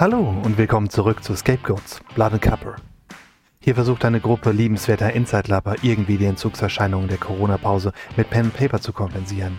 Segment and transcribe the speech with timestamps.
[0.00, 2.76] Hallo und willkommen zurück zu Scapegoats, Blood and Copper.
[3.60, 8.80] Hier versucht eine Gruppe liebenswerter Inside-Lapper irgendwie die Entzugserscheinungen der Corona-Pause mit Pen and Paper
[8.80, 9.58] zu kompensieren.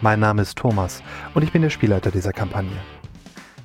[0.00, 1.02] Mein Name ist Thomas
[1.34, 2.74] und ich bin der Spielleiter dieser Kampagne.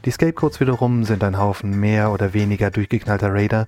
[0.04, 3.66] Die Scapegoats wiederum sind ein Haufen mehr oder weniger durchgeknallter Raider,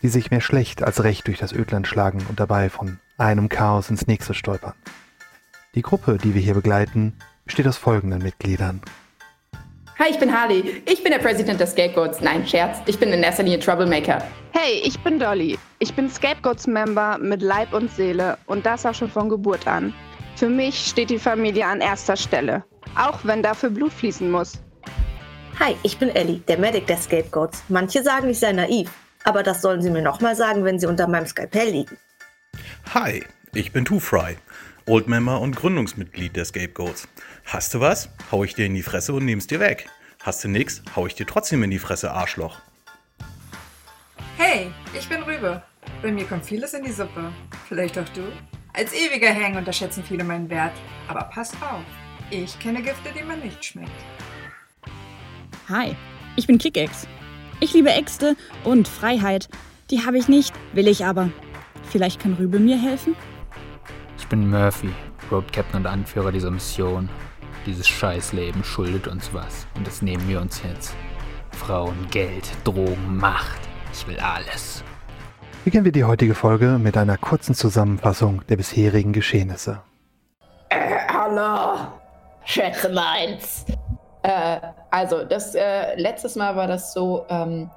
[0.00, 3.90] die sich mehr schlecht als recht durch das Ödland schlagen und dabei von einem Chaos
[3.90, 4.72] ins nächste stolpern.
[5.74, 8.80] Die Gruppe, die wir hier begleiten, besteht aus folgenden Mitgliedern.
[9.98, 10.82] Hi, ich bin Harley.
[10.84, 12.20] Ich bin der Präsident der Scapegoats.
[12.20, 12.80] Nein, Scherz.
[12.84, 14.22] Ich bin in erster Linie Troublemaker.
[14.52, 15.58] Hey, ich bin Dolly.
[15.78, 19.94] Ich bin Scapegoats-Member mit Leib und Seele und das auch schon von Geburt an.
[20.34, 22.62] Für mich steht die Familie an erster Stelle,
[22.94, 24.60] auch wenn dafür Blut fließen muss.
[25.58, 27.64] Hi, ich bin Ellie, der Medic der Scapegoats.
[27.70, 28.90] Manche sagen, ich sei naiv,
[29.24, 31.96] aber das sollen sie mir nochmal sagen, wenn sie unter meinem Skalpell liegen.
[32.92, 33.24] Hi,
[33.54, 34.36] ich bin Two Fry,
[34.84, 37.08] Oldmember und Gründungsmitglied der Scapegoats.
[37.48, 38.08] Hast du was?
[38.32, 39.88] Hau ich dir in die Fresse und nehm's dir weg.
[40.20, 40.82] Hast du nix?
[40.96, 42.58] Hau ich dir trotzdem in die Fresse, Arschloch.
[44.36, 45.62] Hey, ich bin Rübe.
[46.02, 47.30] Bei mir kommt vieles in die Suppe.
[47.68, 48.22] Vielleicht auch du?
[48.72, 50.72] Als ewiger Hang unterschätzen viele meinen Wert.
[51.06, 51.84] Aber passt auf,
[52.30, 53.90] ich kenne Gifte, die man nicht schmeckt.
[55.68, 55.94] Hi,
[56.34, 57.06] ich bin Kickex.
[57.60, 59.48] Ich liebe Äxte und Freiheit.
[59.92, 61.30] Die habe ich nicht, will ich aber.
[61.90, 63.14] Vielleicht kann Rübe mir helfen?
[64.18, 64.90] Ich bin Murphy,
[65.30, 67.08] Road Captain und Anführer dieser Mission.
[67.66, 70.94] Dieses Scheißleben schuldet uns was und das nehmen wir uns jetzt.
[71.50, 73.58] Frauen, Geld, Drogen, Macht.
[73.92, 74.84] Ich will alles.
[75.64, 79.82] Beginnen wir die heutige Folge mit einer kurzen Zusammenfassung der bisherigen Geschehnisse.
[80.68, 81.88] Äh, hallo.
[82.44, 83.66] Schätze meins.
[84.22, 84.60] Äh,
[84.92, 87.68] also, das äh, letztes Mal war das so, ähm,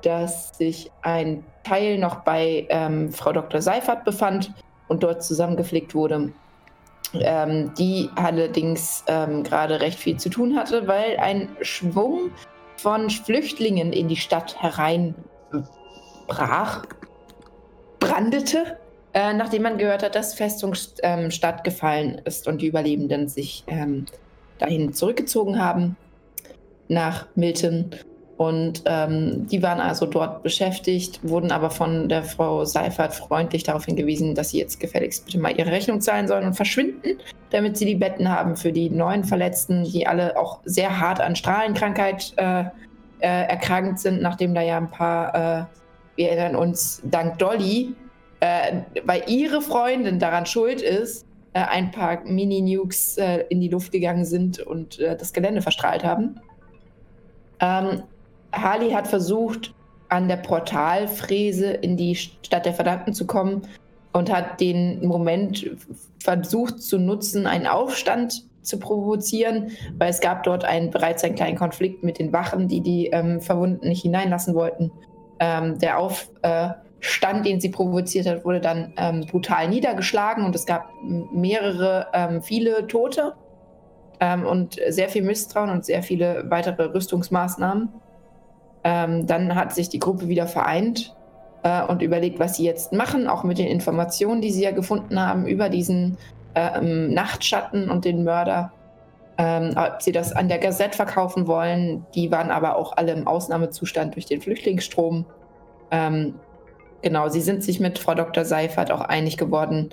[0.00, 3.60] dass sich ein Teil noch bei ähm, Frau Dr.
[3.60, 4.54] Seifert befand
[4.86, 6.32] und dort zusammengepflegt wurde.
[7.14, 12.32] Ähm, die allerdings ähm, gerade recht viel zu tun hatte, weil ein Schwung
[12.76, 15.24] von Flüchtlingen in die Stadt hereinbrach,
[17.98, 18.78] brandete,
[19.14, 24.04] äh, nachdem man gehört hat, dass Festungsstadt ähm, gefallen ist und die Überlebenden sich ähm,
[24.58, 25.96] dahin zurückgezogen haben
[26.88, 27.90] nach Milton.
[28.38, 33.84] Und ähm, die waren also dort beschäftigt, wurden aber von der Frau Seifert freundlich darauf
[33.84, 37.18] hingewiesen, dass sie jetzt gefälligst bitte mal ihre Rechnung zahlen sollen und verschwinden,
[37.50, 41.34] damit sie die Betten haben für die neuen Verletzten, die alle auch sehr hart an
[41.34, 45.64] Strahlenkrankheit äh, äh, erkrankt sind, nachdem da ja ein paar, äh,
[46.14, 47.92] wir erinnern uns, dank Dolly,
[48.38, 53.90] äh, weil ihre Freundin daran schuld ist, äh, ein paar Mini-Nukes äh, in die Luft
[53.90, 56.38] gegangen sind und das Gelände verstrahlt haben.
[57.58, 58.04] Ähm,
[58.52, 59.74] Harley hat versucht,
[60.08, 63.62] an der Portalfräse in die Stadt der Verdammten zu kommen
[64.12, 65.70] und hat den Moment
[66.22, 71.56] versucht zu nutzen, einen Aufstand zu provozieren, weil es gab dort einen, bereits einen kleinen
[71.56, 74.90] Konflikt mit den Wachen, die die ähm, Verwundeten nicht hineinlassen wollten.
[75.40, 80.90] Ähm, der Aufstand, den sie provoziert hat, wurde dann ähm, brutal niedergeschlagen und es gab
[81.02, 83.34] mehrere, ähm, viele Tote
[84.20, 87.88] ähm, und sehr viel Misstrauen und sehr viele weitere Rüstungsmaßnahmen.
[88.84, 91.14] Ähm, dann hat sich die Gruppe wieder vereint
[91.62, 95.20] äh, und überlegt, was sie jetzt machen, auch mit den Informationen, die sie ja gefunden
[95.20, 96.16] haben über diesen
[96.54, 98.72] äh, Nachtschatten und den Mörder.
[99.40, 103.26] Ähm, ob sie das an der Gazette verkaufen wollen, die waren aber auch alle im
[103.28, 105.26] Ausnahmezustand durch den Flüchtlingsstrom.
[105.92, 106.34] Ähm,
[107.02, 108.44] genau, sie sind sich mit Frau Dr.
[108.44, 109.90] Seifert auch einig geworden,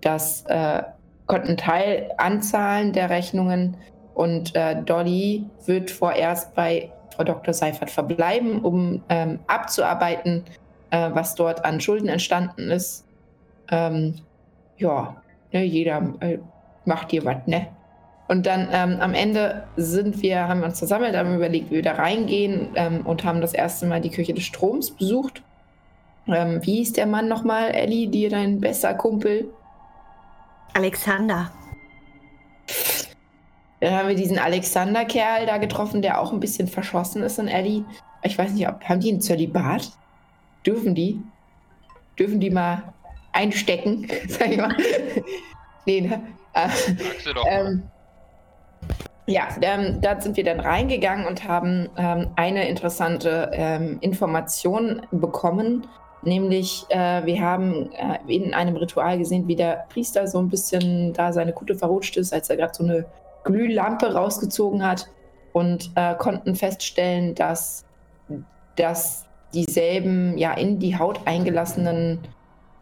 [0.00, 0.82] dass äh,
[1.26, 3.76] konnten Teil anzahlen der Rechnungen
[4.14, 7.52] und äh, Dolly wird vorerst bei Frau Dr.
[7.52, 10.44] Seifert verbleiben, um ähm, abzuarbeiten,
[10.90, 13.04] äh, was dort an Schulden entstanden ist.
[13.72, 14.14] Ähm,
[14.76, 15.16] ja,
[15.52, 16.38] ne, jeder äh,
[16.84, 17.66] macht hier was, ne?
[18.28, 21.82] Und dann ähm, am Ende sind wir, haben wir uns versammelt, haben überlegt, wie wir
[21.82, 25.42] da reingehen ähm, und haben das erste Mal die Küche des Stroms besucht.
[26.28, 29.48] Ähm, wie hieß der Mann nochmal, Ellie, dir dein bester Kumpel?
[30.74, 31.50] Alexander.
[33.80, 37.84] Dann haben wir diesen Alexander-Kerl da getroffen, der auch ein bisschen verschossen ist in Ellie.
[38.22, 39.90] Ich weiß nicht, ob, haben die einen Zölibat?
[40.66, 41.20] Dürfen die?
[42.18, 42.92] Dürfen die mal
[43.32, 44.08] einstecken?
[44.28, 44.76] Sag ich mal.
[45.86, 46.20] nee, ne?
[46.54, 46.68] Äh,
[47.48, 47.82] ähm,
[49.26, 55.86] ja, ähm, da sind wir dann reingegangen und haben ähm, eine interessante ähm, Information bekommen,
[56.22, 61.12] nämlich äh, wir haben äh, in einem Ritual gesehen, wie der Priester so ein bisschen
[61.12, 63.04] da seine Kutte verrutscht ist, als er gerade so eine
[63.48, 65.08] Glühlampe rausgezogen hat
[65.52, 67.86] und äh, konnten feststellen, dass,
[68.76, 69.24] dass
[69.54, 72.20] dieselben ja in die Haut eingelassenen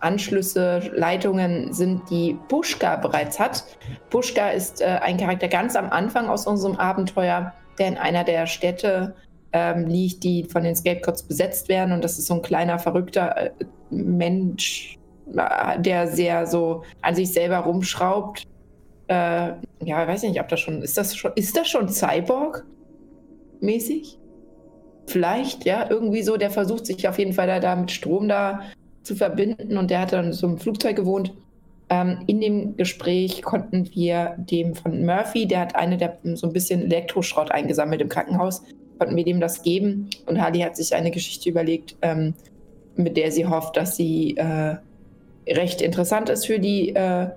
[0.01, 3.65] Anschlüsse, Leitungen sind, die Pushka bereits hat.
[4.11, 8.47] Pushka ist äh, ein Charakter ganz am Anfang aus unserem Abenteuer, der in einer der
[8.47, 9.15] Städte
[9.53, 11.93] ähm, liegt, die von den Scapegoats besetzt werden.
[11.93, 13.51] Und das ist so ein kleiner, verrückter äh,
[13.91, 14.99] Mensch,
[15.35, 18.47] äh, der sehr so an sich selber rumschraubt.
[19.09, 19.53] Äh,
[19.85, 24.19] ja, ich weiß nicht, ob das schon, ist das schon, ist das schon Cyborg-mäßig?
[25.07, 28.63] Vielleicht, ja, irgendwie so, der versucht sich auf jeden Fall da, da mit Strom da
[29.03, 31.33] zu verbinden und der hat dann so im Flugzeug gewohnt.
[31.89, 36.53] Ähm, in dem Gespräch konnten wir dem von Murphy, der hat eine der so ein
[36.53, 38.65] bisschen Elektroschrott eingesammelt im Krankenhaus,
[38.99, 40.11] konnten wir dem das geben.
[40.27, 42.35] Und Harley hat sich eine Geschichte überlegt, ähm,
[42.97, 44.75] mit der sie hofft, dass sie äh,
[45.49, 47.29] recht interessant ist für die äh,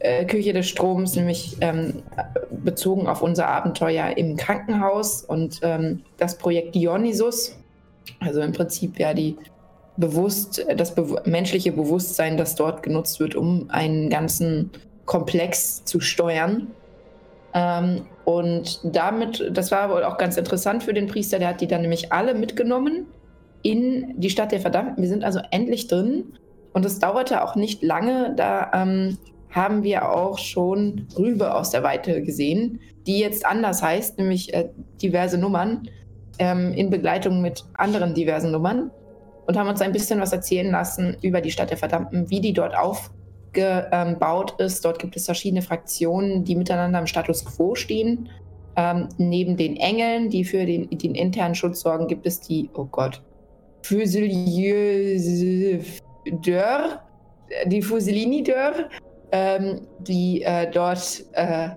[0.00, 2.02] äh, Küche des Stroms, nämlich ähm,
[2.50, 7.56] bezogen auf unser Abenteuer im Krankenhaus und ähm, das Projekt Dionysus.
[8.18, 9.36] Also im Prinzip ja die
[9.96, 14.70] bewusst, das be menschliche Bewusstsein, das dort genutzt wird, um einen ganzen
[15.04, 16.68] Komplex zu steuern.
[17.52, 21.66] Ähm, und damit, das war wohl auch ganz interessant für den Priester, der hat die
[21.66, 23.06] dann nämlich alle mitgenommen
[23.62, 25.02] in die Stadt der Verdammten.
[25.02, 26.32] Wir sind also endlich drin
[26.72, 29.18] und es dauerte auch nicht lange, da ähm,
[29.50, 34.68] haben wir auch schon Rübe aus der Weite gesehen, die jetzt anders heißt, nämlich äh,
[35.02, 35.88] diverse Nummern
[36.38, 38.90] ähm, in Begleitung mit anderen diversen Nummern
[39.46, 42.52] und haben uns ein bisschen was erzählen lassen über die Stadt der Verdammten, wie die
[42.52, 43.10] dort auf
[43.52, 44.84] gebaut ist.
[44.84, 48.28] Dort gibt es verschiedene Fraktionen, die miteinander im Status quo stehen.
[48.76, 52.84] Ähm, neben den Engeln, die für den, den, internen Schutz sorgen, gibt es die, oh
[52.84, 53.20] Gott,
[53.82, 55.20] Fusilieux
[57.66, 58.88] die Fusilini Dörr,
[59.32, 61.70] ähm, die äh, dort äh,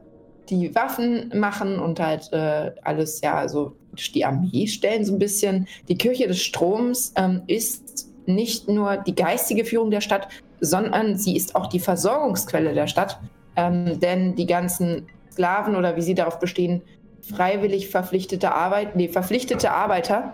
[0.50, 3.76] die Waffen machen und halt äh, alles, ja, also
[4.14, 5.68] die Armee stellen so ein bisschen.
[5.88, 10.28] Die Kirche des Stroms ähm, ist nicht nur die geistige Führung der Stadt,
[10.60, 13.20] sondern sie ist auch die Versorgungsquelle der Stadt.
[13.56, 16.82] Ähm, denn die ganzen Sklaven oder wie sie darauf bestehen,
[17.22, 20.34] freiwillig verpflichtete Arbeit, nee, verpflichtete Arbeiter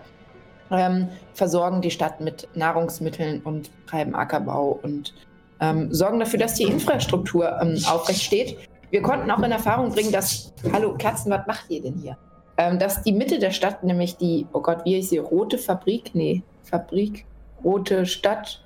[0.70, 5.14] ähm, versorgen die Stadt mit Nahrungsmitteln und treiben Ackerbau und
[5.60, 8.56] ähm, sorgen dafür, dass die Infrastruktur ähm, aufrecht steht.
[8.90, 12.16] Wir konnten auch in Erfahrung bringen, dass, hallo Katzen, was macht ihr denn hier?
[12.56, 16.10] Ähm, dass die Mitte der Stadt, nämlich die, oh Gott, wie ist sie, Rote Fabrik?
[16.14, 17.24] Nee, Fabrik,
[17.62, 18.62] Rote Stadt,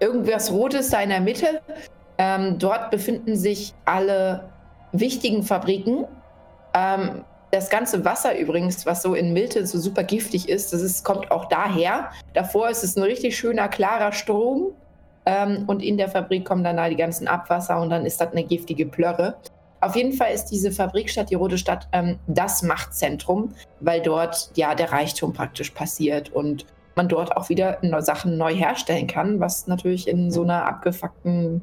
[0.00, 1.60] irgendwas Rotes da in der Mitte.
[2.18, 4.48] Ähm, dort befinden sich alle
[4.92, 6.06] wichtigen Fabriken.
[6.74, 11.04] Ähm, das ganze Wasser übrigens, was so in Milte so super giftig ist, das ist,
[11.04, 12.10] kommt auch daher.
[12.34, 14.72] Davor ist es ein richtig schöner, klarer Strom.
[15.26, 18.30] Ähm, und in der Fabrik kommen dann da die ganzen Abwasser und dann ist das
[18.32, 19.36] eine giftige Plörre.
[19.80, 24.74] Auf jeden Fall ist diese Fabrikstadt, die Rote Stadt, ähm, das Machtzentrum, weil dort ja
[24.74, 26.64] der Reichtum praktisch passiert und
[26.94, 31.62] man dort auch wieder Sachen neu herstellen kann, was natürlich in so einer abgefuckten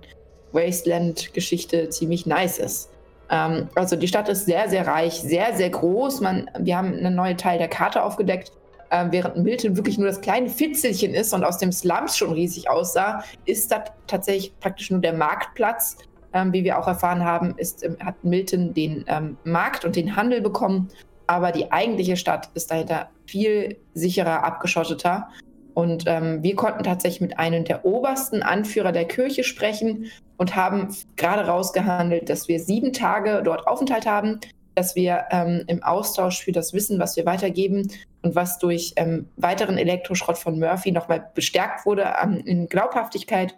[0.52, 2.92] Wasteland-Geschichte ziemlich nice ist.
[3.30, 6.22] Ähm, also die Stadt ist sehr, sehr reich, sehr, sehr groß.
[6.22, 8.52] Man, wir haben einen neuen Teil der Karte aufgedeckt.
[8.94, 12.70] Äh, während Milton wirklich nur das kleine Fitzelchen ist und aus dem Slums schon riesig
[12.70, 15.98] aussah, ist das tatsächlich praktisch nur der Marktplatz.
[16.36, 20.16] Ähm, wie wir auch erfahren haben, ist, ähm, hat Milton den ähm, Markt und den
[20.16, 20.90] Handel bekommen
[21.28, 25.30] aber die eigentliche Stadt ist dahinter viel sicherer, abgeschotteter.
[25.74, 30.96] Und ähm, wir konnten tatsächlich mit einem der obersten Anführer der Kirche sprechen und haben
[31.16, 34.40] gerade rausgehandelt, dass wir sieben Tage dort Aufenthalt haben,
[34.76, 37.90] dass wir ähm, im Austausch für das Wissen, was wir weitergeben
[38.24, 42.12] und was durch ähm, weiteren Elektroschrott von Murphy nochmal bestärkt wurde
[42.46, 43.56] in Glaubhaftigkeit,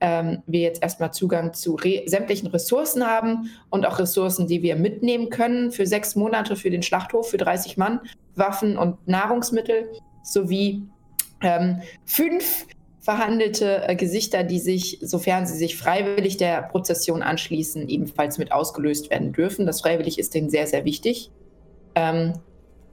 [0.00, 4.76] ähm, wir jetzt erstmal Zugang zu re sämtlichen Ressourcen haben und auch Ressourcen, die wir
[4.76, 8.00] mitnehmen können für sechs Monate für den Schlachthof für 30 Mann,
[8.34, 9.90] Waffen und Nahrungsmittel
[10.22, 10.82] sowie
[11.40, 12.66] ähm, fünf
[13.00, 19.10] verhandelte äh, Gesichter, die sich, sofern sie sich freiwillig der Prozession anschließen, ebenfalls mit ausgelöst
[19.10, 19.64] werden dürfen.
[19.64, 21.30] Das freiwillig ist denen sehr, sehr wichtig.
[21.94, 22.32] Ähm,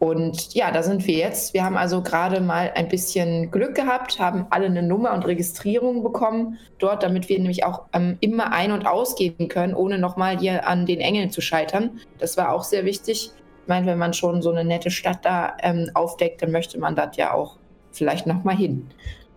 [0.04, 1.54] und ja, da sind wir jetzt.
[1.54, 6.04] Wir haben also gerade mal ein bisschen Glück gehabt, haben alle eine Nummer und Registrierung
[6.04, 10.68] bekommen dort, damit wir nämlich auch ähm, immer ein- und ausgehen können, ohne nochmal hier
[10.68, 12.02] an den Engeln zu scheitern.
[12.20, 13.32] Das war auch sehr wichtig.
[13.62, 16.98] Ich meine, wenn man schon so eine nette Stadt da ähm, aufdeckt, dann möchte man
[16.98, 17.56] das ja auch
[17.94, 18.90] vielleicht nochmal hin.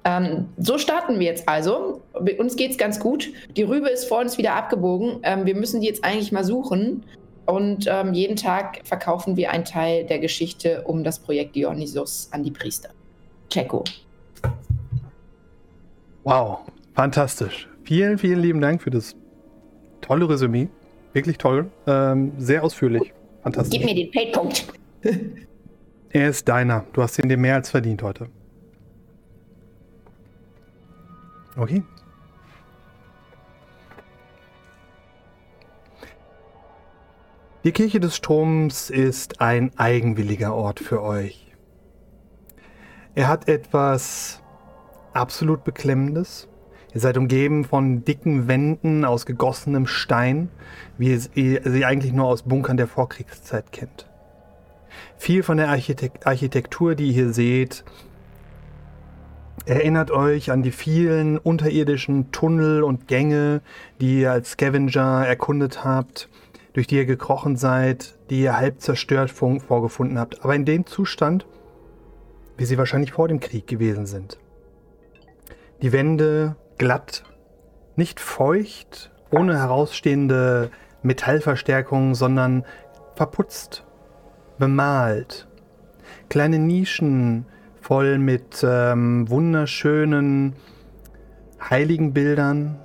[0.02, 2.02] Ähm, so starten wir jetzt also.
[2.38, 3.28] Uns geht es ganz gut.
[3.56, 5.20] Die Rübe ist vor uns wieder abgebogen.
[5.22, 7.04] Ähm, wir müssen die jetzt eigentlich mal suchen.
[7.46, 12.42] Und ähm, jeden Tag verkaufen wir einen Teil der Geschichte um das Projekt Dionysus an
[12.42, 12.90] die Priester.
[13.48, 13.84] Checo.
[16.24, 16.58] Wow,
[16.94, 17.68] fantastisch.
[17.84, 19.14] Vielen, vielen lieben Dank für das
[20.00, 20.68] tolle Resümee.
[21.12, 21.70] Wirklich toll.
[21.86, 23.12] Ähm, sehr ausführlich.
[23.42, 23.78] Fantastisch.
[23.78, 24.66] Gib mir den Paypunkt.
[26.10, 26.84] er ist deiner.
[26.92, 28.28] Du hast ihn dir mehr als verdient heute.
[31.56, 31.82] Okay.
[37.66, 41.48] Die Kirche des Stroms ist ein eigenwilliger Ort für euch.
[43.16, 44.40] Er hat etwas
[45.12, 46.46] absolut Beklemmendes.
[46.94, 50.48] Ihr seid umgeben von dicken Wänden aus gegossenem Stein,
[50.96, 54.08] wie ihr sie eigentlich nur aus Bunkern der Vorkriegszeit kennt.
[55.16, 57.82] Viel von der Architekt Architektur, die ihr hier seht,
[59.64, 63.60] erinnert euch an die vielen unterirdischen Tunnel und Gänge,
[64.00, 66.28] die ihr als Scavenger erkundet habt,
[66.76, 71.46] durch die ihr gekrochen seid, die ihr halb zerstört vorgefunden habt, aber in dem Zustand,
[72.58, 74.38] wie sie wahrscheinlich vor dem Krieg gewesen sind.
[75.80, 77.24] Die Wände glatt,
[77.96, 80.70] nicht feucht, ohne herausstehende
[81.02, 82.66] Metallverstärkung, sondern
[83.14, 83.86] verputzt,
[84.58, 85.48] bemalt.
[86.28, 87.46] Kleine Nischen
[87.80, 90.52] voll mit ähm, wunderschönen
[91.58, 92.78] Heiligenbildern,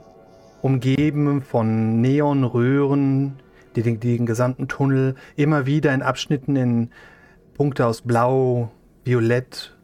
[0.61, 3.40] umgeben von Neonröhren,
[3.75, 6.89] die den, den gesamten Tunnel immer wieder in Abschnitten in
[7.53, 8.71] Punkte aus Blau,
[9.03, 9.77] Violett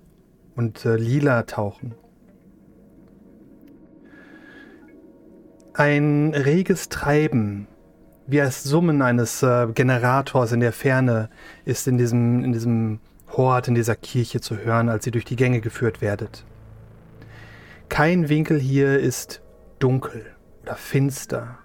[0.55, 1.95] und äh, Lila tauchen.
[5.73, 7.67] Ein reges Treiben,
[8.25, 11.29] wie das Summen eines äh, Generators in der Ferne,
[11.65, 15.35] ist in diesem, in diesem Hort, in dieser Kirche zu hören, als ihr durch die
[15.35, 16.43] Gänge geführt werdet.
[17.89, 19.41] Kein Winkel hier ist
[19.79, 20.25] dunkel
[20.63, 21.59] oder finster.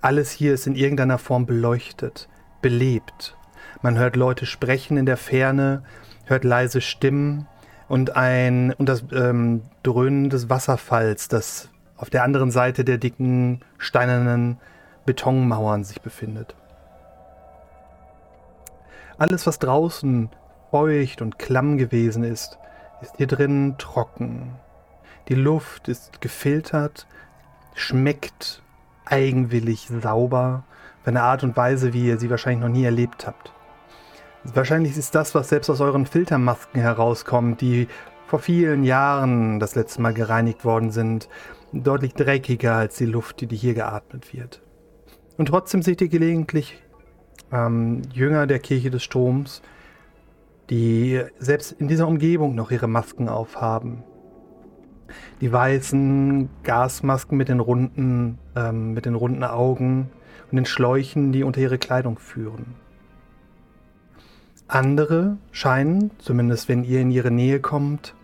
[0.00, 2.28] Alles hier ist in irgendeiner Form beleuchtet,
[2.62, 3.36] belebt.
[3.82, 5.82] Man hört Leute sprechen in der Ferne,
[6.26, 7.46] hört leise Stimmen
[7.88, 13.60] und ein und das ähm, Dröhnen des Wasserfalls, das auf der anderen Seite der dicken
[13.78, 14.58] steinernen
[15.06, 16.54] Betonmauern sich befindet.
[19.18, 20.28] Alles, was draußen
[20.70, 22.58] feucht und klamm gewesen ist,
[23.00, 24.56] ist hier drin trocken.
[25.28, 27.06] Die Luft ist gefiltert,
[27.74, 28.62] schmeckt
[29.06, 30.64] eigenwillig sauber,
[31.00, 33.52] auf eine Art und Weise, wie ihr sie wahrscheinlich noch nie erlebt habt.
[34.44, 37.88] Wahrscheinlich ist das, was selbst aus euren Filtermasken herauskommt, die
[38.26, 41.28] vor vielen Jahren das letzte Mal gereinigt worden sind,
[41.72, 44.62] deutlich dreckiger als die Luft, die hier geatmet wird.
[45.36, 46.82] Und trotzdem seht ihr gelegentlich
[47.52, 49.62] ähm, Jünger der Kirche des Stroms,
[50.70, 54.02] die selbst in dieser Umgebung noch ihre Masken aufhaben.
[55.40, 60.10] Die weißen Gasmasken mit den runden, ähm, mit den runden Augen
[60.50, 62.74] und den Schläuchen, die unter ihre Kleidung führen.
[64.68, 68.14] Andere scheinen, zumindest wenn ihr in ihre Nähe kommt,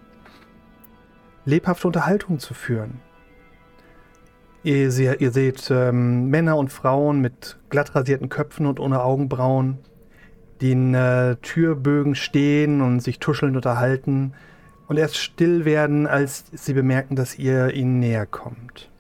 [1.45, 3.01] lebhafte Unterhaltung zu führen.
[4.65, 9.79] Ihr, ihr seht ähm, Männer und Frauen mit glatt rasierten Köpfen und ohne Augenbrauen,
[10.61, 14.35] die in äh, Türbögen stehen und sich tuschelnd unterhalten
[14.89, 18.91] und erst still werden, als sie bemerken, dass ihr ihnen näher kommt.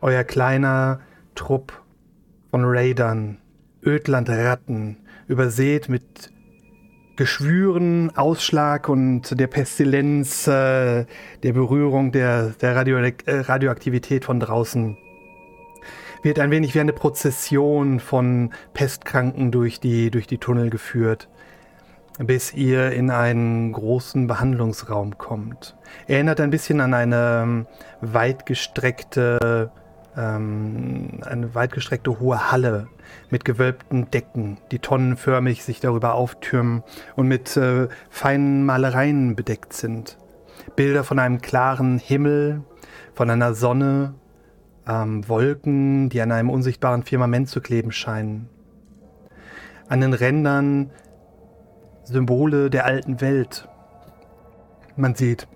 [0.00, 1.00] Euer kleiner
[1.34, 1.72] Trupp
[2.50, 3.38] von Raidern,
[3.84, 4.98] Ödlandratten,
[5.28, 6.32] übersät mit
[7.16, 11.04] Geschwüren, Ausschlag und der Pestilenz, äh,
[11.42, 14.96] der Berührung der, der Radio äh, Radioaktivität von draußen
[16.22, 21.28] wird ein wenig wie eine Prozession von Pestkranken durch die, durch die Tunnel geführt,
[22.24, 25.76] bis ihr in einen großen Behandlungsraum kommt.
[26.06, 27.66] Erinnert ein bisschen an eine ähm,
[28.00, 29.70] weitgestreckte,
[30.16, 32.88] ähm, eine weitgestreckte hohe Halle
[33.30, 36.82] mit gewölbten Decken, die tonnenförmig sich darüber auftürmen
[37.16, 40.18] und mit äh, feinen Malereien bedeckt sind.
[40.76, 42.62] Bilder von einem klaren Himmel,
[43.14, 44.14] von einer Sonne
[44.86, 48.48] ähm, Wolken, die an einem unsichtbaren Firmament zu kleben scheinen.
[49.88, 50.90] An den Rändern
[52.04, 53.68] Symbole der alten Welt.
[54.96, 55.46] Man sieht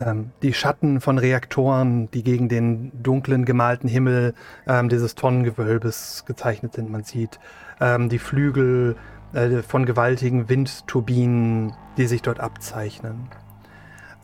[0.00, 4.34] ähm, die Schatten von Reaktoren, die gegen den dunklen gemalten Himmel
[4.66, 6.90] ähm, dieses Tonnengewölbes gezeichnet sind.
[6.90, 7.38] Man sieht
[7.80, 8.96] ähm, die Flügel
[9.32, 13.28] äh, von gewaltigen Windturbinen, die sich dort abzeichnen.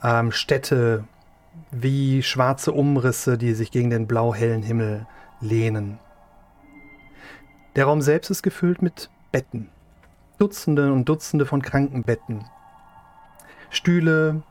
[0.02, 1.04] Ähm, Städte
[1.70, 5.06] wie schwarze Umrisse, die sich gegen den blau-hellen Himmel
[5.40, 5.98] lehnen.
[7.76, 9.68] Der Raum selbst ist gefüllt mit Betten.
[10.38, 12.44] Dutzende und Dutzende von Krankenbetten.
[13.70, 14.42] Stühle,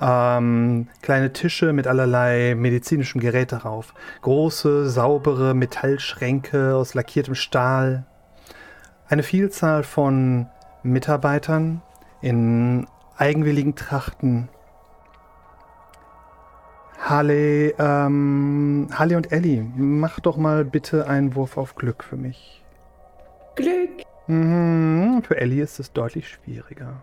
[0.00, 3.94] ähm, kleine Tische mit allerlei medizinischem Gerät darauf.
[4.22, 8.04] Große, saubere Metallschränke aus lackiertem Stahl.
[9.08, 10.46] Eine Vielzahl von
[10.82, 11.82] Mitarbeitern
[12.20, 12.86] in
[13.16, 14.48] eigenwilligen Trachten
[17.04, 22.62] Harley, ähm, Harley und Ellie, mach doch mal bitte einen Wurf auf Glück für mich.
[23.56, 24.04] Glück.
[24.26, 27.02] Mhm, für Ellie ist es deutlich schwieriger.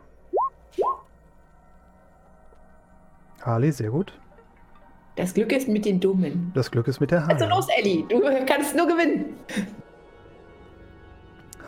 [3.42, 4.18] Harley, sehr gut.
[5.16, 6.52] Das Glück ist mit den Dummen.
[6.54, 7.34] Das Glück ist mit der Harley.
[7.44, 9.36] Also los, Ellie, du kannst nur gewinnen.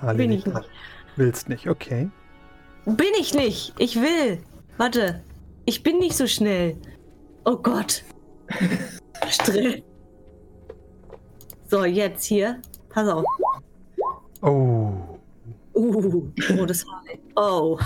[0.01, 0.69] Harley, Bin ich nicht.
[1.15, 2.09] Willst nicht, okay.
[2.85, 3.73] Bin ich nicht.
[3.77, 4.41] Ich will.
[4.77, 5.23] Warte,
[5.65, 6.77] ich bin nicht so schnell.
[7.45, 8.03] Oh Gott.
[9.29, 9.81] Stress.
[11.67, 12.61] So, jetzt hier.
[12.89, 13.23] Pass auf.
[14.41, 15.12] Oh.
[15.73, 17.19] Uh, oh, das Harley.
[17.35, 17.79] Oh.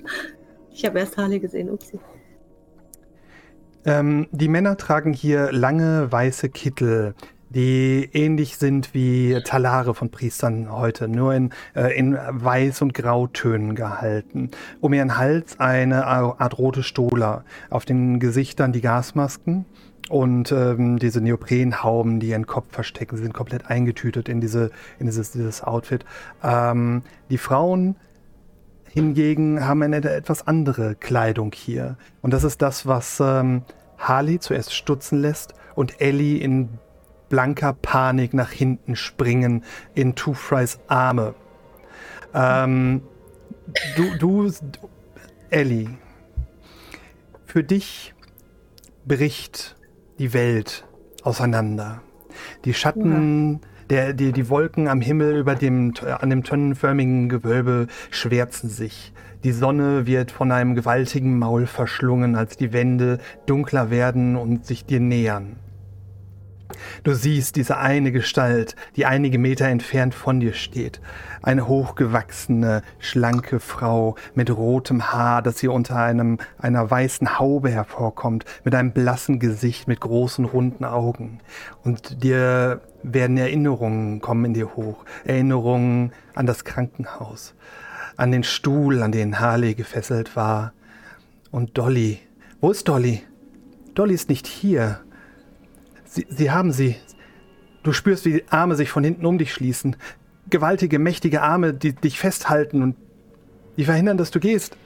[0.72, 1.70] ich habe erst Harley gesehen.
[1.70, 1.98] Upsi.
[3.86, 7.14] Ähm, die Männer tragen hier lange weiße Kittel,
[7.50, 13.74] die ähnlich sind wie Talare von Priestern heute, nur in, äh, in Weiß- und Grautönen
[13.74, 14.50] gehalten.
[14.80, 19.66] Um ihren Hals eine Art rote Stola, auf den Gesichtern die Gasmasken
[20.08, 23.16] und ähm, diese Neoprenhauben, die ihren Kopf verstecken.
[23.16, 26.04] Sind komplett eingetütet in, diese, in dieses, dieses Outfit.
[26.42, 27.96] Ähm, die Frauen
[28.90, 31.96] hingegen haben eine etwas andere Kleidung hier.
[32.22, 33.62] Und das ist das, was ähm,
[33.98, 36.68] Harley zuerst stutzen lässt und Ellie in
[37.28, 41.34] blanker Panik nach hinten springen in Two Fries Arme.
[42.34, 43.02] Ähm,
[43.96, 44.52] du, du,
[45.50, 45.90] Ellie,
[47.46, 48.14] für dich
[49.06, 49.73] bricht
[50.18, 50.84] die Welt
[51.22, 52.02] auseinander.
[52.64, 58.68] Die Schatten, der, die, die Wolken am Himmel über dem, an dem tonnenförmigen Gewölbe schwärzen
[58.68, 59.12] sich.
[59.44, 64.86] Die Sonne wird von einem gewaltigen Maul verschlungen, als die Wände dunkler werden und sich
[64.86, 65.56] dir nähern.
[67.02, 71.00] Du siehst diese eine Gestalt, die einige Meter entfernt von dir steht.
[71.42, 78.44] Eine hochgewachsene, schlanke Frau mit rotem Haar, das ihr unter einem, einer weißen Haube hervorkommt,
[78.64, 81.40] mit einem blassen Gesicht, mit großen, runden Augen.
[81.82, 85.04] Und dir werden Erinnerungen kommen in dir hoch.
[85.24, 87.54] Erinnerungen an das Krankenhaus,
[88.16, 90.72] an den Stuhl, an den Harley gefesselt war.
[91.50, 92.20] Und Dolly.
[92.60, 93.22] Wo ist Dolly?
[93.94, 95.00] Dolly ist nicht hier.
[96.14, 96.94] Sie, sie haben sie.
[97.82, 99.96] Du spürst, wie die Arme sich von hinten um dich schließen.
[100.48, 102.96] Gewaltige, mächtige Arme, die dich festhalten und
[103.76, 104.76] die verhindern, dass du gehst.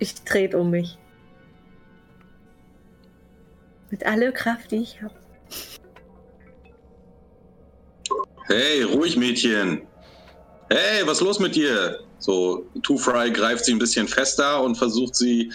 [0.00, 0.98] Ich trete um mich.
[3.90, 5.14] Mit aller Kraft, die ich habe.
[8.48, 9.80] Hey, ruhig, Mädchen.
[10.68, 12.00] Hey, was ist los mit dir?
[12.18, 15.50] So, Two Fry greift sie ein bisschen fester und versucht sie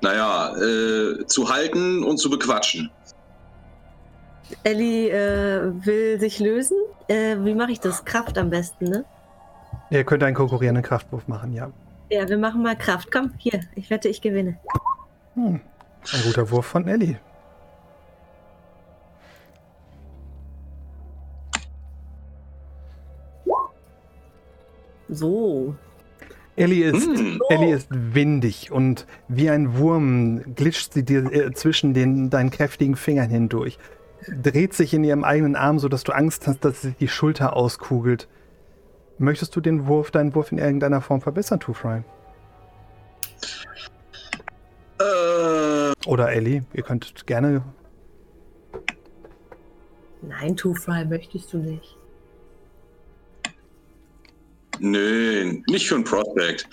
[0.00, 2.90] naja, äh, zu halten und zu bequatschen.
[4.62, 6.76] Ellie äh, will sich lösen.
[7.08, 8.04] Äh, wie mache ich das?
[8.04, 9.04] Kraft am besten, ne?
[9.90, 11.70] Ihr könnt einen konkurrierenden Kraftwurf machen, ja.
[12.10, 13.10] Ja, wir machen mal Kraft.
[13.12, 13.60] Komm, hier.
[13.74, 14.58] Ich wette, ich gewinne.
[15.34, 15.60] Hm.
[16.12, 17.18] Ein guter Wurf von Ellie.
[25.08, 25.74] So.
[26.58, 27.40] Ellie ist, Hm.
[27.48, 32.96] Ellie ist windig und wie ein Wurm glitscht sie dir äh, zwischen den, deinen kräftigen
[32.96, 33.78] Fingern hindurch.
[34.42, 38.28] Dreht sich in ihrem eigenen Arm, sodass du Angst hast, dass sie die Schulter auskugelt.
[39.18, 42.02] Möchtest du den Wurf, deinen Wurf in irgendeiner Form verbessern, Two Fry?
[45.00, 47.62] Äh, Oder Ellie, ihr könnt gerne.
[50.22, 51.97] Nein, Two Fry möchtest du nicht.
[54.80, 56.68] Nö, nicht für ein Prospect.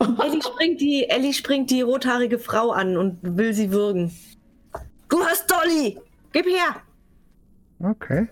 [0.00, 4.12] Ellie springt, die, Ellie springt die rothaarige Frau an und will sie würgen.
[5.08, 5.98] Du hast Dolly!
[6.32, 6.82] Gib her!
[7.80, 8.28] Okay.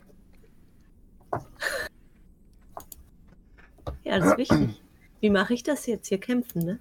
[4.04, 4.82] Ja, das ist wichtig.
[5.20, 6.08] Wie mache ich das jetzt?
[6.08, 6.80] Hier kämpfen, ne?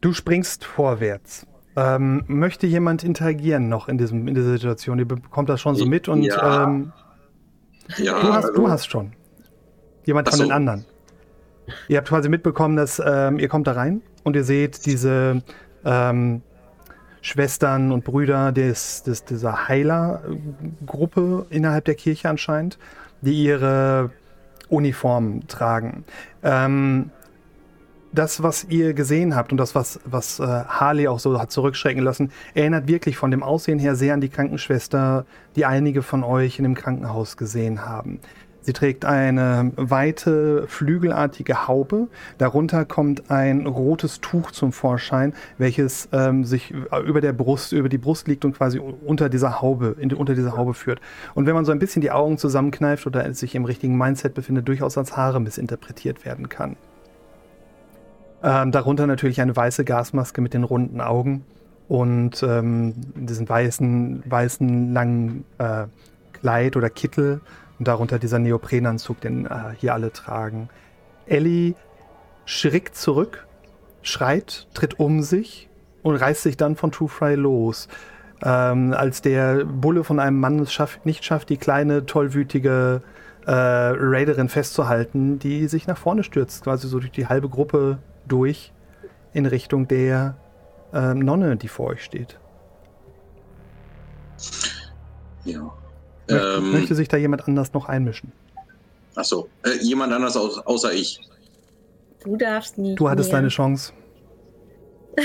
[0.00, 1.46] Du springst vorwärts.
[1.74, 4.98] Ähm, möchte jemand interagieren noch in, diesem, in dieser Situation?
[4.98, 6.64] Ihr bekommt das schon so mit und Ja.
[6.64, 6.92] ähm,
[7.96, 9.12] Ja, du, hast, du hast schon.
[10.04, 10.44] Jemand Ach von so.
[10.46, 10.84] den anderen.
[11.88, 15.42] Ihr habt quasi mitbekommen, dass ähm, ihr kommt da rein und ihr seht diese
[15.84, 16.42] ähm,
[17.22, 22.78] Schwestern und Brüder des, des, dieser Heilergruppe innerhalb der Kirche anscheinend,
[23.20, 24.10] die ihre
[24.68, 26.04] Uniformen tragen.
[26.42, 27.10] Ähm,
[28.12, 32.02] das, was ihr gesehen habt und das, was, was äh, Harley auch so hat zurückschrecken
[32.02, 35.24] lassen, erinnert wirklich von dem Aussehen her sehr an die Krankenschwester,
[35.56, 38.20] die einige von euch in dem Krankenhaus gesehen haben.
[38.64, 42.06] Sie trägt eine weite, flügelartige Haube.
[42.38, 46.72] Darunter kommt ein rotes Tuch zum Vorschein, welches ähm, sich
[47.04, 50.56] über der Brust, über die Brust liegt und quasi unter dieser Haube, in, unter dieser
[50.56, 51.00] Haube führt.
[51.34, 54.68] Und wenn man so ein bisschen die Augen zusammenkneift oder sich im richtigen Mindset befindet,
[54.68, 56.76] durchaus als Haare missinterpretiert werden kann.
[58.42, 61.44] Ähm, darunter natürlich eine weiße Gasmaske mit den runden Augen
[61.88, 65.84] und ähm, diesen weißen, weißen langen äh,
[66.32, 67.40] Kleid oder Kittel
[67.78, 70.68] und darunter dieser Neoprenanzug, den äh, hier alle tragen.
[71.26, 71.74] Ellie
[72.44, 73.46] schrickt zurück,
[74.02, 75.68] schreit, tritt um sich
[76.02, 77.88] und reißt sich dann von True Fry los.
[78.44, 83.02] Ähm, als der Bulle von einem Mann es schafft, nicht schafft, die kleine, tollwütige
[83.46, 88.72] äh, Raiderin festzuhalten, die sich nach vorne stürzt, quasi so durch die halbe Gruppe durch
[89.32, 90.36] in Richtung der
[90.92, 92.38] ähm, Nonne, die vor euch steht.
[95.44, 95.72] Ja.
[96.28, 98.32] Möchte, Ähm, möchte sich da jemand anders noch einmischen?
[99.14, 101.20] achso, äh, jemand anders au außer ich.
[102.24, 102.94] Du darfst nie.
[102.94, 103.38] Du hattest mehr.
[103.40, 103.92] deine Chance.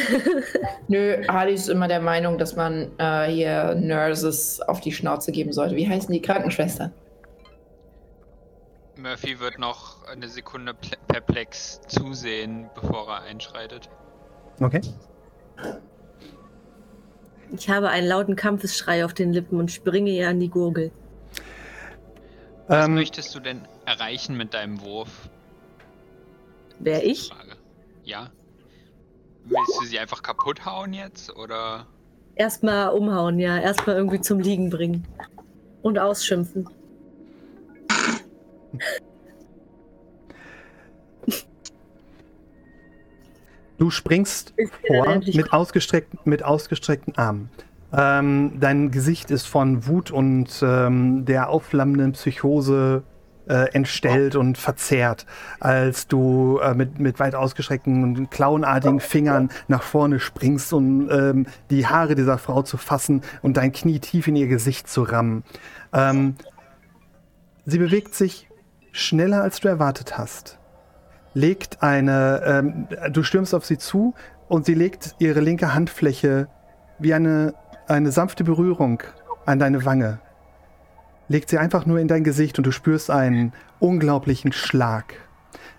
[0.89, 5.53] Nö, Harley ist immer der Meinung, dass man äh, hier Nurses auf die Schnauze geben
[5.53, 5.75] sollte.
[5.75, 6.91] Wie heißen die Krankenschwestern?
[8.97, 13.89] Murphy wird noch eine Sekunde ple- perplex zusehen, bevor er einschreitet.
[14.60, 14.81] Okay.
[17.51, 20.91] Ich habe einen lauten Kampfesschrei auf den Lippen und springe ihr an die Gurgel.
[22.67, 25.29] Was Ähm, möchtest du denn erreichen mit deinem Wurf?
[26.79, 27.29] Wer ich?
[27.29, 27.55] Frage.
[28.03, 28.31] Ja.
[29.45, 31.88] Willst du sie einfach kaputt hauen jetzt oder?
[32.36, 33.57] Erstmal umhauen, ja.
[33.57, 35.07] Erstmal irgendwie zum Liegen bringen.
[35.81, 36.67] Und ausschimpfen.
[43.77, 44.53] Du springst
[44.87, 47.49] vor mit, ausgestreckten, mit ausgestreckten Armen.
[47.95, 53.03] Ähm, dein Gesicht ist von Wut und ähm, der aufflammenden Psychose
[53.47, 55.25] äh, entstellt und verzerrt,
[55.59, 61.45] als du äh, mit, mit weit ausgestreckten und klauenartigen Fingern nach vorne springst, um ähm,
[61.69, 65.43] die Haare dieser Frau zu fassen und dein Knie tief in ihr Gesicht zu rammen.
[65.93, 66.35] Ähm,
[67.65, 68.46] sie bewegt sich
[68.97, 70.57] schneller, als du erwartet hast
[71.38, 74.15] legt eine, ähm, du stürmst auf sie zu
[74.47, 76.47] und sie legt ihre linke Handfläche
[76.97, 77.53] wie eine,
[77.88, 79.03] eine sanfte Berührung
[79.45, 80.19] an deine Wange.
[81.27, 85.13] Legt sie einfach nur in dein Gesicht und du spürst einen unglaublichen Schlag,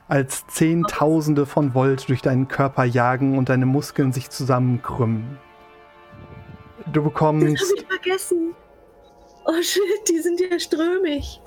[0.07, 5.39] als Zehntausende von Volt durch deinen Körper jagen und deine Muskeln sich zusammenkrümmen.
[6.93, 8.55] Du Das bekommst habe ich vergessen.
[9.45, 11.41] Oh shit, die sind ja strömig.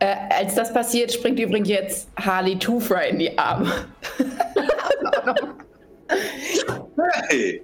[0.00, 3.72] Äh, als das passiert, springt übrigens jetzt Harley Two Fry in die Arme.
[7.28, 7.62] Hey,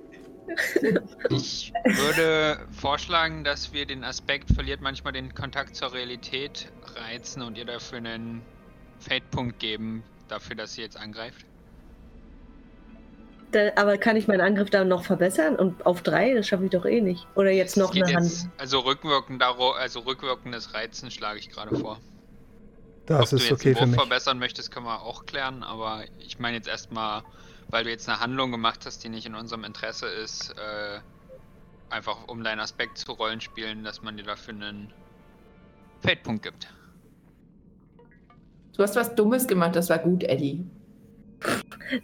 [1.31, 7.57] Ich würde vorschlagen, dass wir den Aspekt verliert manchmal den Kontakt zur Realität reizen und
[7.57, 8.43] ihr dafür einen
[8.99, 11.47] Fate-Punkt geben, dafür, dass sie jetzt angreift.
[13.53, 15.57] Da, aber kann ich meinen Angriff dann noch verbessern?
[15.57, 16.35] Und auf drei?
[16.35, 17.27] Das schaffe ich doch eh nicht.
[17.35, 18.51] Oder jetzt noch eine jetzt, Hand.
[18.59, 21.99] also rückwirkend also rückwirkendes Reizen schlage ich gerade vor.
[23.07, 24.01] das Ob ist du jetzt okay den für Wurf mich.
[24.01, 27.23] verbessern möchtest, können wir auch klären, aber ich meine jetzt erstmal,
[27.69, 31.01] weil du jetzt eine Handlung gemacht hast, die nicht in unserem Interesse ist, äh,
[31.89, 34.93] einfach um deinen Aspekt zu Rollen spielen, dass man dir dafür einen
[36.03, 36.69] Fate-Punkt gibt.
[38.77, 40.65] Du hast was Dummes gemacht, das war gut, Eddie.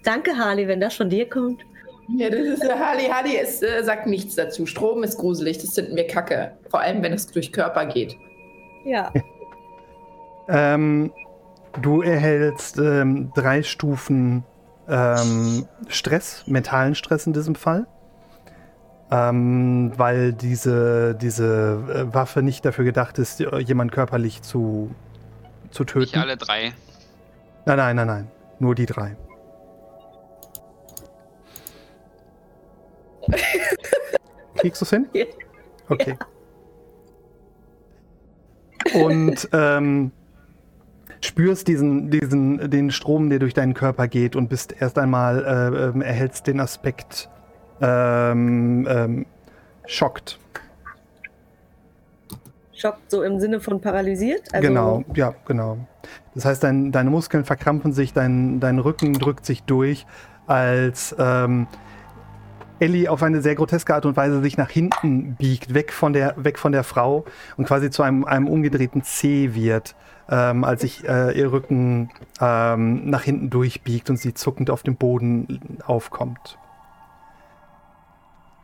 [0.03, 1.62] Danke, Harley, wenn das von dir kommt.
[2.09, 3.07] Ja, das ist äh, Harley.
[3.07, 4.66] Harley ist, äh, sagt nichts dazu.
[4.66, 6.53] Strom ist gruselig, das finden wir kacke.
[6.70, 8.16] Vor allem, wenn es durch Körper geht.
[8.85, 9.12] Ja.
[10.49, 11.12] Ähm,
[11.83, 14.44] du erhältst ähm, drei Stufen
[14.88, 17.88] ähm, Stress, mentalen Stress in diesem Fall.
[19.11, 24.94] Ähm, weil diese, diese äh, Waffe nicht dafür gedacht ist, jemanden körperlich zu,
[25.72, 26.03] zu töten.
[26.03, 26.72] Nicht alle drei.
[27.64, 28.31] Nein, nein, nein, nein.
[28.61, 29.16] Nur die drei.
[34.56, 35.08] Kriegst du es hin?
[35.12, 35.24] Ja.
[35.88, 36.16] Okay.
[38.94, 40.12] Und ähm,
[41.20, 45.88] spürst diesen, diesen, den Strom, der durch deinen Körper geht und bist erst einmal, äh,
[45.88, 47.28] ähm, erhältst den Aspekt
[47.80, 49.26] ähm, ähm,
[49.86, 50.38] schockt.
[52.72, 54.42] Schockt so im Sinne von paralysiert?
[54.52, 55.78] Also, genau, ja, genau.
[56.34, 60.06] Das heißt, dein, deine Muskeln verkrampfen sich, dein, dein Rücken drückt sich durch,
[60.46, 61.66] als ähm,
[62.78, 66.34] Ellie auf eine sehr groteske Art und Weise sich nach hinten biegt, weg von der,
[66.36, 67.24] weg von der Frau
[67.56, 69.94] und quasi zu einem, einem umgedrehten C wird,
[70.28, 72.10] ähm, als sich äh, ihr Rücken
[72.40, 76.58] ähm, nach hinten durchbiegt und sie zuckend auf dem Boden aufkommt.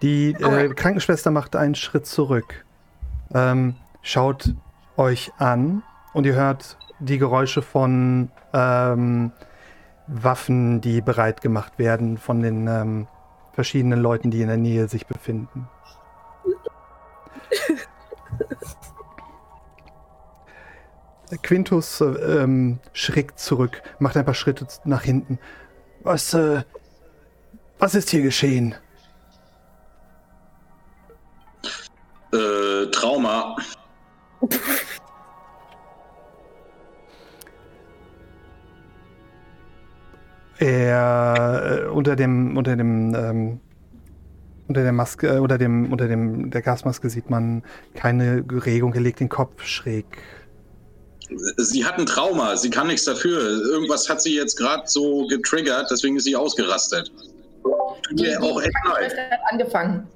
[0.02, 0.68] Die äh.
[0.74, 2.64] Krankenschwester macht einen Schritt zurück,
[3.32, 4.54] ähm, schaut
[4.96, 9.32] euch an und ihr hört die Geräusche von ähm,
[10.06, 13.06] Waffen, die bereit gemacht werden von den ähm,
[13.52, 15.68] verschiedenen Leuten, die in der Nähe sich befinden.
[21.42, 25.38] Quintus äh, ähm, schreckt zurück, macht ein paar Schritte nach hinten.
[26.00, 26.62] Was, äh,
[27.78, 28.74] was ist hier geschehen?
[32.32, 33.56] äh, Trauma.
[40.62, 43.60] Er äh, unter dem unter dem ähm,
[44.68, 48.94] unter der Maske äh, unter dem unter dem der Gasmaske sieht man keine Regung.
[48.94, 50.06] Er legt den Kopf schräg.
[51.56, 53.40] Sie hat ein Trauma, sie kann nichts dafür.
[53.40, 57.10] Irgendwas hat sie jetzt gerade so getriggert, deswegen ist sie ausgerastet.
[57.64, 59.14] Tut Die, mir auch echt leid.
[59.50, 60.06] Angefangen.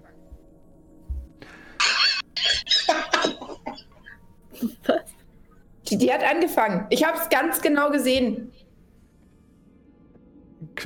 [5.89, 6.87] Die, die hat angefangen.
[6.91, 8.53] Ich habe es ganz genau gesehen.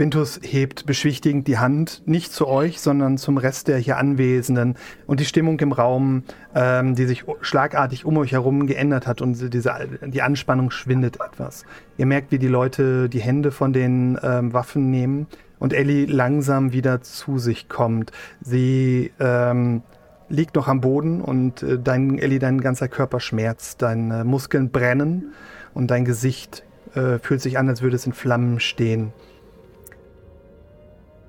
[0.00, 4.76] Quintus hebt beschwichtigend die Hand, nicht zu euch, sondern zum Rest der hier Anwesenden.
[5.06, 6.22] Und die Stimmung im Raum,
[6.54, 9.74] ähm, die sich schlagartig um euch herum geändert hat und diese,
[10.06, 11.66] die Anspannung schwindet etwas.
[11.98, 15.26] Ihr merkt, wie die Leute die Hände von den ähm, Waffen nehmen
[15.58, 18.10] und Ellie langsam wieder zu sich kommt.
[18.40, 19.82] Sie ähm,
[20.30, 25.34] liegt noch am Boden und äh, dein, Ellie, dein ganzer Körper schmerzt, deine Muskeln brennen
[25.74, 29.12] und dein Gesicht äh, fühlt sich an, als würde es in Flammen stehen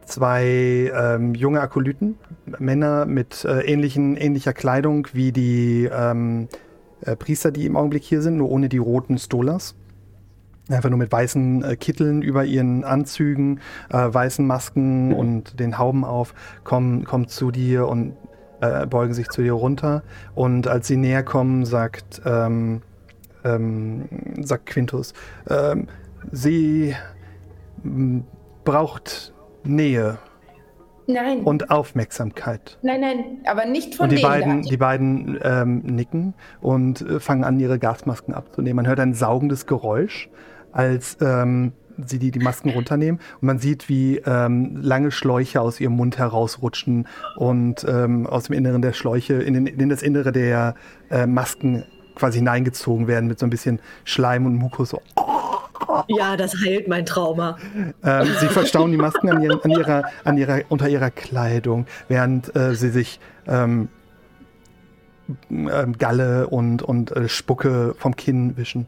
[0.06, 2.18] zwei ähm, junge Akolyten,
[2.60, 6.48] Männer mit äh, ähnlichen, ähnlicher Kleidung wie die ähm,
[7.02, 9.76] äh, Priester, die im Augenblick hier sind, nur ohne die roten Stolas.
[10.70, 13.60] Einfach nur mit weißen äh, Kitteln über ihren Anzügen,
[13.90, 16.34] äh, weißen Masken und den Hauben auf,
[16.64, 18.14] kommen, kommen zu dir und
[18.62, 20.04] äh, beugen sich zu dir runter.
[20.36, 22.82] Und als sie näher kommen, sagt, ähm,
[23.44, 24.08] ähm,
[24.42, 25.14] sagt Quintus,
[25.50, 25.88] ähm,
[26.32, 26.96] sie
[28.64, 30.18] braucht Nähe
[31.08, 32.78] Nein, und Aufmerksamkeit.
[32.82, 37.44] nein, nein, aber nicht von Und die beiden, die beiden ähm, nicken und äh, fangen
[37.44, 38.78] an, ihre Gasmasken abzunehmen.
[38.78, 40.30] Man hört ein saugendes Geräusch,
[40.72, 41.74] als ähm,
[42.06, 43.20] sie die, die Masken runternehmen.
[43.42, 48.56] Und man sieht, wie ähm, lange Schläuche aus ihrem Mund herausrutschen und ähm, aus dem
[48.56, 50.76] Inneren der Schläuche in, den, in das Innere der
[51.10, 51.84] äh, Masken
[52.16, 54.90] quasi hineingezogen werden mit so ein bisschen Schleim und Mukus.
[54.90, 55.02] So.
[56.08, 57.58] Ja, das heilt mein Trauma.
[58.04, 62.56] Ähm, sie verstauen die Masken an, ihren, an ihrer, an ihrer, unter ihrer Kleidung, während
[62.56, 63.90] äh, sie sich ähm,
[65.50, 68.88] ähm, Galle und, und äh, Spucke vom Kinn wischen.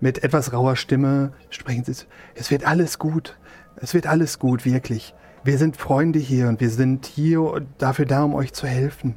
[0.00, 3.36] Mit etwas rauer Stimme sprechen sie, es wird alles gut,
[3.76, 5.14] es wird alles gut, wirklich.
[5.44, 9.16] Wir sind Freunde hier und wir sind hier dafür da, um euch zu helfen.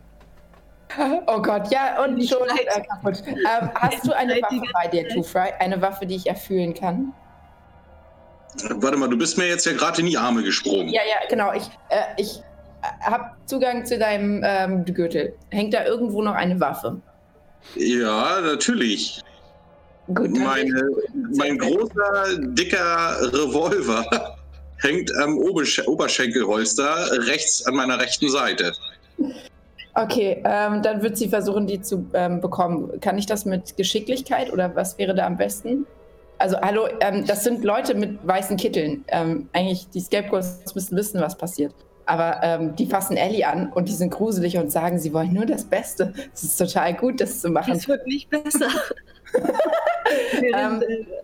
[1.27, 3.23] Oh Gott, ja, und schon äh, kaputt.
[3.27, 5.51] Ähm, hast du eine Waffe bei dir, Two Fry?
[5.60, 7.13] Eine Waffe, die ich erfüllen kann?
[8.75, 10.89] Warte mal, du bist mir jetzt ja gerade in die Arme gesprungen.
[10.89, 11.53] Ja, ja, genau.
[11.53, 12.41] Ich, äh, ich
[13.01, 15.34] habe Zugang zu deinem ähm, Gürtel.
[15.49, 17.01] Hängt da irgendwo noch eine Waffe?
[17.75, 19.21] Ja, natürlich.
[20.08, 20.89] Gut, Meine,
[21.38, 24.36] mein großer, dicker Revolver
[24.79, 28.73] hängt am Obersch Oberschenkelholster rechts an meiner rechten Seite.
[29.95, 32.99] Okay, ähm, dann wird sie versuchen, die zu ähm, bekommen.
[32.99, 35.86] Kann ich das mit Geschicklichkeit oder was wäre da am besten?
[36.39, 39.06] Also, hallo, ähm, das sind Leute mit weißen Kitteln.
[39.10, 41.73] Ähm, eigentlich, die Scapegoats müssen wissen, was passiert.
[42.06, 45.45] Aber ähm, die fassen Ellie an und die sind gruselig und sagen, sie wollen nur
[45.45, 46.12] das Beste.
[46.34, 47.73] Es ist total gut, das zu machen.
[47.73, 48.67] Es wird nicht besser.
[50.56, 50.84] Ähm,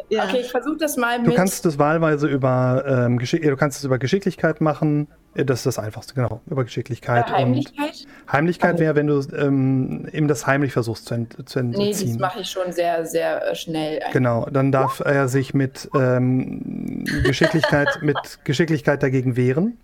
[0.10, 0.24] ja.
[0.24, 1.36] Okay, ich versuche das mal Du mit.
[1.36, 5.08] kannst es wahlweise über ähm, Geschick du kannst es über Geschicklichkeit machen.
[5.36, 6.42] Äh, Das ist das Einfachste, genau.
[6.48, 7.30] Über Geschicklichkeit.
[7.30, 8.08] äh, Heimlichkeit?
[8.32, 8.84] Heimlichkeit Okay.
[8.84, 12.20] wäre, wenn du ähm, eben das heimlich versuchst zu, ent zu Nee, das entziehen.
[12.20, 14.00] mache ich schon sehr, sehr äh, schnell.
[14.12, 19.78] Genau, dann darf er sich mit ähm, Geschicklichkeit, mit Geschicklichkeit dagegen wehren.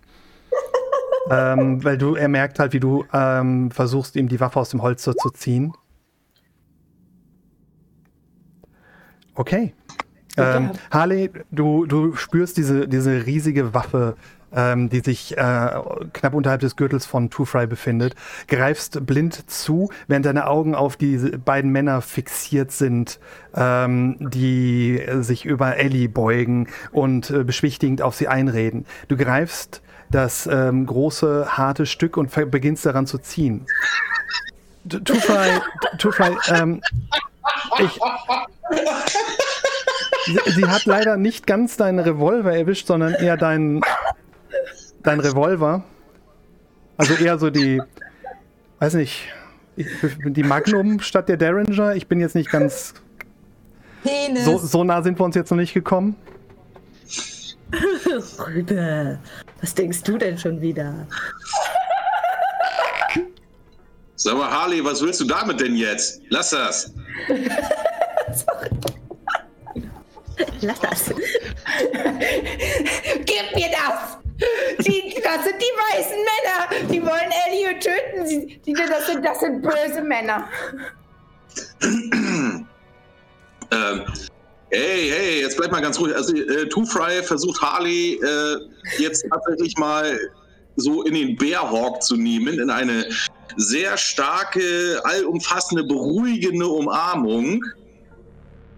[1.30, 4.82] ähm, weil du, er merkt halt, wie du ähm, versuchst, ihm die Waffe aus dem
[4.82, 5.72] Holster zu ziehen.
[9.34, 9.74] Okay.
[10.38, 10.70] Ähm.
[10.90, 14.16] Harley, du, du spürst diese, diese riesige Waffe,
[14.56, 15.70] ähm, die sich äh,
[16.12, 18.16] knapp unterhalb des Gürtels von Two Fry befindet,
[18.48, 23.20] greifst blind zu, während deine Augen auf diese beiden Männer fixiert sind,
[23.54, 28.86] ähm, die sich über Ellie beugen und äh, beschwichtigend auf sie einreden.
[29.08, 33.66] Du greifst das ähm, große, harte Stück und beginnst daran zu ziehen.
[34.88, 35.50] T- Two Fry,
[35.98, 36.80] Two Fry, ähm,
[37.78, 37.98] ich,
[40.26, 43.80] Sie, sie hat leider nicht ganz deinen Revolver erwischt, sondern eher deinen
[45.06, 45.84] dein Revolver.
[46.96, 47.80] Also eher so die,
[48.78, 49.28] weiß nicht,
[49.76, 49.86] ich,
[50.24, 51.94] die Magnum statt der Derringer.
[51.94, 52.94] Ich bin jetzt nicht ganz.
[54.02, 54.44] Penis.
[54.44, 56.16] So, so nah sind wir uns jetzt noch nicht gekommen.
[58.38, 59.18] Rübe,
[59.60, 61.06] was denkst du denn schon wieder?
[64.14, 66.22] Sag mal, Harley, was willst du damit denn jetzt?
[66.30, 66.94] Lass das.
[70.60, 71.14] Lass das.
[73.24, 74.25] Gib mir das!
[74.78, 76.88] Die, das sind die weißen Männer!
[76.92, 78.26] Die wollen Ellie töten!
[78.26, 80.48] Sie, die, das, sind, das sind böse Männer!
[83.72, 84.04] Ähm,
[84.70, 86.14] Hey, hey, jetzt bleib mal ganz ruhig.
[86.14, 88.56] Also, äh, Two Fry versucht Harley äh,
[88.98, 90.18] jetzt tatsächlich mal
[90.74, 93.06] so in den Bearhawk zu nehmen, in eine
[93.56, 97.62] sehr starke, allumfassende, beruhigende Umarmung.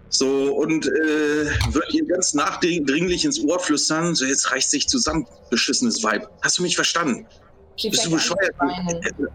[0.09, 5.27] So, und äh, wird ihr ganz nachdringlich ins Ohr flüstern, so jetzt reißt sich zusammen,
[5.51, 6.27] beschissenes Weib.
[6.41, 7.25] Hast du mich verstanden?
[7.77, 8.53] Sie Bist du bescheuert?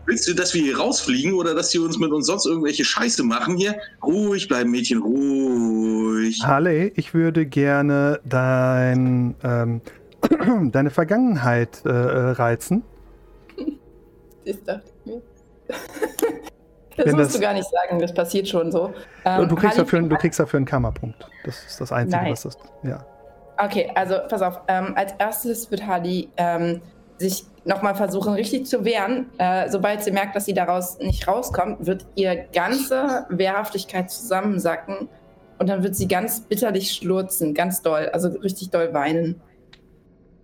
[0.04, 3.22] Willst du, dass wir hier rausfliegen oder dass sie uns mit uns sonst irgendwelche Scheiße
[3.22, 3.74] machen hier?
[4.02, 6.42] Ruhig bleiben, Mädchen, ruhig.
[6.42, 9.80] Harley, ich würde gerne dein, ähm,
[10.72, 12.82] deine Vergangenheit äh, äh, reizen.
[14.44, 15.22] Das dachte ich mir.
[16.96, 18.92] Das Wenn musst das- du gar nicht sagen, das passiert schon so.
[19.24, 21.26] Ähm, du, kriegst Harley dafür, du kriegst dafür einen Karma-Punkt.
[21.44, 22.44] Das ist das Einzige, Nice.
[22.44, 22.58] was das.
[22.82, 23.04] Ja.
[23.58, 24.60] Okay, also pass auf.
[24.68, 26.80] Ähm, als erstes wird Harley ähm,
[27.18, 29.26] sich nochmal versuchen, richtig zu wehren.
[29.38, 35.08] Äh, sobald sie merkt, dass sie daraus nicht rauskommt, wird ihr ganze Wehrhaftigkeit zusammensacken
[35.58, 39.40] und dann wird sie ganz bitterlich schlurzen, ganz doll, also richtig doll weinen.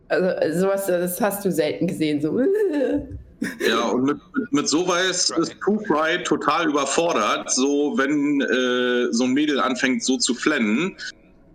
[0.09, 2.21] Also sowas, das hast du selten gesehen.
[2.21, 2.41] So.
[3.67, 9.25] Ja, und mit, mit, mit sowas ist Two Fry total überfordert, so wenn äh, so
[9.25, 10.97] ein Mädel anfängt so zu flennen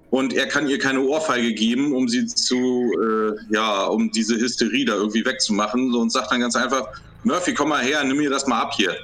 [0.10, 4.86] und er kann ihr keine Ohrfeige geben, um sie zu, äh, ja, um diese Hysterie
[4.86, 6.88] da irgendwie wegzumachen so, und sagt dann ganz einfach,
[7.24, 8.96] Murphy, komm mal her, nimm mir das mal ab hier.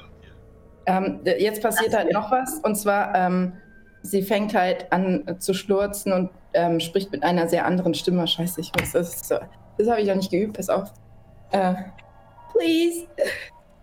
[0.86, 3.52] Ähm, jetzt passiert halt noch was und zwar, ähm,
[4.02, 8.26] sie fängt halt an äh, zu schlurzen und ähm, spricht mit einer sehr anderen Stimme.
[8.26, 9.36] Scheiße, ich weiß, das ist so.
[9.78, 10.92] Das habe ich noch nicht geübt, pass auf.
[11.52, 11.74] Äh,
[12.52, 13.06] Please,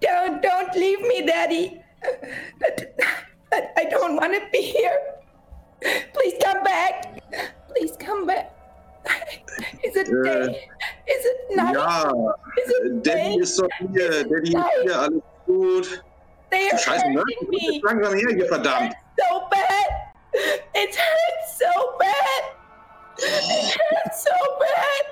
[0.01, 1.82] don't, don't leave me, Daddy.
[3.51, 4.99] I, I don't want to be here.
[6.13, 7.19] Please come back.
[7.69, 8.51] Please come back.
[9.84, 10.67] Is it Äh, day?
[11.08, 11.73] Is it night?
[11.73, 12.12] Ja,
[12.58, 13.36] Is it Daddy day?
[13.41, 16.03] ist doch hier, Daddy ist hier, alles gut.
[16.51, 17.82] They are Scheiße, Murphy, hurting me.
[17.84, 18.93] langsam her hier, verdammt.
[19.17, 19.89] so bad.
[20.75, 22.43] It hurts so bad.
[23.17, 25.05] It hurts so bad.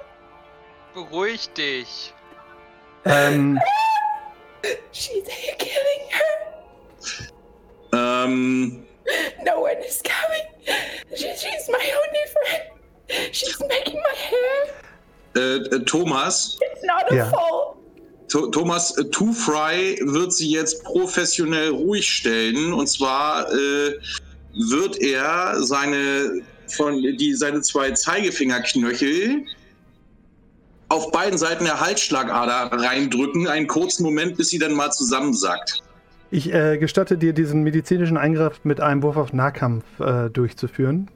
[0.93, 2.13] Beruhig dich.
[3.07, 3.59] Ähm,
[4.91, 5.23] She's
[5.57, 7.27] killing her.
[7.93, 8.85] Ähm,
[9.45, 10.43] No one is coming.
[11.15, 13.33] She, she's my only friend.
[13.33, 14.73] She's making my hair.
[15.35, 17.25] äh, äh, Thomas, It's not a Ja.
[17.29, 17.77] fault.
[18.29, 22.73] Tho- Thomas, äh, Two Fry wird sie jetzt professionell ruhig stellen.
[22.73, 23.93] Und zwar äh,
[24.69, 26.41] wird er seine,
[26.75, 29.45] von, die, seine zwei Zeigefingerknöchel
[30.89, 33.47] auf beiden Seiten der Halsschlagader reindrücken.
[33.47, 35.81] Einen kurzen Moment, bis sie dann mal zusammensackt.
[36.31, 41.09] ich äh, gestatte dir, diesen medizinischen Eingriff mit einem Wurf auf Nahkampf äh, durchzuführen.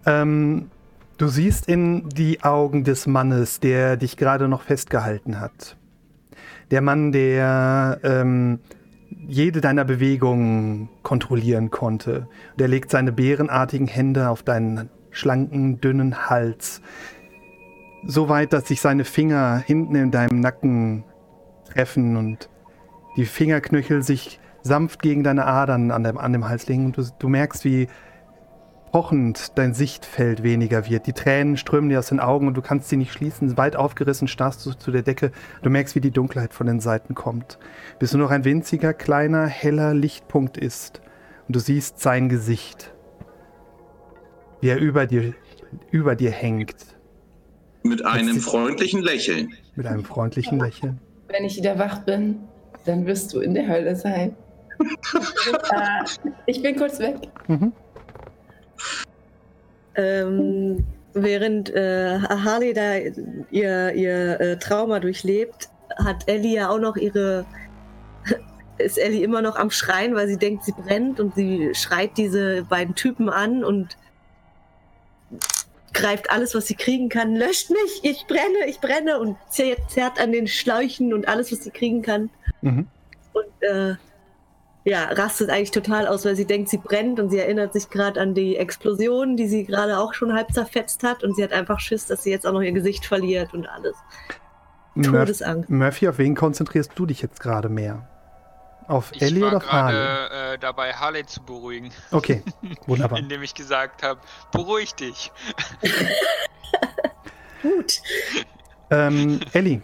[0.07, 0.71] ähm,
[1.19, 5.77] du siehst in die Augen des Mannes, der dich gerade noch festgehalten hat.
[6.71, 8.61] Der Mann, der ähm,
[9.27, 12.29] jede deiner Bewegungen kontrollieren konnte.
[12.59, 16.81] Der legt seine bärenartigen Hände auf deinen schlanken, dünnen Hals.
[18.05, 21.05] So weit, dass sich seine Finger hinten in deinem Nacken
[21.73, 22.49] treffen und
[23.17, 26.87] die Fingerknöchel sich sanft gegen deine Adern an dem, an dem Hals legen.
[26.87, 27.89] Und du, du merkst, wie
[28.93, 31.07] pochend dein Sichtfeld weniger wird.
[31.07, 33.57] Die Tränen strömen dir aus den Augen und du kannst sie nicht schließen.
[33.57, 35.33] Weit aufgerissen starrst du zu der Decke.
[35.63, 37.59] Du merkst, wie die Dunkelheit von den Seiten kommt.
[37.99, 41.01] Bis nur noch ein winziger, kleiner, heller Lichtpunkt ist.
[41.49, 42.93] Und du siehst sein Gesicht.
[44.61, 45.33] Wie er über dir,
[45.91, 46.77] über dir hängt.
[47.83, 49.55] Mit einem freundlichen Lächeln.
[49.75, 51.01] Mit einem freundlichen Lächeln.
[51.29, 52.41] Wenn ich wieder wach bin,
[52.85, 54.37] dann wirst du in der Hölle sein.
[54.83, 57.17] äh, ich bin kurz weg.
[57.49, 57.73] Mhm.
[59.95, 62.97] Ähm, während äh, Harley da
[63.51, 67.45] ihr, ihr äh, Trauma durchlebt, hat Ellie ja auch noch ihre.
[68.79, 72.65] Ist Ellie immer noch am Schreien, weil sie denkt, sie brennt und sie schreit diese
[72.65, 73.97] beiden Typen an und
[75.93, 77.37] greift alles, was sie kriegen kann.
[77.37, 81.63] Löscht mich, ich brenne, ich brenne und zerrt, zerrt an den Schläuchen und alles, was
[81.65, 82.31] sie kriegen kann.
[82.63, 82.87] Mhm.
[83.35, 83.95] Und äh,
[84.85, 88.21] ja, rastet eigentlich total aus, weil sie denkt, sie brennt und sie erinnert sich gerade
[88.21, 91.79] an die Explosion, die sie gerade auch schon halb zerfetzt hat und sie hat einfach
[91.79, 93.95] Schiss, dass sie jetzt auch noch ihr Gesicht verliert und alles.
[95.01, 95.71] Todesangst.
[95.71, 98.09] Murphy, auf wen konzentrierst du dich jetzt gerade mehr?
[98.89, 99.95] Auf Ich Ellie war oder auf Harley?
[99.95, 101.91] gerade äh, dabei, Harley zu beruhigen.
[102.11, 102.43] Okay,
[102.87, 103.19] wunderbar.
[103.19, 104.21] Indem ich gesagt habe,
[104.51, 105.31] beruhig dich.
[107.63, 108.03] Gut.
[108.91, 109.83] Ähm, Ellie,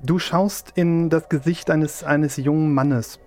[0.00, 3.20] du schaust in das Gesicht eines, eines jungen Mannes.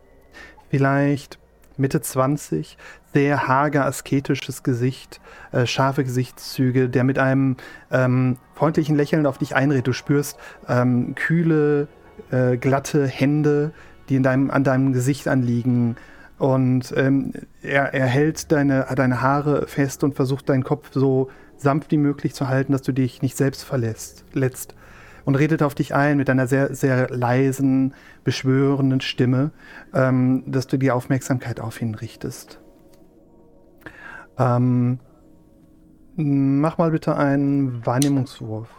[0.74, 1.38] Vielleicht
[1.78, 2.80] Mitte 20,
[3.14, 5.22] sehr hager, asketisches Gesicht,
[5.52, 7.58] äh, scharfe Gesichtszüge, der mit einem
[7.92, 9.86] ähm, freundlichen Lächeln auf dich einredet.
[9.86, 11.90] Du spürst ähm, kühle,
[12.32, 13.72] äh, glatte Hände,
[14.10, 15.96] die in deinem, an deinem Gesicht anliegen.
[16.40, 21.92] Und ähm, er, er hält deine, deine Haare fest und versucht deinen Kopf so sanft
[21.92, 24.26] wie möglich zu halten, dass du dich nicht selbst verlässt.
[24.34, 24.74] Letzt
[25.26, 27.94] und redet auf dich ein mit einer sehr, sehr leisen,
[28.24, 29.52] beschwörenden Stimme,
[29.94, 32.60] ähm, dass du die Aufmerksamkeit auf ihn richtest.
[34.38, 35.00] Ähm,
[36.16, 38.70] mach mal bitte einen Wahrnehmungswurf.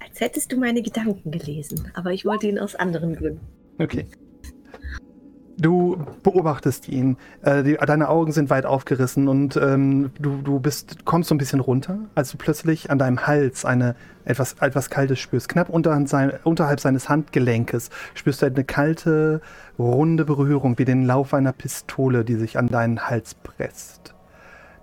[0.00, 3.46] Als hättest du meine Gedanken gelesen, aber ich wollte ihn aus anderen Gründen.
[3.78, 4.06] Okay.
[5.60, 7.16] Du beobachtest ihn.
[7.42, 11.38] Äh, die, deine Augen sind weit aufgerissen und ähm, du, du bist, kommst so ein
[11.38, 15.48] bisschen runter, als du plötzlich an deinem Hals eine, etwas, etwas Kaltes spürst.
[15.48, 15.68] Knapp
[16.06, 19.40] sein, unterhalb seines Handgelenkes spürst du eine kalte,
[19.80, 24.14] runde Berührung, wie den Lauf einer Pistole, die sich an deinen Hals presst.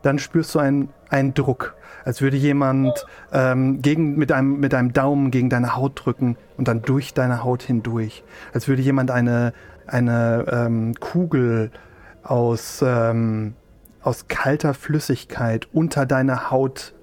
[0.02, 4.94] Dann spürst du einen, einen Druck, als würde jemand ähm, gegen, mit, einem, mit einem
[4.94, 8.24] Daumen gegen deine Haut drücken und dann durch deine Haut hindurch.
[8.54, 9.54] Als würde jemand eine,
[9.88, 11.72] eine ähm, Kugel
[12.24, 13.56] aus, ähm,
[14.02, 16.94] aus kalter Flüssigkeit unter deine Haut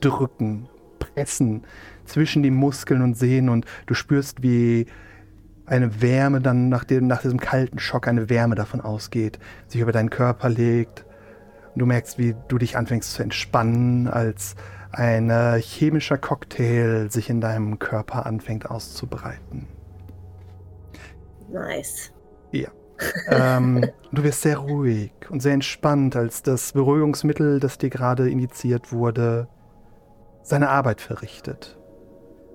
[0.00, 0.68] drücken,
[0.98, 1.64] pressen
[2.04, 4.86] zwischen die Muskeln und Sehnen und du spürst, wie
[5.66, 9.38] eine Wärme dann nach, dem, nach diesem kalten Schock, eine Wärme davon ausgeht,
[9.68, 11.04] sich über deinen Körper legt.
[11.74, 14.56] Und du merkst, wie du dich anfängst zu entspannen, als
[14.90, 19.68] ein äh, chemischer Cocktail sich in deinem Körper anfängt auszubreiten.
[21.48, 22.12] Nice.
[23.28, 28.92] Ähm, du wirst sehr ruhig und sehr entspannt, als das Beruhigungsmittel, das dir gerade injiziert
[28.92, 29.48] wurde,
[30.42, 31.78] seine Arbeit verrichtet.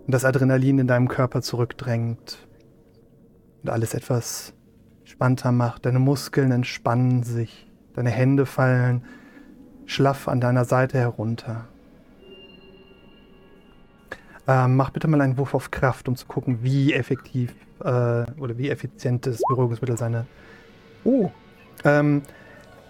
[0.05, 2.47] Und das Adrenalin in deinem Körper zurückdrängt
[3.63, 4.53] und alles etwas
[5.03, 5.85] spannter macht.
[5.85, 9.03] Deine Muskeln entspannen sich, deine Hände fallen
[9.85, 11.67] schlaff an deiner Seite herunter.
[14.47, 18.57] Ähm, mach bitte mal einen Wurf auf Kraft, um zu gucken, wie effektiv äh, oder
[18.57, 20.25] wie effizient das Beruhigungsmittel seine.
[21.03, 21.29] Oh.
[21.83, 22.23] Ähm,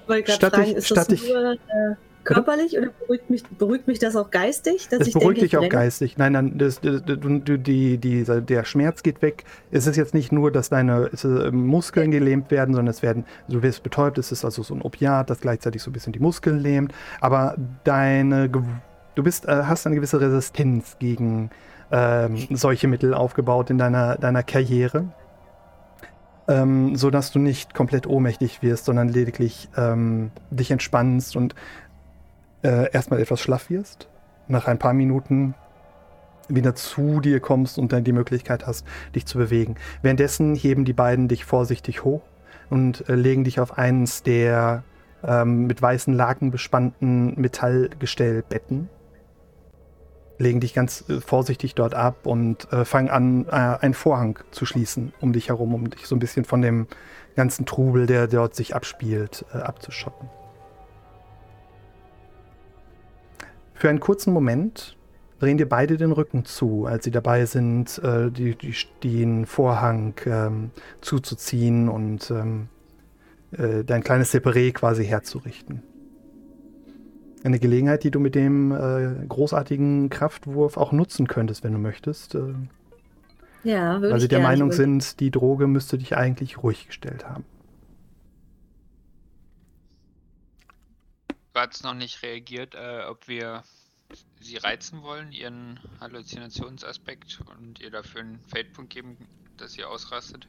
[0.08, 4.00] ich statt fragen, ich, ist statt das nur äh, körperlich oder beruhigt mich, beruhigt mich
[4.00, 4.88] das auch geistig?
[4.90, 6.18] Dass es beruhigt denke, dich auch geistig.
[6.18, 9.44] Nein, nein, das, das, die, die, der Schmerz geht weg.
[9.72, 13.62] Es ist jetzt nicht nur, dass deine äh, Muskeln gelähmt werden, sondern es werden, du
[13.62, 16.60] wirst betäubt, es ist also so ein Opiat, das gleichzeitig so ein bisschen die Muskeln
[16.60, 16.94] lähmt.
[17.22, 18.50] Aber deine
[19.16, 21.50] du bist, äh, hast eine gewisse Resistenz gegen
[21.92, 25.06] ähm, solche Mittel aufgebaut in deiner, deiner Karriere.
[26.48, 31.56] Ähm, so dass du nicht komplett ohnmächtig wirst, sondern lediglich ähm, dich entspannst und
[32.64, 34.10] äh, erstmal etwas schlaff wirst.
[34.48, 35.56] Nach ein paar Minuten
[36.48, 39.76] wieder zu dir kommst und dann die Möglichkeit hast, dich zu bewegen.
[40.04, 42.22] Währenddessen heben die beiden dich vorsichtig hoch
[42.70, 44.84] und äh, legen dich auf eines der
[45.24, 48.90] ähm, mit weißen Laken bespannten Metallgestellbetten
[50.38, 54.66] legen dich ganz äh, vorsichtig dort ab und äh, fangen an, äh, einen Vorhang zu
[54.66, 56.88] schließen um dich herum, um dich so ein bisschen von dem
[57.36, 60.30] ganzen Trubel, der dort sich abspielt, äh, abzuschotten.
[63.74, 64.98] Für einen kurzen Moment
[65.40, 68.74] drehen dir beide den Rücken zu, als sie dabei sind, äh, die, die,
[69.04, 70.72] den Vorhang ähm,
[71.02, 72.70] zuzuziehen und ähm,
[73.52, 75.84] äh, dein kleines Separé quasi herzurichten
[77.46, 82.36] eine Gelegenheit, die du mit dem äh, großartigen Kraftwurf auch nutzen könntest, wenn du möchtest.
[82.36, 82.54] Äh,
[83.64, 84.42] ja, würde Weil sie der.
[84.42, 87.46] Meinung sind, die Droge müsste dich eigentlich ruhig gestellt haben.
[91.54, 93.64] Du hast noch nicht reagiert, äh, ob wir
[94.40, 99.18] sie reizen wollen, ihren Halluzinationsaspekt und ihr dafür einen Feldpunkt geben,
[99.58, 100.48] dass sie ausrastet.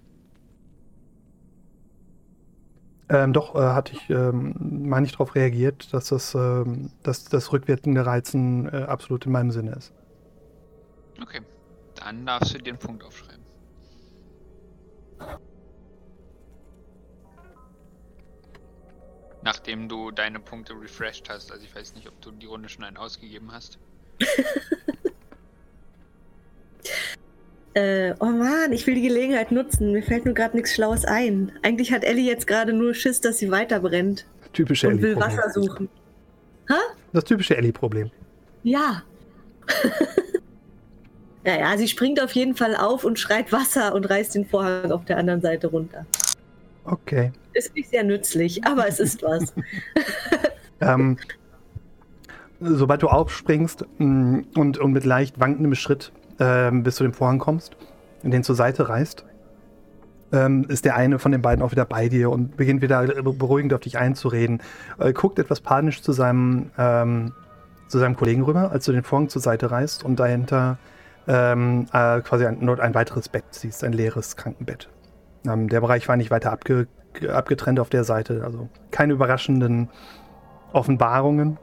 [3.09, 7.53] Ähm, doch, äh, hatte ich, ähm, meine ich, darauf reagiert, dass das, ähm, dass das
[7.53, 9.93] rückwirkende Reizen äh, absolut in meinem Sinne ist.
[11.23, 11.41] Okay,
[11.95, 13.45] dann darfst du dir einen Punkt aufschreiben.
[19.43, 22.83] Nachdem du deine Punkte refreshed hast, also ich weiß nicht, ob du die Runde schon
[22.83, 23.79] einen ausgegeben hast.
[27.77, 29.93] Äh, oh Mann, ich will die Gelegenheit nutzen.
[29.93, 31.53] Mir fällt nur gerade nichts Schlaues ein.
[31.63, 34.25] Eigentlich hat Ellie jetzt gerade nur Schiss, dass sie weiter brennt.
[34.55, 35.15] Typische Und will.
[35.17, 35.91] Wasser suchen.
[37.13, 38.11] Das typische Ellie-Problem.
[38.63, 39.03] Ja.
[41.45, 45.05] naja, sie springt auf jeden Fall auf und schreit Wasser und reißt den Vorhang auf
[45.05, 46.07] der anderen Seite runter.
[46.87, 47.31] Okay.
[47.53, 49.53] Ist nicht sehr nützlich, aber es ist was.
[50.81, 51.19] ähm,
[52.61, 57.39] sobald du aufspringst mh, und, und mit leicht wankendem Schritt ähm, bis zu dem Vorhang
[57.39, 57.77] kommst
[58.31, 59.25] den zur Seite reißt,
[60.33, 63.73] ähm, ist der eine von den beiden auch wieder bei dir und beginnt wieder beruhigend
[63.75, 64.61] auf dich einzureden.
[64.99, 67.33] Äh, guckt etwas panisch zu seinem, ähm,
[67.89, 70.79] zu seinem Kollegen rüber, als du den Vorhang zur Seite reißt und dahinter
[71.29, 74.89] ähm, äh, quasi ein, ein weiteres Bett siehst, ein leeres Krankenbett.
[75.47, 76.89] Ähm, der Bereich war nicht weiter abge,
[77.29, 79.89] abgetrennt auf der Seite, also keine überraschenden
[80.73, 81.59] Offenbarungen.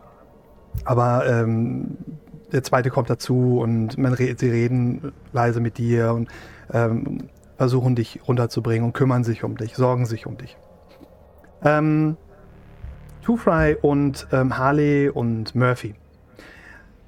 [0.85, 1.97] Aber ähm,
[2.53, 6.29] der zweite kommt dazu und man re sie reden leise mit dir und
[6.71, 10.57] ähm, versuchen dich runterzubringen und kümmern sich um dich, sorgen sich um dich.
[11.63, 12.17] Ähm,
[13.23, 15.95] Two Fry und ähm, Harley und Murphy.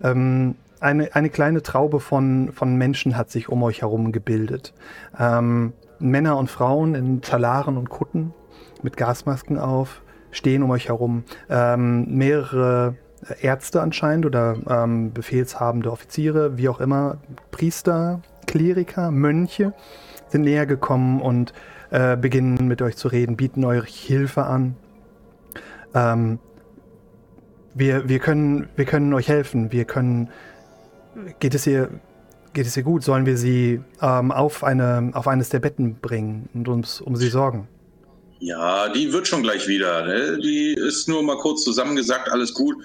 [0.01, 4.73] Ähm, eine, eine kleine Traube von, von Menschen hat sich um euch herum gebildet.
[5.17, 8.33] Ähm, Männer und Frauen in Talaren und Kutten
[8.81, 10.01] mit Gasmasken auf
[10.35, 11.23] stehen um euch herum.
[11.49, 12.95] Ähm, mehrere
[13.41, 17.17] Ärzte anscheinend oder ähm, befehlshabende Offiziere, wie auch immer,
[17.51, 19.73] Priester, Kleriker, Mönche
[20.29, 21.53] sind näher gekommen und
[21.91, 24.75] äh, beginnen mit euch zu reden, bieten euch Hilfe an.
[25.93, 26.39] Ähm,
[27.73, 29.71] wir, wir, können, wir können euch helfen.
[29.71, 30.29] Wir können.
[31.39, 31.89] Geht es ihr,
[32.53, 33.03] geht es ihr gut?
[33.03, 37.29] Sollen wir sie ähm, auf, eine, auf eines der Betten bringen und uns um sie
[37.29, 37.67] sorgen?
[38.39, 40.05] Ja, die wird schon gleich wieder.
[40.05, 40.39] Ne?
[40.41, 42.75] Die ist nur mal kurz zusammengesagt, alles gut.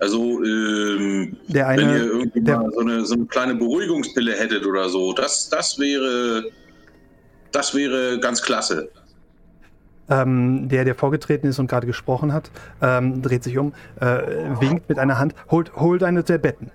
[0.00, 4.64] Also, ähm, eine, wenn ihr irgendwie der, mal so eine, so eine kleine Beruhigungspille hättet
[4.66, 6.44] oder so, das, das wäre,
[7.52, 8.88] das wäre ganz klasse.
[10.10, 14.20] Ähm, der, der vorgetreten ist und gerade gesprochen hat, ähm, dreht sich um, äh,
[14.60, 16.70] winkt mit einer Hand, holt, holt eine der Betten.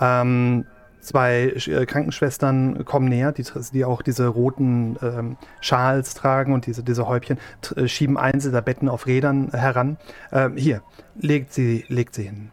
[0.00, 0.64] Ähm,
[1.00, 6.82] zwei äh, Krankenschwestern kommen näher, die, die auch diese roten ähm, Schals tragen und diese,
[6.82, 7.38] diese Häubchen,
[7.76, 9.98] äh, schieben eins der Betten auf Rädern heran.
[10.32, 10.82] Ähm, hier,
[11.20, 12.50] legt sie, legt sie hin.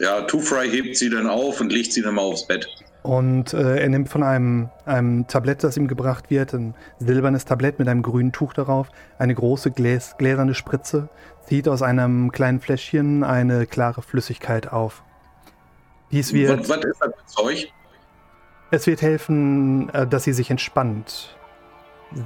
[0.00, 2.66] Ja, Two Fry hebt sie dann auf und legt sie dann mal aufs Bett.
[3.04, 7.78] Und äh, er nimmt von einem, einem Tablett, das ihm gebracht wird, ein silbernes Tablett
[7.78, 8.88] mit einem grünen Tuch darauf,
[9.18, 11.10] eine große gläs gläserne Spritze,
[11.46, 15.04] zieht aus einem kleinen Fläschchen eine klare Flüssigkeit auf.
[16.10, 17.72] Dies wird, was, ist das für Zeug?
[18.70, 21.36] Es wird helfen, äh, dass sie sich entspannt.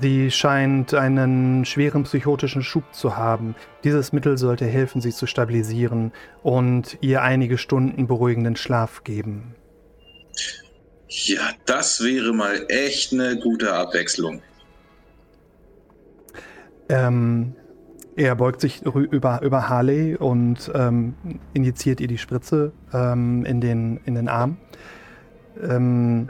[0.00, 3.54] Sie scheint einen schweren psychotischen Schub zu haben.
[3.84, 6.12] Dieses Mittel sollte helfen, sie zu stabilisieren
[6.42, 9.54] und ihr einige Stunden beruhigenden Schlaf geben.
[11.08, 14.42] Ja, das wäre mal echt eine gute Abwechslung.
[16.90, 17.54] Ähm,
[18.18, 21.14] er beugt sich über, über Harley und ähm,
[21.54, 24.56] injiziert ihr die Spritze ähm, in, den, in den Arm.
[25.62, 26.28] Ähm,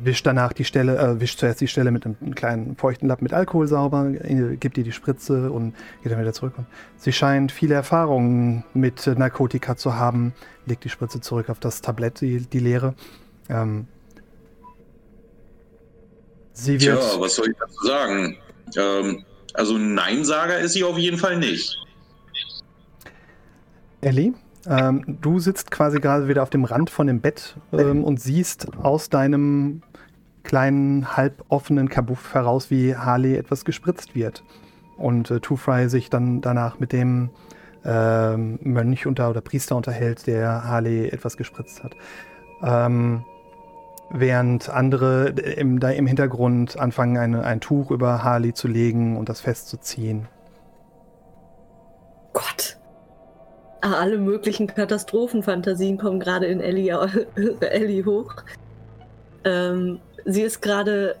[0.00, 3.32] wischt danach die Stelle, äh, wischt zuerst die Stelle mit einem kleinen feuchten Lappen mit
[3.32, 6.54] Alkohol sauber, äh, gibt ihr die Spritze und geht dann wieder zurück.
[6.56, 6.66] Und
[6.96, 10.34] sie scheint viele Erfahrungen mit Narkotika zu haben,
[10.66, 12.94] legt die Spritze zurück auf das Tablett, die, die leere.
[13.48, 13.86] Ähm,
[16.52, 17.00] sie wird.
[17.00, 18.36] Tja, was soll ich dazu sagen?
[18.76, 19.24] Ähm,
[19.58, 21.76] also ein Neinsager ist sie auf jeden Fall nicht.
[24.00, 24.34] Ellie,
[24.66, 28.68] ähm, du sitzt quasi gerade wieder auf dem Rand von dem Bett ähm, und siehst
[28.78, 29.82] aus deinem
[30.44, 34.44] kleinen, halboffenen Kabuff heraus, wie Harley etwas gespritzt wird.
[34.96, 37.30] Und äh, Two Fry sich dann danach mit dem
[37.84, 41.96] ähm, Mönch unter, oder Priester unterhält, der Harley etwas gespritzt hat.
[42.62, 43.24] Ähm,
[44.10, 49.28] während andere im, da im Hintergrund anfangen, eine, ein Tuch über Harley zu legen und
[49.28, 50.28] das festzuziehen.
[52.32, 52.76] Gott.
[53.80, 56.96] Ah, alle möglichen Katastrophenfantasien kommen gerade in Ellie,
[57.60, 58.34] Ellie hoch.
[59.44, 61.16] Ähm, sie ist gerade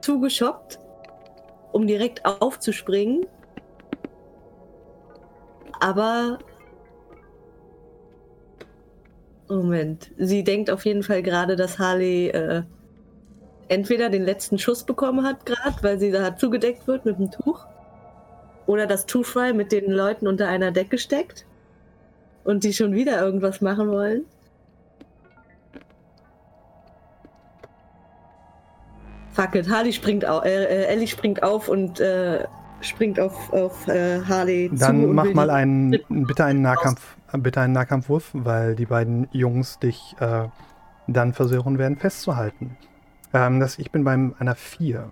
[0.00, 0.78] zugeschoppt,
[1.72, 3.26] um direkt aufzuspringen.
[5.80, 6.38] Aber
[9.48, 10.10] Moment.
[10.18, 12.62] Sie denkt auf jeden Fall gerade, dass Harley äh,
[13.68, 17.66] entweder den letzten Schuss bekommen hat, gerade, weil sie da zugedeckt wird mit dem Tuch.
[18.66, 21.46] Oder dass Two-Fry mit den Leuten unter einer Decke steckt.
[22.44, 24.24] Und die schon wieder irgendwas machen wollen.
[29.32, 32.44] Fuck it, Harley springt auf, äh, äh, Ellie springt auf und äh,
[32.80, 34.84] springt auf, auf äh, Harley Dann zu.
[34.84, 40.16] Dann mach mal einen, bitte einen Nahkampf bitte einen Nahkampfwurf, weil die beiden Jungs dich
[40.20, 40.48] äh,
[41.06, 42.76] dann versuchen werden festzuhalten.
[43.34, 45.10] Ähm, das, ich bin bei einer 4.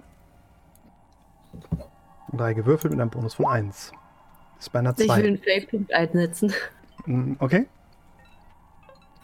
[2.32, 3.92] Drei gewürfelt mit einem Bonus von 1.
[4.56, 5.04] Das ist bei einer 2.
[5.04, 6.52] Ich will einen Fake-Punkt einsetzen.
[7.04, 7.66] Mm, okay.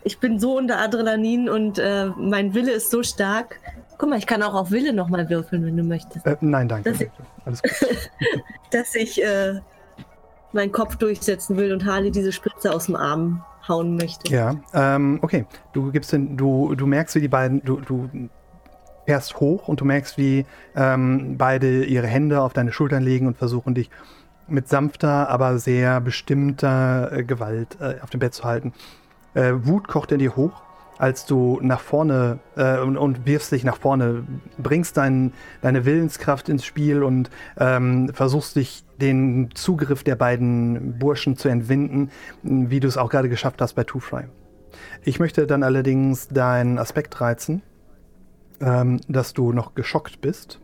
[0.05, 3.61] Ich bin so unter Adrenalin und äh, mein Wille ist so stark.
[3.99, 6.26] Guck mal, ich kann auch auf Wille nochmal würfeln, wenn du möchtest.
[6.26, 6.90] Äh, nein, danke.
[6.90, 7.11] Dass ich,
[7.45, 8.11] Alles gut.
[8.70, 9.61] dass ich äh,
[10.53, 14.32] meinen Kopf durchsetzen will und Harley diese Spritze aus dem Arm hauen möchte.
[14.32, 15.47] Ja, ähm, okay.
[15.72, 18.09] Du gibst den, du, du merkst, wie die beiden, du, du
[19.07, 23.36] fährst hoch und du merkst, wie ähm, beide ihre Hände auf deine Schultern legen und
[23.36, 23.90] versuchen dich
[24.49, 28.72] mit sanfter, aber sehr bestimmter äh, Gewalt äh, auf dem Bett zu halten.
[29.34, 30.62] Äh, Wut kocht in dir hoch,
[31.03, 34.22] als du nach vorne äh, und, und, wirfst dich nach vorne,
[34.57, 37.28] bringst dein, deine Willenskraft ins Spiel und
[37.59, 42.12] ähm, versuchst dich den Zugriff der beiden Burschen zu entwinden,
[42.44, 44.26] wie du es auch gerade geschafft hast bei Two Fry.
[45.03, 47.62] Ich möchte dann allerdings deinen Aspekt reizen,
[48.61, 50.61] ähm, dass du noch geschockt bist.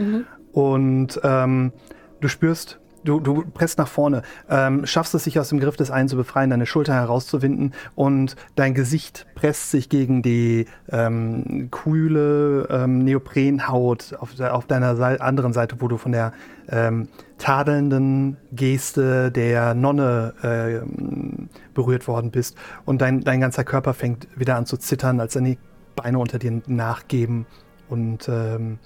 [0.00, 0.24] Mhm.
[0.50, 1.72] Und ähm,
[2.20, 5.90] du spürst, du, du presst nach vorne, ähm, schaffst es, sich aus dem Griff des
[5.90, 12.68] einen zu befreien, deine Schulter herauszuwinden und dein Gesicht presst sich gegen die ähm, kühle
[12.70, 16.32] ähm, Neoprenhaut auf, auf deiner Seite, anderen Seite, wo du von der
[16.68, 22.56] ähm, tadelnden Geste der Nonne äh, berührt worden bist.
[22.84, 25.56] Und dein, dein ganzer Körper fängt wieder an zu zittern, als deine
[25.94, 27.46] Beine unter dir nachgeben
[27.88, 28.78] und ähm,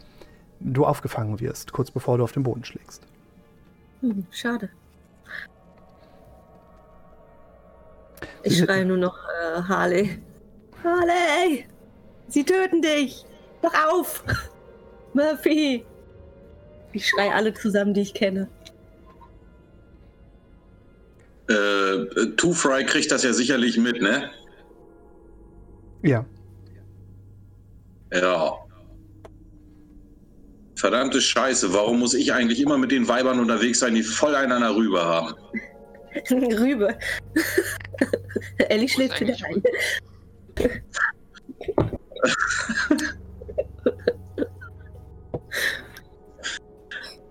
[0.61, 3.07] du aufgefangen wirst, kurz bevor du auf den Boden schlägst.
[4.01, 4.71] Hm, schade.
[8.43, 10.19] Ich schreie nur noch äh, Harley.
[10.83, 11.67] Harley!
[12.29, 13.25] Sie töten dich!
[13.63, 14.25] Doch auf!
[15.13, 15.85] Murphy!
[16.93, 18.49] Ich schreie alle zusammen, die ich kenne.
[21.49, 24.31] Äh, Two Fry kriegt das ja sicherlich mit, ne?
[26.03, 26.25] Ja.
[28.13, 28.70] Ja.
[30.81, 34.53] Verdammte Scheiße, warum muss ich eigentlich immer mit den Weibern unterwegs sein, die voll einen
[34.53, 35.35] an der Rübe haben?
[36.31, 36.97] Rübe.
[38.71, 39.63] Ellie schläft wieder ein.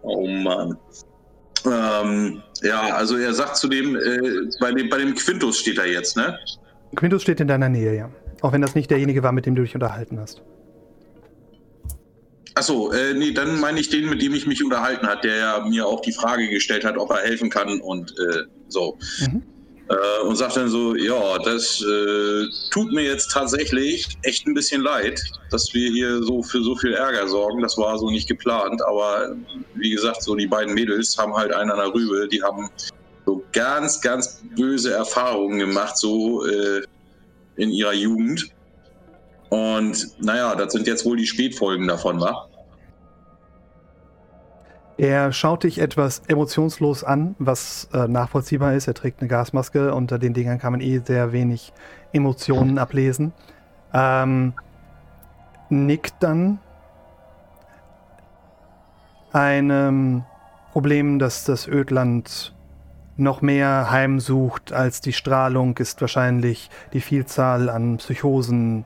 [0.04, 0.78] oh Mann.
[1.66, 5.88] Ähm, ja, also er sagt zu dem, äh, bei dem, bei dem Quintus steht er
[5.88, 6.38] jetzt, ne?
[6.96, 8.12] Quintus steht in deiner Nähe, ja.
[8.42, 10.44] Auch wenn das nicht derjenige war, mit dem du dich unterhalten hast.
[12.60, 15.66] Achso, äh, nee, dann meine ich den, mit dem ich mich unterhalten hat, der ja
[15.66, 18.98] mir auch die Frage gestellt hat, ob er helfen kann und äh, so.
[19.22, 19.44] Mhm.
[19.88, 24.82] Äh, und sagt dann so, ja, das äh, tut mir jetzt tatsächlich echt ein bisschen
[24.82, 27.62] leid, dass wir hier so für so viel Ärger sorgen.
[27.62, 29.38] Das war so nicht geplant, aber
[29.76, 32.70] wie gesagt, so die beiden Mädels haben halt einen an der Rübe, die haben
[33.26, 36.82] so ganz, ganz böse Erfahrungen gemacht, so äh,
[37.56, 38.52] in ihrer Jugend.
[39.48, 42.49] Und naja, das sind jetzt wohl die Spätfolgen davon, wa?
[45.00, 48.86] Er schaut dich etwas emotionslos an, was äh, nachvollziehbar ist.
[48.88, 49.96] Er trägt eine Gasmaske.
[49.96, 51.72] Unter den Dingern kann man eh sehr wenig
[52.12, 53.32] Emotionen ablesen.
[53.94, 54.52] Ähm,
[55.70, 56.60] nickt dann
[59.32, 60.26] einem
[60.74, 62.54] Problem, dass das Ödland
[63.16, 68.84] noch mehr heimsucht als die Strahlung, ist wahrscheinlich die Vielzahl an Psychosen,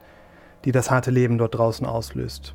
[0.64, 2.54] die das harte Leben dort draußen auslöst.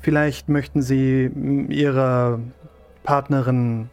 [0.00, 1.30] Vielleicht möchten Sie
[1.68, 2.40] Ihrer
[3.02, 3.90] Partnerin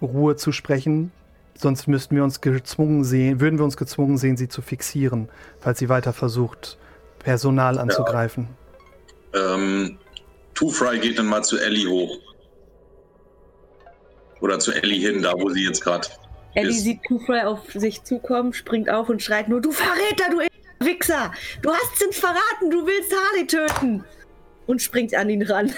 [0.00, 1.12] Ruhe zusprechen,
[1.54, 5.28] sonst müssten wir uns gezwungen sehen, würden wir uns gezwungen sehen, sie zu fixieren,
[5.60, 6.78] falls sie weiter versucht,
[7.18, 8.48] Personal anzugreifen.
[9.34, 9.54] Ja.
[9.54, 9.98] Ähm,
[10.54, 12.18] Two Fry geht dann mal zu Ellie hoch.
[14.40, 16.08] Oder zu Ellie hin, da wo sie jetzt gerade.
[16.54, 20.40] Ellie sieht Two Fry auf sich zukommen, springt auf und schreit nur: Du Verräter, du
[20.84, 21.32] Wichser!
[21.62, 24.04] Du hast uns verraten, du willst Harley töten!
[24.66, 25.72] Und springt an ihn ran.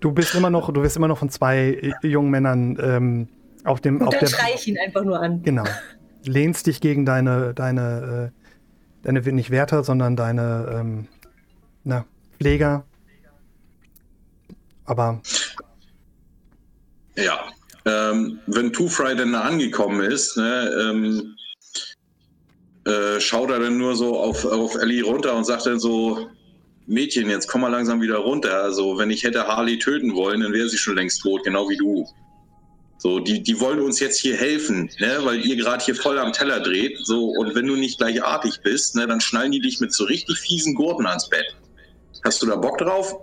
[0.00, 3.28] Du bist immer noch, du wirst immer noch von zwei jungen Männern ähm,
[3.64, 4.00] auf dem.
[4.00, 5.42] Und auf dann der, schrei ich ihn einfach nur an.
[5.42, 5.64] Genau.
[6.24, 11.08] Lehnst dich gegen deine, deine, äh, deine nicht Wärter, sondern deine ähm,
[11.84, 12.04] na,
[12.38, 12.84] Pfleger.
[14.84, 15.20] Aber.
[17.16, 17.40] Ja.
[17.86, 21.34] Ähm, wenn Two Fry dann da angekommen ist, ne, ähm,
[22.86, 26.28] äh, schaut er dann nur so auf, auf Ellie runter und sagt dann so,
[26.86, 28.62] Mädchen, jetzt komm mal langsam wieder runter.
[28.62, 31.76] Also, wenn ich hätte Harley töten wollen, dann wäre sie schon längst tot, genau wie
[31.76, 32.06] du.
[32.98, 36.32] So, die, die wollen uns jetzt hier helfen, ne, weil ihr gerade hier voll am
[36.32, 36.98] Teller dreht.
[37.04, 40.04] So, und wenn du nicht gleich artig bist, ne, dann schnallen die dich mit so
[40.04, 41.54] richtig fiesen Gurten ans Bett.
[42.24, 43.14] Hast du da Bock drauf?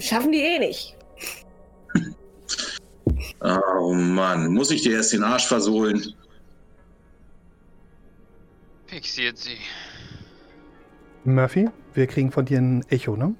[0.00, 0.96] Schaffen die eh nicht.
[3.40, 6.14] oh Mann, muss ich dir erst den Arsch versohlen?
[8.86, 9.58] Fixiert sie.
[11.34, 13.34] Murphy, wir kriegen von dir ein Echo, ne?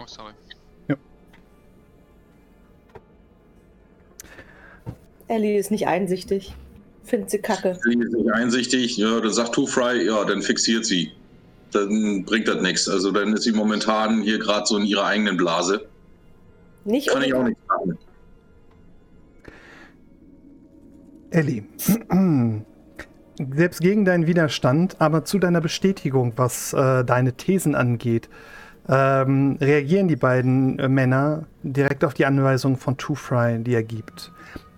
[0.00, 0.32] Oh, sorry.
[0.88, 0.96] Ja.
[5.28, 6.54] Ellie ist nicht einsichtig.
[7.04, 7.78] Findet sie kacke.
[7.86, 11.12] Ellie ist nicht einsichtig, ja, dann sagt Two Fry, ja, dann fixiert sie.
[11.72, 12.88] Dann bringt das nichts.
[12.88, 15.86] Also dann ist sie momentan hier gerade so in ihrer eigenen Blase.
[16.84, 17.98] Nicht Kann ich auch nicht sagen.
[21.30, 21.64] Ellie,
[23.38, 28.28] selbst gegen deinen Widerstand, aber zu deiner Bestätigung, was äh, deine Thesen angeht,
[28.88, 33.82] ähm, reagieren die beiden äh, Männer direkt auf die Anweisung von Two Fry, die er
[33.82, 34.30] gibt.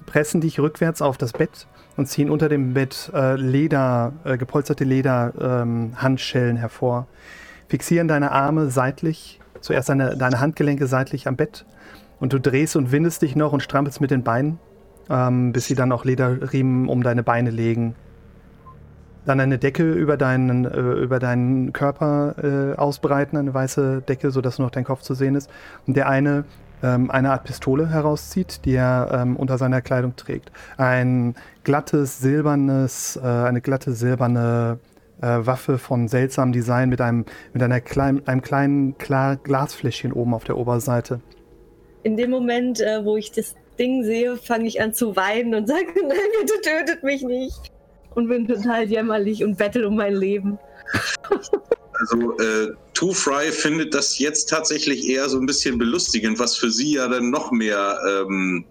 [0.06, 4.84] Pressen dich rückwärts auf das Bett und ziehen unter dem Bett äh, Leder, äh, gepolsterte
[4.84, 7.08] Lederhandschellen ähm, hervor.
[7.68, 11.66] Fixieren deine Arme seitlich, zuerst deine, deine Handgelenke seitlich am Bett
[12.20, 14.60] und du drehst und windest dich noch und strampelst mit den Beinen,
[15.10, 17.96] ähm, bis sie dann auch Lederriemen um deine Beine legen
[19.26, 24.58] dann eine Decke über deinen, äh, über deinen Körper äh, ausbreiten, eine weiße Decke, sodass
[24.58, 25.50] nur noch dein Kopf zu sehen ist.
[25.86, 26.44] Und der eine
[26.82, 30.52] ähm, eine Art Pistole herauszieht, die er ähm, unter seiner Kleidung trägt.
[30.76, 34.78] Ein glattes, silbernes, äh, eine glatte, silberne
[35.20, 37.24] äh, Waffe von seltsamem Design mit einem,
[37.54, 41.20] mit einer klein, einem kleinen klar Glasfläschchen oben auf der Oberseite.
[42.02, 45.66] In dem Moment, äh, wo ich das Ding sehe, fange ich an zu weinen und
[45.66, 47.72] sage, nein, bitte tötet mich nicht
[48.16, 50.58] und bin total jämmerlich und bettel um mein Leben.
[51.98, 56.70] Also äh, Two Fry findet das jetzt tatsächlich eher so ein bisschen belustigend, was für
[56.70, 58.64] sie ja dann noch mehr ähm,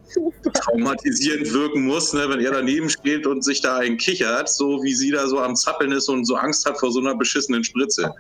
[0.53, 4.93] traumatisierend wirken muss, ne, wenn er daneben steht und sich da ein kichert, so wie
[4.93, 8.13] sie da so am Zappeln ist und so Angst hat vor so einer beschissenen Spritze.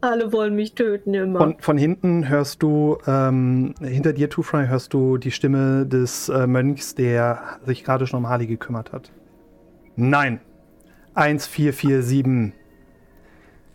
[0.00, 1.40] Alle wollen mich töten immer.
[1.40, 6.28] Von, von hinten hörst du, ähm, hinter dir, Two Fry, hörst du die Stimme des
[6.28, 9.10] äh, Mönchs, der sich gerade schon um Harley gekümmert hat.
[10.00, 10.40] Nein.
[11.14, 12.52] 1447.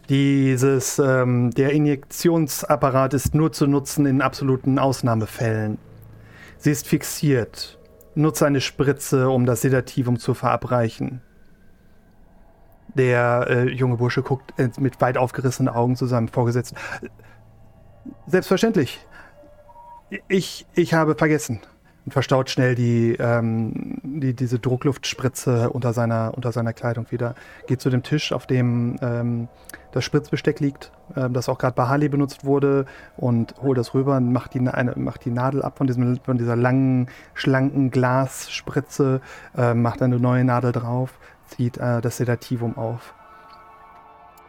[0.07, 5.78] Dieses, ähm, der Injektionsapparat ist nur zu nutzen in absoluten Ausnahmefällen.
[6.57, 7.78] Sie ist fixiert.
[8.15, 11.21] Nutze eine Spritze, um das Sedativum zu verabreichen.
[12.95, 16.78] Der äh, junge Bursche guckt äh, mit weit aufgerissenen Augen zu seinem Vorgesetzten.
[18.28, 19.05] Selbstverständlich.
[20.30, 21.59] Ich, ich habe vergessen
[22.06, 27.36] und verstaut schnell die, ähm, die, diese Druckluftspritze unter seiner, unter seiner Kleidung wieder.
[27.68, 29.47] Geht zu dem Tisch, auf dem ähm,
[29.93, 32.86] das Spritzbesteck liegt, äh, das auch gerade bei Harley benutzt wurde,
[33.16, 36.38] und holt das rüber und macht die, eine, macht die Nadel ab von, diesem, von
[36.38, 39.22] dieser langen, schlanken Glasspritze,
[39.56, 43.14] äh, macht eine neue Nadel drauf, zieht äh, das Sedativum auf.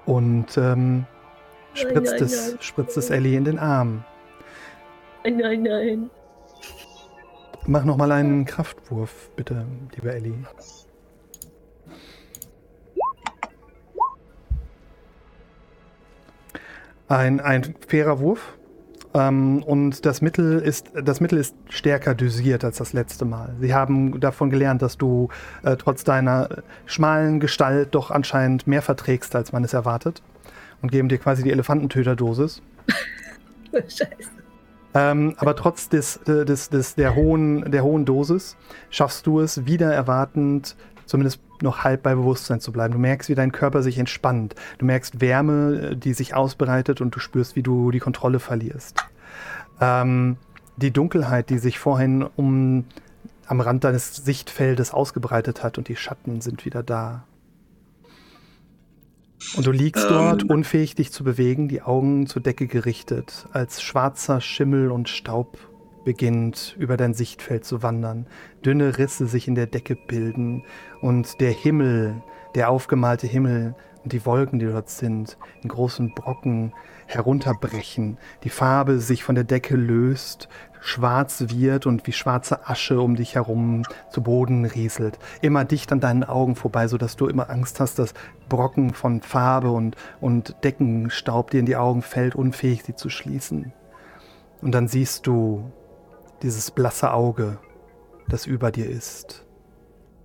[0.07, 1.07] Und ähm,
[1.75, 2.59] spritzt, nein, nein, es, nein.
[2.61, 4.05] spritzt es Ellie in den Arm.
[5.25, 6.11] Nein, nein, nein.
[7.67, 10.35] Mach noch mal einen Kraftwurf, bitte, liebe Ellie.
[17.09, 18.59] Ein, ein fairer Wurf.
[19.15, 23.55] Ähm, und das Mittel, ist, das Mittel ist stärker dosiert als das letzte Mal.
[23.61, 25.31] Sie haben davon gelernt, dass du
[25.63, 30.23] äh, trotz deiner schmalen Gestalt doch anscheinend mehr verträgst, als man es erwartet.
[30.83, 32.61] Und geben dir quasi die Elefantentöterdosis.
[33.73, 34.44] Scheiße.
[34.95, 38.57] Ähm, aber trotz des, des, des, der, hohen, der hohen Dosis
[38.91, 40.77] schaffst du es, wieder erwartend
[41.07, 42.93] zumindest noch halb bei Bewusstsein zu bleiben.
[42.95, 44.55] Du merkst, wie dein Körper sich entspannt.
[44.79, 49.05] Du merkst Wärme, die sich ausbreitet und du spürst, wie du die Kontrolle verlierst.
[49.81, 50.37] Ähm,
[50.77, 52.85] die Dunkelheit, die sich vorhin um,
[53.47, 57.25] am Rand deines Sichtfeldes ausgebreitet hat und die Schatten sind wieder da.
[59.57, 63.83] Und du liegst ähm, dort, unfähig dich zu bewegen, die Augen zur Decke gerichtet, als
[63.83, 65.59] schwarzer Schimmel und Staub
[66.05, 68.27] beginnt über dein Sichtfeld zu wandern,
[68.65, 70.63] dünne Risse sich in der Decke bilden
[71.01, 72.23] und der Himmel,
[72.55, 73.75] der aufgemalte Himmel
[74.05, 76.73] und die Wolken, die dort sind, in großen Brocken
[77.07, 80.49] herunterbrechen, die Farbe sich von der Decke löst,
[80.81, 86.01] schwarz wird und wie schwarze Asche um dich herum zu Boden rieselt, immer dicht an
[86.01, 88.13] deinen Augen vorbei, sodass du immer Angst hast, dass
[88.51, 93.73] Brocken von Farbe und, und Deckenstaub dir in die Augen fällt, unfähig sie zu schließen.
[94.61, 95.73] Und dann siehst du
[96.43, 97.59] dieses blasse Auge,
[98.29, 99.47] das über dir ist.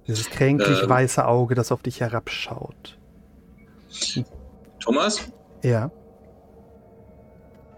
[0.07, 2.98] Dieses kränklich ähm, weiße Auge, das auf dich herabschaut.
[4.79, 5.31] Thomas?
[5.63, 5.91] Ja.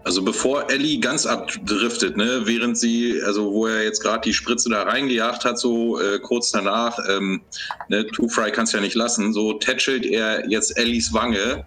[0.04, 4.68] Also bevor Ellie ganz abdriftet, ne, während sie, also wo er jetzt gerade die Spritze
[4.68, 7.42] da reingejagt hat, so äh, kurz danach, ähm,
[7.88, 11.64] ne, Two Fry kann es ja nicht lassen, so tätschelt er jetzt Ellies Wange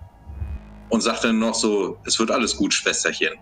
[0.90, 3.34] und sagt dann noch so, es wird alles gut, Schwesterchen.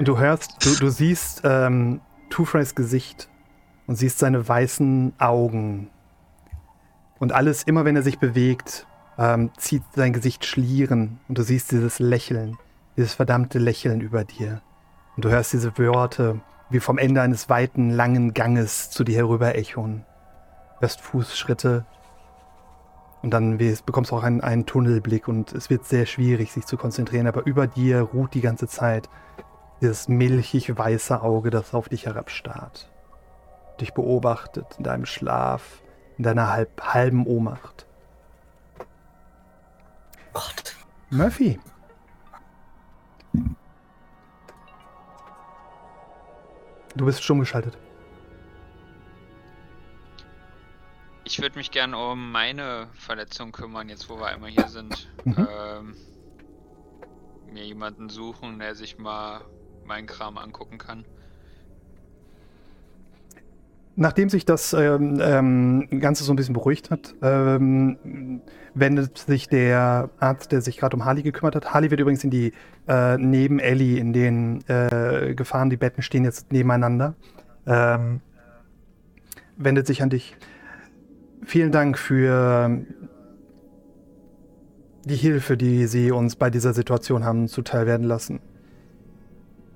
[0.00, 2.00] Du hörst, du, du siehst ähm,
[2.30, 3.28] Two Frys Gesicht
[3.86, 5.90] und siehst seine weißen Augen
[7.18, 8.86] und alles, immer wenn er sich bewegt,
[9.18, 12.58] ähm, zieht sein Gesicht Schlieren und du siehst dieses Lächeln,
[12.96, 14.60] dieses verdammte Lächeln über dir.
[15.16, 19.54] Und du hörst diese Worte wie vom Ende eines weiten, langen Ganges zu dir herüber
[19.54, 20.04] echoen.
[20.80, 21.86] Hörst Fußschritte
[23.22, 26.76] und dann bekommst du auch einen, einen Tunnelblick und es wird sehr schwierig, sich zu
[26.76, 29.08] konzentrieren, aber über dir ruht die ganze Zeit
[29.80, 32.90] Dieses milchig weiße Auge, das auf dich herabstarrt.
[33.80, 35.82] Dich beobachtet in deinem Schlaf,
[36.16, 37.86] in deiner halb, halben Ohnmacht.
[40.32, 40.76] Gott.
[41.10, 41.58] Murphy.
[46.96, 47.76] Du bist stumm geschaltet.
[51.24, 55.10] Ich würde mich gern um meine Verletzung kümmern, jetzt wo wir einmal hier sind.
[55.24, 55.48] Mhm.
[55.50, 55.96] Ähm,
[57.50, 59.40] mir jemanden suchen, der sich mal
[59.84, 61.04] meinen Kram angucken kann.
[63.96, 68.40] Nachdem sich das ähm, ähm, Ganze so ein bisschen beruhigt hat, ähm,
[68.74, 71.72] wendet sich der Arzt, der sich gerade um Harley gekümmert hat.
[71.72, 72.52] Harley wird übrigens in die
[72.88, 75.70] äh, neben Ellie in den äh, gefahren.
[75.70, 77.14] Die Betten stehen jetzt nebeneinander.
[77.66, 78.20] Ähm,
[79.56, 80.36] wendet sich an dich.
[81.44, 82.80] Vielen Dank für
[85.04, 88.40] die Hilfe, die Sie uns bei dieser Situation haben zuteil werden lassen.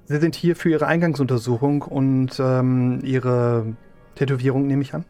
[0.06, 3.76] Sie sind hier für Ihre Eingangsuntersuchung und ähm, Ihre
[4.18, 5.04] Tätowierung, nehme ich an.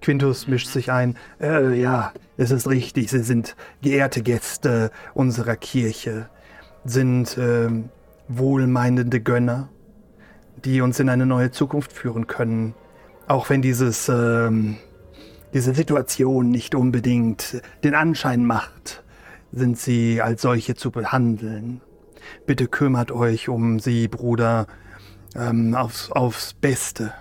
[0.00, 1.16] Quintus mischt sich ein.
[1.40, 3.10] Äh, ja, es ist richtig.
[3.10, 6.28] Sie sind geehrte Gäste unserer Kirche,
[6.84, 7.88] sind ähm,
[8.28, 9.70] wohlmeinende Gönner,
[10.64, 12.74] die uns in eine neue Zukunft führen können.
[13.26, 14.76] Auch wenn dieses, ähm,
[15.52, 19.02] diese Situation nicht unbedingt den Anschein macht,
[19.50, 21.80] sind sie als solche zu behandeln.
[22.46, 24.68] Bitte kümmert euch um sie, Bruder,
[25.34, 27.12] ähm, aufs, aufs Beste.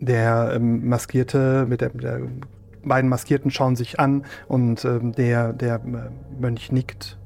[0.00, 2.20] Der ähm, Maskierte, mit der, der
[2.84, 7.18] beiden Maskierten schauen sich an und ähm, der, der äh, Mönch nickt.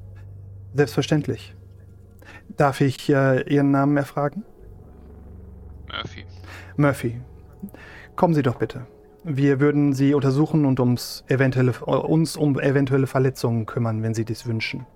[0.74, 1.54] Selbstverständlich.
[2.56, 4.44] Darf ich äh, Ihren Namen erfragen?
[5.90, 6.24] Murphy.
[6.76, 7.20] Murphy.
[8.16, 8.86] Kommen Sie doch bitte.
[9.24, 14.46] Wir würden Sie untersuchen und ums eventuelle, uns um eventuelle Verletzungen kümmern, wenn Sie dies
[14.46, 14.86] wünschen.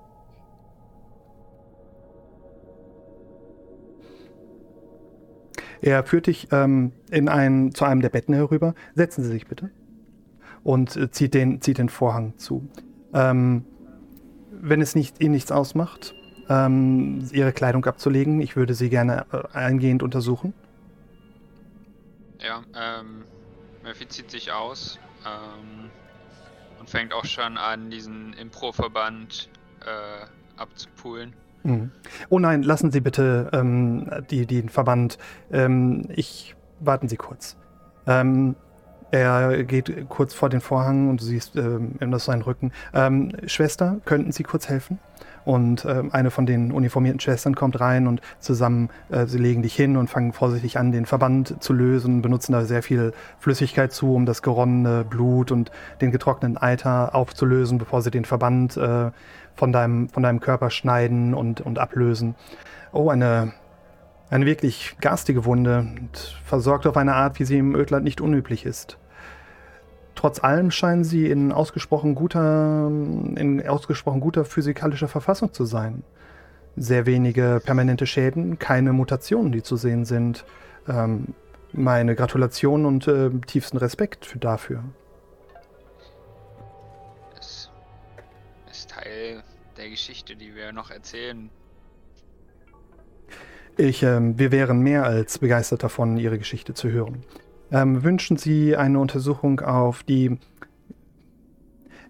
[5.81, 8.75] Er führt dich ähm, in ein, zu einem der Betten herüber.
[8.95, 9.71] Setzen Sie sich bitte.
[10.65, 12.69] Und äh, zieht, den, zieht den Vorhang zu.
[13.13, 13.65] Ähm,
[14.51, 16.15] wenn es nicht, Ihnen nichts ausmacht,
[16.49, 20.55] ähm, Ihre Kleidung abzulegen, ich würde Sie gerne äh, eingehend untersuchen.
[22.41, 23.25] Ja, ähm,
[23.83, 25.91] Murphy zieht sich aus ähm,
[26.79, 29.49] und fängt auch schon an, diesen Impro-Verband
[29.81, 31.33] äh, abzupulen.
[31.67, 31.91] Mhm.
[32.29, 35.19] Oh nein, lassen Sie bitte ähm, die, den Verband.
[35.51, 37.57] Ähm, ich warten Sie kurz.
[38.07, 38.55] Ähm,
[39.11, 42.73] er geht kurz vor den Vorhang und du siehst ähm, das seinen Rücken.
[42.95, 44.99] Ähm, Schwester, könnten Sie kurz helfen?
[45.47, 49.77] Und ähm, eine von den uniformierten Schwestern kommt rein und zusammen, äh, sie legen dich
[49.77, 54.13] hin und fangen vorsichtig an, den Verband zu lösen, benutzen da sehr viel Flüssigkeit zu,
[54.13, 55.71] um das geronnene Blut und
[56.01, 59.13] den getrockneten Eiter aufzulösen, bevor sie den Verband äh,
[59.55, 62.35] von, deinem, von deinem Körper schneiden und, und ablösen.
[62.93, 63.53] Oh, eine,
[64.31, 68.67] eine wirklich garstige Wunde und versorgt auf eine Art, wie sie im Ödland nicht unüblich
[68.67, 68.99] ist.
[70.17, 76.03] Trotz allem scheinen sie in ausgesprochen guter, in ausgesprochen guter physikalischer Verfassung zu sein.
[76.75, 80.45] Sehr wenige permanente Schäden, keine Mutationen, die zu sehen sind.
[80.89, 81.35] Ähm,
[81.73, 84.83] meine Gratulation und äh, tiefsten Respekt für dafür.
[87.35, 87.71] Das
[88.71, 89.43] ist Teil
[89.77, 91.51] der Geschichte, die wir noch erzählen.
[93.77, 97.23] Ich, ähm, wir wären mehr als begeistert davon, Ihre Geschichte zu hören.
[97.73, 100.39] Ähm, wünschen Sie eine Untersuchung auf die.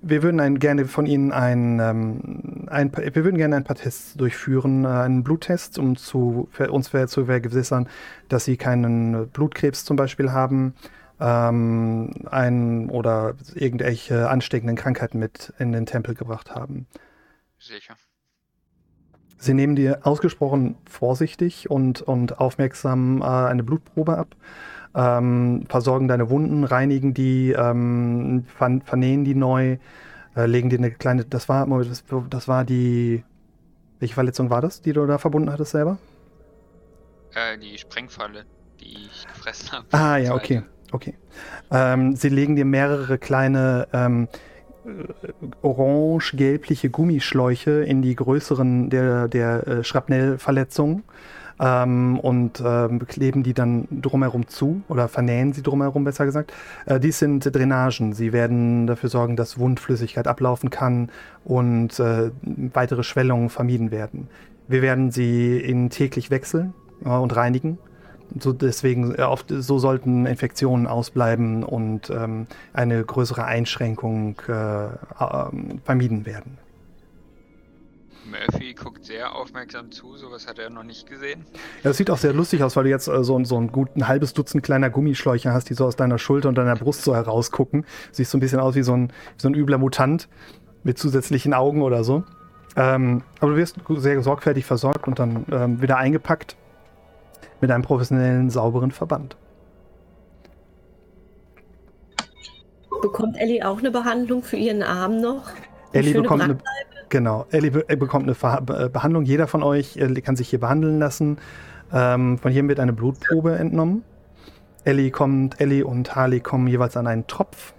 [0.03, 4.15] Wir würden ein, gerne von Ihnen ein, ähm, ein, wir würden gerne ein paar Tests
[4.15, 7.89] durchführen, äh, einen Bluttest, um zu, für uns zu vergewissern,
[8.29, 10.75] dass Sie keinen Blutkrebs zum Beispiel haben,
[11.19, 16.87] ähm, ein, oder irgendwelche ansteckenden Krankheiten mit in den Tempel gebracht haben.
[17.59, 17.97] Sicher.
[19.39, 24.37] Sie nehmen dir ausgesprochen vorsichtig und, und aufmerksam äh, eine Blutprobe ab
[24.97, 29.77] ähm, versorgen deine Wunden, reinigen die, ähm, ver vernähen die neu,
[30.35, 33.23] äh, legen dir eine kleine, das war, das, das war die,
[34.01, 35.99] welche Verletzung war das, die du da verbunden hattest selber?
[37.35, 38.45] Äh, die Sprengfalle,
[38.81, 39.87] die ich gefressen habe.
[39.93, 41.15] Ah ja, okay, okay.
[41.71, 44.29] Ähm, sie legen dir mehrere kleine ähm,
[45.63, 51.03] orange-gelbliche Gummischläuche in die größeren der, der äh, Schrapnellverletzungen
[51.61, 56.53] ähm, und ähm, kleben die dann drumherum zu oder vernähen sie drumherum, besser gesagt.
[56.87, 58.13] Äh, dies sind Drainagen.
[58.13, 61.11] Sie werden dafür sorgen, dass Wundflüssigkeit ablaufen kann
[61.45, 64.29] und äh, weitere Schwellungen vermieden werden.
[64.69, 67.79] Wir werden sie in täglich wechseln äh, und reinigen.
[68.39, 74.89] So deswegen, äh, oft, so sollten Infektionen ausbleiben und ähm, eine größere Einschränkung äh, äh,
[75.85, 76.59] vermieden werden.
[78.31, 81.45] Murphy guckt sehr aufmerksam zu, sowas hat er noch nicht gesehen.
[81.83, 83.97] Ja, das sieht auch sehr lustig aus, weil du jetzt äh, so, so ein gut
[83.97, 87.15] ein halbes Dutzend kleiner Gummischläuche hast, die so aus deiner Schulter und deiner Brust so
[87.15, 87.87] herausgucken.
[88.13, 90.29] Siehst so ein bisschen aus wie so ein, wie so ein übler Mutant
[90.83, 92.25] mit zusätzlichen Augen oder so.
[92.77, 96.57] Ähm, aber du wirst sehr sorgfältig versorgt und dann ähm, wieder eingepackt
[97.61, 99.37] mit einem professionellen, sauberen Verband.
[103.03, 105.51] Bekommt Ellie auch eine Behandlung für ihren Arm noch?
[105.93, 106.59] Ellie bekommt eine?
[107.09, 109.25] Genau, Ellie be äh, bekommt eine Ver Be- Behandlung.
[109.25, 111.39] Jeder von euch äh, kann sich hier behandeln lassen.
[111.93, 114.03] Ähm, von jedem wird eine Blutprobe entnommen.
[114.85, 117.75] Ellie kommt, Ellie und Harley kommen jeweils an einen Tropf,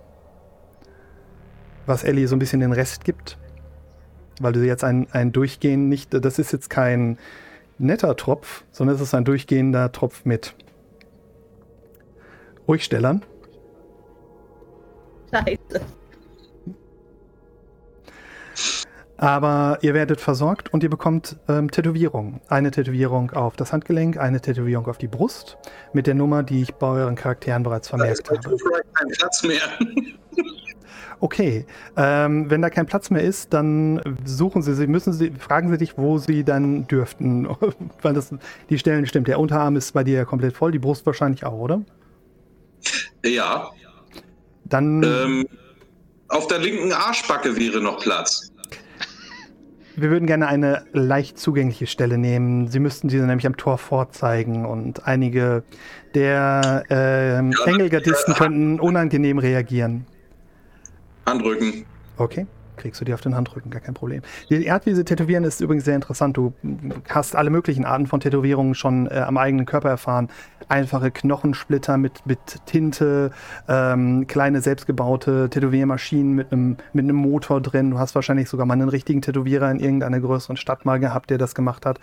[1.86, 3.38] was Ellie so ein bisschen den Rest gibt,
[4.42, 7.18] weil du jetzt ein, ein Durchgehen nicht, das ist jetzt kein
[7.78, 10.56] netter Tropf, sondern es ist ein durchgehender Tropf mit
[12.68, 13.24] Ruhigstellern.
[15.34, 15.82] Scheiße.
[19.18, 22.40] Aber ihr werdet versorgt und ihr bekommt ähm, Tätowierungen.
[22.50, 25.58] Eine Tätowierung auf das Handgelenk, eine Tätowierung auf die Brust
[25.92, 28.56] mit der Nummer, die ich bei euren Charakteren bereits vermerkt bei habe.
[28.94, 29.62] Kein Platz mehr.
[31.20, 31.66] Okay,
[31.96, 35.78] ähm, wenn da kein Platz mehr ist, dann suchen Sie, Sie müssen Sie, fragen Sie
[35.78, 37.48] dich, wo Sie dann dürften,
[38.04, 38.34] weil das
[38.70, 39.28] die Stellen stimmt.
[39.28, 41.82] Der Unterarm ist bei dir ja komplett voll, die Brust wahrscheinlich auch, oder?
[43.26, 43.72] ja,
[44.66, 45.48] Dann ähm,
[46.28, 48.52] auf der linken Arschbacke wäre noch Platz.
[50.00, 52.68] Wir würden gerne eine leicht zugängliche Stelle nehmen.
[52.68, 55.64] Sie müssten diese nämlich am Tor vorzeigen und einige
[56.14, 60.06] der ähm, Ja, Engelgardisten äh, könnten unangenehm reagieren.
[61.26, 61.84] Handrücken.
[62.18, 62.46] Okay,
[62.78, 64.22] kriegst du die auf den Handrücken, gar kein Problem.
[64.50, 66.38] Die Art, wie sie tätowieren, ist übrigens sehr interessant.
[66.38, 66.54] Du
[67.10, 70.30] hast alle möglichen Arten von Tätowierungen schon äh, am eigenen Körper erfahren.
[70.70, 73.32] Einfache Knochensplitter mit, mit Tinte,
[73.68, 77.92] ähm, kleine selbstgebaute Tätowiermaschinen mit einem mit Motor drin.
[77.92, 81.38] Du hast wahrscheinlich sogar mal einen richtigen Tätowierer in irgendeiner größeren Stadt mal gehabt, der
[81.38, 82.00] das gemacht hat.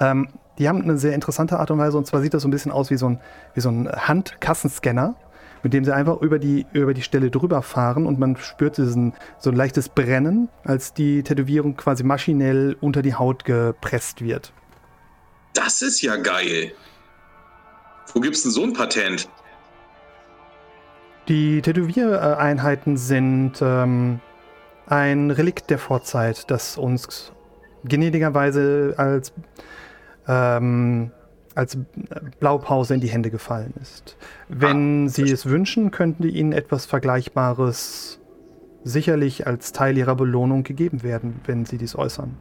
[0.00, 1.96] Ähm, die haben eine sehr interessante Art und Weise.
[1.96, 3.20] Und zwar sieht das so ein bisschen aus wie so ein,
[3.54, 5.14] wie so ein Handkassenscanner
[5.62, 9.14] mit dem sie einfach über die, über die Stelle drüber fahren und man spürt diesen,
[9.38, 14.52] so ein leichtes Brennen, als die Tätowierung quasi maschinell unter die Haut gepresst wird.
[15.54, 16.72] Das ist ja geil.
[18.12, 19.28] Wo gibt's denn so ein Patent?
[21.28, 24.20] Die Tätowiereinheiten sind ähm,
[24.86, 27.32] ein Relikt der Vorzeit, das uns
[27.84, 29.32] gnädigerweise als,
[30.26, 31.12] ähm,
[31.54, 31.76] als
[32.40, 34.16] Blaupause in die Hände gefallen ist.
[34.48, 38.18] Wenn Sie es wünschen, könnten die Ihnen etwas Vergleichbares
[38.84, 42.36] sicherlich als Teil Ihrer Belohnung gegeben werden, wenn Sie dies äußern.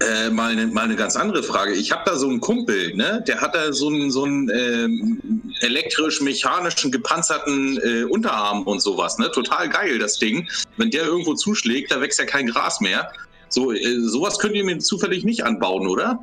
[0.00, 1.74] Äh, mal, eine, mal eine ganz andere Frage.
[1.74, 3.22] Ich habe da so einen Kumpel, ne?
[3.26, 9.30] Der hat da so einen, so einen ähm, elektrisch-mechanischen gepanzerten äh, Unterarm und sowas, ne?
[9.32, 10.48] Total geil, das Ding.
[10.76, 13.10] Wenn der irgendwo zuschlägt, da wächst ja kein Gras mehr.
[13.48, 16.18] So, äh, sowas könnt ihr mir zufällig nicht anbauen, oder?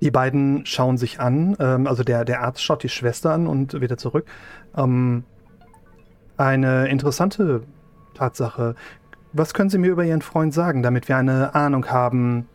[0.00, 3.80] Die beiden schauen sich an, ähm, also der, der Arzt schaut die Schwester an und
[3.80, 4.26] wieder zurück.
[4.76, 5.24] Ähm,
[6.36, 7.62] eine interessante
[8.14, 8.74] Tatsache.
[9.32, 12.46] Was können Sie mir über Ihren Freund sagen, damit wir eine Ahnung haben,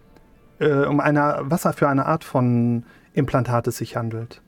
[0.60, 4.42] äh, um eine, was für eine Art von Implantat es sich handelt?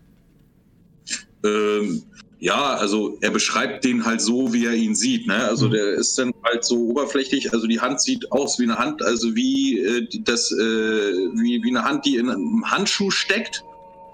[1.44, 2.04] Ähm,
[2.40, 5.28] ja, also er beschreibt den halt so, wie er ihn sieht.
[5.28, 5.36] Ne?
[5.48, 5.72] Also Mhm.
[5.72, 7.54] der ist dann halt so oberflächlich.
[7.54, 11.70] Also die Hand sieht aus wie eine Hand, also wie äh, das, äh, wie, wie
[11.70, 13.64] eine Hand, die in einem Handschuh steckt,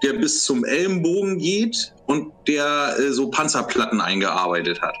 [0.02, 4.94] der bis zum Ellenbogen geht und der äh, so Panzerplatten eingearbeitet hat.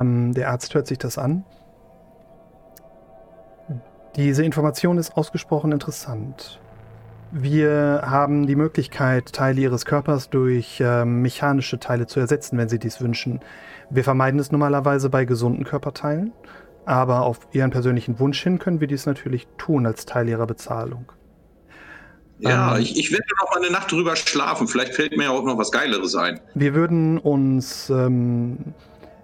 [0.00, 1.44] Ähm, der Arzt hört sich das an.
[4.16, 6.58] Diese Information ist ausgesprochen interessant.
[7.30, 12.78] Wir haben die Möglichkeit, Teile Ihres Körpers durch ähm, mechanische Teile zu ersetzen, wenn Sie
[12.78, 13.40] dies wünschen.
[13.90, 16.32] Wir vermeiden es normalerweise bei gesunden Körperteilen,
[16.86, 21.12] aber auf Ihren persönlichen Wunsch hin können wir dies natürlich tun als Teil Ihrer Bezahlung.
[22.38, 22.82] Ja, Ähm.
[22.82, 24.66] ich, ich werde noch mal eine Nacht drüber schlafen.
[24.66, 26.40] Vielleicht fällt mir ja auch noch was Geileres ein.
[26.54, 28.58] Wir würden uns, ähm,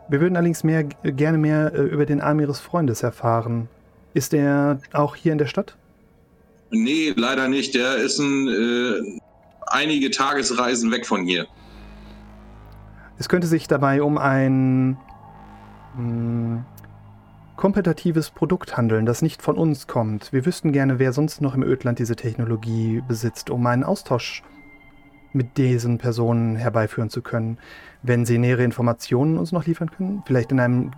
[0.08, 3.68] wir würden allerdings mehr, gerne mehr äh, über den Arm Ihres Freundes erfahren.
[4.12, 5.76] Ist er auch hier in der Stadt?
[6.74, 7.74] Nee, leider nicht.
[7.74, 9.20] Der ist ein, äh,
[9.66, 11.46] einige Tagesreisen weg von hier.
[13.18, 14.96] Es könnte sich dabei um ein
[15.96, 16.64] mh,
[17.56, 20.32] kompetitives Produkt handeln, das nicht von uns kommt.
[20.32, 24.42] Wir wüssten gerne, wer sonst noch im Ödland diese Technologie besitzt, um einen Austausch
[25.34, 27.58] mit diesen Personen herbeiführen zu können.
[28.02, 30.92] Wenn Sie nähere Informationen uns noch liefern können, vielleicht in einem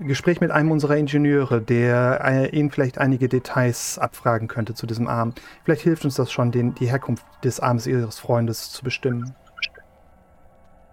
[0.00, 5.06] Gespräch mit einem unserer Ingenieure, der äh, Ihnen vielleicht einige Details abfragen könnte zu diesem
[5.08, 5.34] Arm.
[5.64, 9.34] Vielleicht hilft uns das schon, den, die Herkunft des Arms Ihres Freundes zu bestimmen.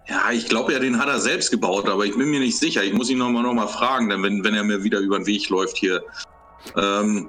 [0.08, 2.84] Ja, ich glaube ja, den hat er selbst gebaut, aber ich bin mir nicht sicher.
[2.84, 5.26] Ich muss ihn nochmal noch mal fragen, denn wenn, wenn er mir wieder über den
[5.26, 6.02] Weg läuft hier.
[6.76, 7.28] Ähm,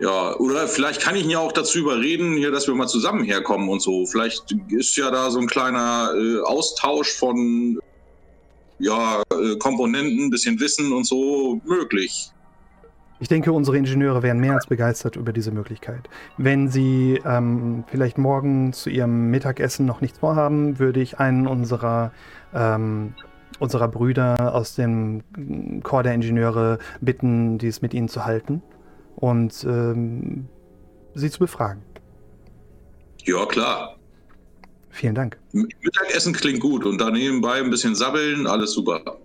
[0.00, 3.22] Ja, oder vielleicht kann ich ihn ja auch dazu überreden, hier, dass wir mal zusammen
[3.22, 4.06] herkommen und so.
[4.06, 7.78] Vielleicht ist ja da so ein kleiner äh, Austausch von
[8.78, 12.32] ja, äh, Komponenten, bisschen Wissen und so möglich.
[13.22, 16.08] Ich denke, unsere Ingenieure wären mehr als begeistert über diese Möglichkeit.
[16.38, 22.12] Wenn Sie ähm, vielleicht morgen zu Ihrem Mittagessen noch nichts vorhaben, würde ich einen unserer,
[22.54, 23.12] ähm,
[23.58, 25.22] unserer Brüder aus dem
[25.82, 28.62] Chor der Ingenieure bitten, dies mit Ihnen zu halten
[29.16, 30.48] und ähm,
[31.14, 31.82] Sie zu befragen.
[33.24, 33.96] Ja, klar.
[34.90, 35.38] Vielen Dank.
[35.52, 39.18] Mittagessen klingt gut und da nebenbei ein bisschen sabbeln, alles super.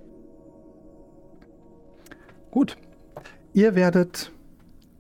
[2.52, 2.78] Gut.
[3.54, 4.32] Ihr werdet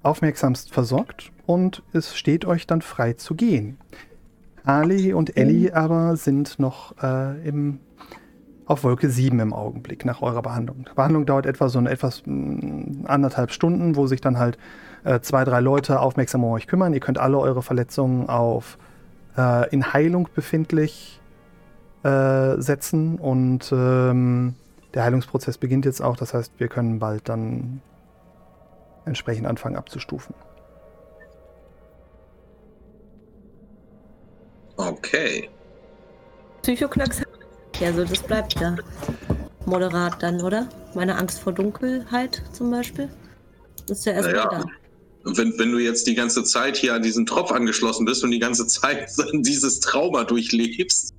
[0.01, 3.77] aufmerksamst versorgt und es steht euch dann frei zu gehen.
[4.63, 7.79] Ali und Ellie aber sind noch äh, im,
[8.65, 10.85] auf Wolke 7 im Augenblick nach eurer Behandlung.
[10.89, 14.57] Die Behandlung dauert etwa so eine etwas mh, anderthalb Stunden, wo sich dann halt
[15.03, 16.93] äh, zwei, drei Leute aufmerksam um euch kümmern.
[16.93, 18.77] Ihr könnt alle eure Verletzungen auf
[19.37, 21.21] äh, in Heilung befindlich
[22.03, 24.55] äh, setzen und ähm,
[24.93, 26.17] der Heilungsprozess beginnt jetzt auch.
[26.17, 27.81] Das heißt, wir können bald dann
[29.05, 30.33] entsprechend anfangen abzustufen.
[34.77, 35.49] Okay.
[36.61, 37.24] Psychoknacks.
[37.81, 38.75] Also das bleibt ja
[39.65, 40.67] moderat dann, oder?
[40.93, 43.09] Meine Angst vor Dunkelheit zum Beispiel.
[43.89, 44.49] Ist ja erstmal Naja.
[44.49, 44.65] da.
[45.35, 48.39] Wenn, wenn du jetzt die ganze Zeit hier an diesen Tropf angeschlossen bist und die
[48.39, 51.13] ganze Zeit dieses Trauma durchlebst,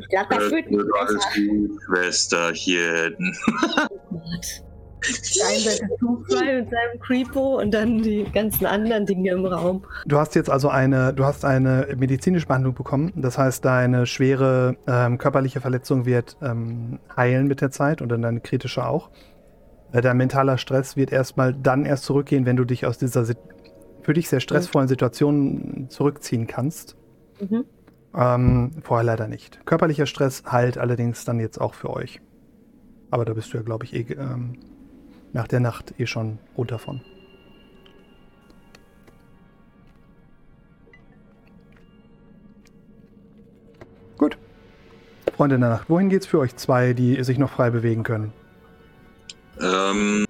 [0.00, 3.36] Ich glaube, das wird nicht alles gut, Schwesterchen.
[5.00, 9.84] Two-Fry und seinem Creepo und dann die ganzen anderen Dinge im Raum.
[10.06, 13.12] Du hast jetzt also eine, du hast eine medizinische Behandlung bekommen.
[13.16, 18.22] Das heißt, deine schwere ähm, körperliche Verletzung wird ähm, heilen mit der Zeit und dann
[18.22, 19.10] deine kritische auch.
[19.92, 23.24] Äh, dein mentaler Stress wird erstmal dann erst zurückgehen, wenn du dich aus dieser
[24.02, 26.96] für dich sehr stressvollen Situation zurückziehen kannst.
[27.40, 27.64] Mhm.
[28.14, 29.64] Ähm, vorher leider nicht.
[29.66, 32.20] Körperlicher Stress heilt allerdings dann jetzt auch für euch.
[33.10, 34.58] Aber da bist du ja, glaube ich, eh, ähm,
[35.32, 37.00] nach der Nacht eh schon runter von.
[44.16, 44.36] Gut.
[45.36, 48.32] Freunde der Nacht, wohin geht's für euch zwei, die sich noch frei bewegen können?
[49.60, 50.24] Ähm,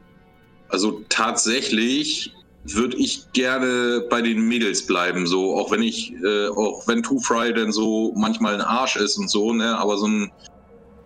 [0.68, 2.34] also tatsächlich
[2.64, 7.18] würde ich gerne bei den Mädels bleiben, so auch wenn ich, äh, auch wenn Two
[7.20, 10.30] Fry dann so manchmal ein Arsch ist und so, ne, aber so ein,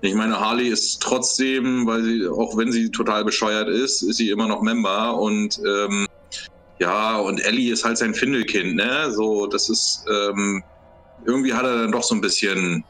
[0.03, 4.31] ich meine, Harley ist trotzdem, weil sie, auch wenn sie total bescheuert ist, ist sie
[4.31, 6.09] immer noch Member und ähm,
[6.81, 10.65] ja, und Ellie ist halt sein Findelkind, ne, so, das ist, ähm,
[11.25, 12.85] irgendwie hat er dann doch so ein bisschen,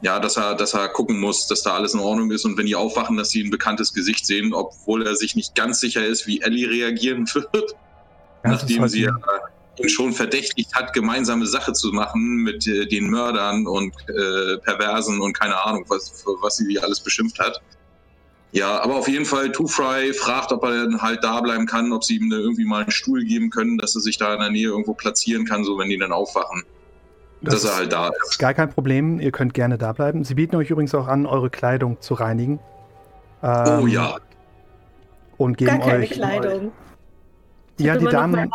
[0.00, 2.64] ja, dass er, dass er gucken muss, dass da alles in Ordnung ist und wenn
[2.64, 6.26] die aufwachen, dass sie ein bekanntes Gesicht sehen, obwohl er sich nicht ganz sicher ist,
[6.26, 7.74] wie Ellie reagieren wird,
[8.42, 9.12] das nachdem halt sie ja
[9.86, 15.32] schon verdächtigt hat, gemeinsame Sache zu machen mit äh, den Mördern und äh, Perversen und
[15.32, 17.60] keine Ahnung, was, was sie alles beschimpft hat.
[18.52, 21.92] Ja, aber auf jeden Fall, Two Fry fragt, ob er dann halt da bleiben kann,
[21.92, 24.40] ob sie ihm da irgendwie mal einen Stuhl geben können, dass er sich da in
[24.40, 26.64] der Nähe irgendwo platzieren kann, so wenn die dann aufwachen.
[27.42, 28.32] dass er halt da ist.
[28.32, 29.20] ist gar kein Problem.
[29.20, 30.24] Ihr könnt gerne da bleiben.
[30.24, 32.58] Sie bieten euch übrigens auch an, eure Kleidung zu reinigen.
[33.42, 34.16] Oh Ähm, ja.
[35.38, 36.10] Und geben Gar keine euch.
[36.10, 36.72] Kleidung.
[37.78, 38.50] Ja, die Damen.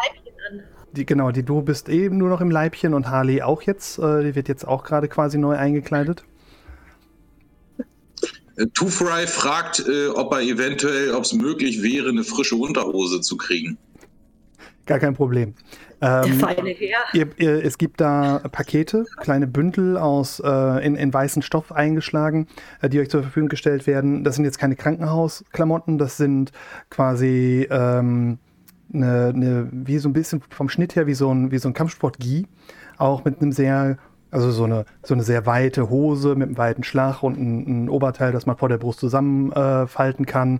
[0.95, 3.99] Die, genau, die du bist eben nur noch im Leibchen und Harley auch jetzt.
[3.99, 6.23] Äh, die wird jetzt auch gerade quasi neu eingekleidet.
[8.57, 13.21] Äh, Two Fry fragt, äh, ob er eventuell, ob es möglich wäre, eine frische Unterhose
[13.21, 13.77] zu kriegen.
[14.85, 15.55] Gar kein Problem.
[16.01, 16.45] Der Ähm.
[17.13, 22.47] Ihr, ihr, es gibt da Pakete, kleine Bündel aus äh, in, in weißen Stoff eingeschlagen,
[22.81, 24.23] äh, die euch zur Verfügung gestellt werden.
[24.23, 26.51] Das sind jetzt keine Krankenhausklamotten, das sind
[26.89, 28.39] quasi ähm,
[28.99, 31.73] ne, ne, wie so ein bisschen vom Schnitt her wie so ein, wie so ein
[31.73, 32.47] Kampfsport-Gi,
[32.97, 33.97] auch mit einem sehr,
[34.31, 37.89] also so eine, so eine sehr weite Hose mit einem weiten Schlag und ein, ein
[37.89, 40.59] Oberteil, das man vor der Brust zusammenfalten äh, kann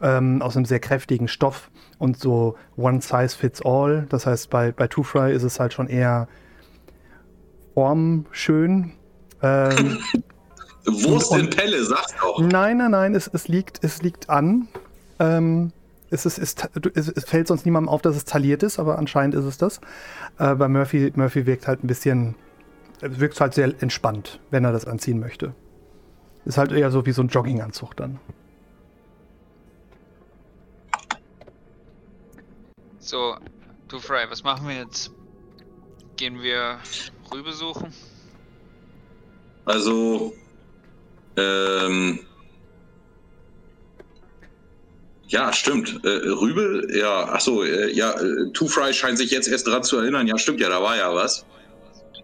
[0.00, 4.06] ähm, aus einem sehr kräftigen Stoff und so one size fits all.
[4.08, 6.28] Das heißt, bei, bei Two Fry ist es halt schon eher
[7.74, 8.92] formschön.
[9.42, 9.98] Ähm,
[10.86, 12.40] Wurst Und- in Pelle, sag's doch.
[12.40, 14.68] nein, nein, nein, es, es, liegt, es liegt an.
[15.18, 15.72] Ähm,
[16.10, 16.54] es, ist, es,
[16.94, 19.80] es, es fällt sonst niemandem auf, dass es tailliert ist, aber anscheinend ist es das.
[20.38, 22.34] Äh, bei Murphy, Murphy wirkt halt ein bisschen,
[23.00, 25.54] es wirkt halt sehr entspannt, wenn er das anziehen möchte.
[26.44, 28.18] Ist halt eher so wie so ein Jogginganzug dann.
[32.98, 33.36] So,
[33.88, 35.10] du Fry, was machen wir jetzt?
[36.16, 36.78] Gehen wir
[37.32, 37.92] Rübe suchen?
[39.64, 40.32] Also,
[41.36, 42.20] ähm,
[45.28, 46.00] Ja, stimmt.
[46.04, 49.98] Äh, Rübel, ja, achso, äh, ja, äh, Two Fry scheint sich jetzt erst daran zu
[49.98, 50.26] erinnern.
[50.26, 51.44] Ja, stimmt, ja, da war ja was.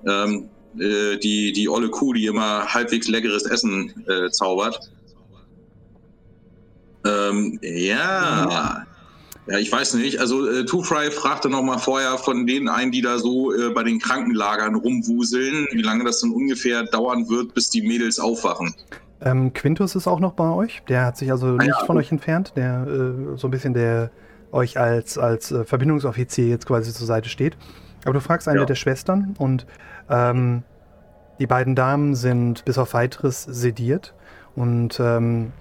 [0.06, 0.48] Ähm,
[0.78, 4.90] äh, die, die olle Kuh, die immer halbwegs leckeres Essen äh, zaubert.
[7.06, 8.86] Ähm, ja.
[9.46, 10.20] Ja, ich weiß nicht.
[10.20, 13.68] Also äh, Two Fry fragte noch mal vorher von denen ein, die da so äh,
[13.70, 18.74] bei den Krankenlagern rumwuseln, wie lange das dann ungefähr dauern wird, bis die Mädels aufwachen.
[19.20, 20.82] Ähm, Quintus ist auch noch bei euch.
[20.88, 21.84] Der hat sich also Ah, nicht ja.
[21.86, 22.52] von euch entfernt.
[22.56, 24.10] Der äh, so ein bisschen der
[24.52, 27.56] euch als, als äh, Verbindungsoffizier jetzt quasi zur Seite steht.
[28.04, 28.64] Aber du fragst eine Ja.
[28.66, 29.66] der Schwestern und
[30.10, 30.62] ähm,
[31.40, 34.14] die beiden Damen sind bis auf weiteres sediert
[34.54, 35.52] und ähm,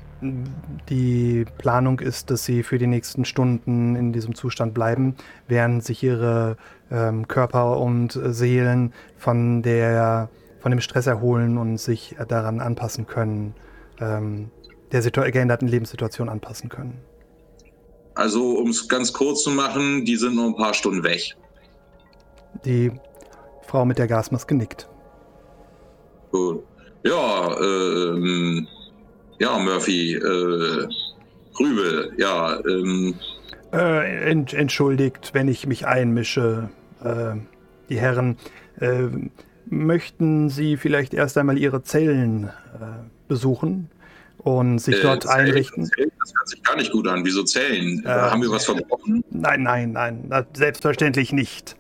[0.90, 5.16] die Planung ist, dass sie für die nächsten Stunden in diesem Zustand bleiben,
[5.48, 6.56] während sich ihre
[6.92, 10.30] ähm, Körper und Seelen von der
[10.64, 13.54] von dem Stress erholen und sich äh, daran anpassen können,
[14.00, 14.50] ähm,
[14.94, 17.02] der geänderten Lebenssituation anpassen können.
[18.16, 21.36] Also, um es ganz kurz zu machen, die sind noch ein paar Stunden weg.
[22.64, 22.92] Die
[23.64, 24.88] Frau mit der Gasmaske nickt.
[26.32, 26.64] Gut.
[27.04, 28.66] Ja, ähm,
[29.40, 30.88] ja, Murphy, äh,
[31.60, 33.16] Rübel, ja, ähm,
[33.74, 36.70] Äh, ent entschuldigt, wenn ich mich einmische.
[37.04, 37.36] Äh,
[37.90, 38.38] die Herren,
[38.80, 39.08] äh,
[39.68, 42.50] möchten Sie vielleicht erst einmal Ihre Zellen äh,
[43.28, 43.90] besuchen
[44.38, 45.86] und sich äh, dort Zellen- einrichten?
[45.86, 47.24] Zellen, Das hört sich gar nicht gut an.
[47.26, 48.04] Wieso Zellen?
[48.06, 49.24] Äh, Haben wir was verbrochen?
[49.32, 51.76] Nein, nein, nein, selbstverständlich nicht.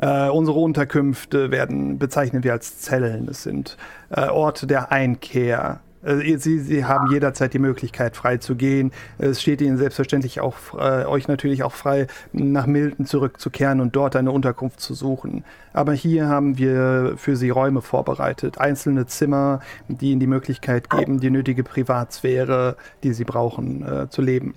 [0.00, 3.28] Äh, unsere Unterkünfte werden bezeichnen wir als Zellen.
[3.28, 3.76] Es sind
[4.10, 5.80] äh, Orte der Einkehr.
[6.02, 8.92] Äh, Sie, Sie haben jederzeit die Möglichkeit, frei zu gehen.
[9.18, 14.16] Es steht Ihnen selbstverständlich auch äh, euch natürlich auch frei, nach Milton zurückzukehren und dort
[14.16, 15.44] eine Unterkunft zu suchen.
[15.72, 21.20] Aber hier haben wir für Sie Räume vorbereitet, einzelne Zimmer, die Ihnen die Möglichkeit geben,
[21.20, 24.54] die nötige Privatsphäre, die Sie brauchen, äh, zu leben.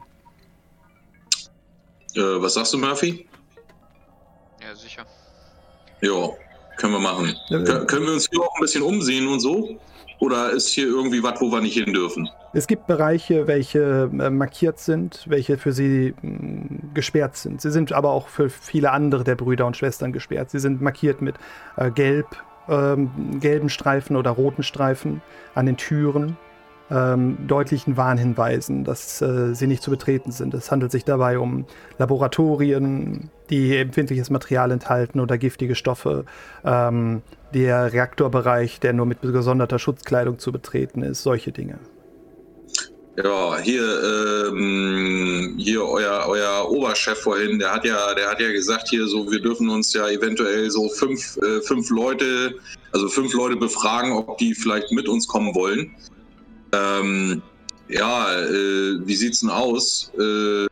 [2.15, 3.25] Äh, was sagst du, Murphy?
[4.61, 5.05] Ja, sicher.
[6.01, 6.29] Ja,
[6.77, 7.35] können wir machen.
[7.49, 9.79] Ja, Kö- können wir uns hier auch ein bisschen umsehen und so?
[10.21, 12.29] Oder ist hier irgendwie was, wo wir nicht hin dürfen?
[12.53, 17.59] Es gibt Bereiche, welche äh, markiert sind, welche für sie mh, gesperrt sind.
[17.59, 20.51] Sie sind aber auch für viele andere der Brüder und Schwestern gesperrt.
[20.51, 21.37] Sie sind markiert mit
[21.75, 22.27] äh, gelb,
[22.69, 25.23] ähm, gelben Streifen oder roten Streifen
[25.55, 26.37] an den Türen,
[26.91, 30.53] ähm, deutlichen Warnhinweisen, dass äh, sie nicht zu betreten sind.
[30.53, 31.65] Es handelt sich dabei um
[31.97, 36.25] Laboratorien, die empfindliches Material enthalten oder giftige Stoffe.
[36.63, 41.79] Ähm, der Reaktorbereich, der nur mit gesonderter Schutzkleidung zu betreten ist, solche Dinge.
[43.17, 48.87] Ja, hier, ähm, hier euer, euer Oberchef vorhin, der hat ja, der hat ja gesagt
[48.89, 52.55] hier so, wir dürfen uns ja eventuell so fünf, äh, fünf Leute,
[52.93, 55.93] also fünf Leute befragen, ob die vielleicht mit uns kommen wollen.
[56.71, 57.41] Ähm,
[57.89, 60.67] ja, äh, wie sieht's denn aus, äh,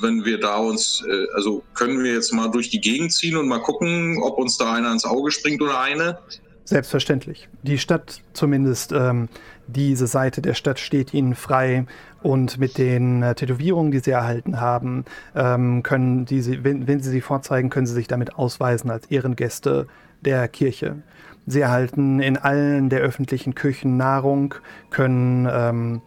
[0.00, 3.48] wenn wir da uns, äh, also können wir jetzt mal durch die Gegend ziehen und
[3.48, 6.18] mal gucken, ob uns da einer ins Auge springt oder eine?
[6.64, 7.48] Selbstverständlich.
[7.62, 9.28] Die Stadt, zumindest ähm,
[9.66, 11.86] diese Seite der Stadt, steht ihnen frei.
[12.22, 15.04] Und mit den äh, Tätowierungen, die sie erhalten haben,
[15.34, 19.06] ähm, können die sie, wenn, wenn sie sie vorzeigen, können sie sich damit ausweisen als
[19.06, 19.88] Ehrengäste
[20.20, 21.02] der Kirche.
[21.46, 24.54] Sie erhalten in allen der öffentlichen Küchen Nahrung,
[24.90, 26.00] können ähm,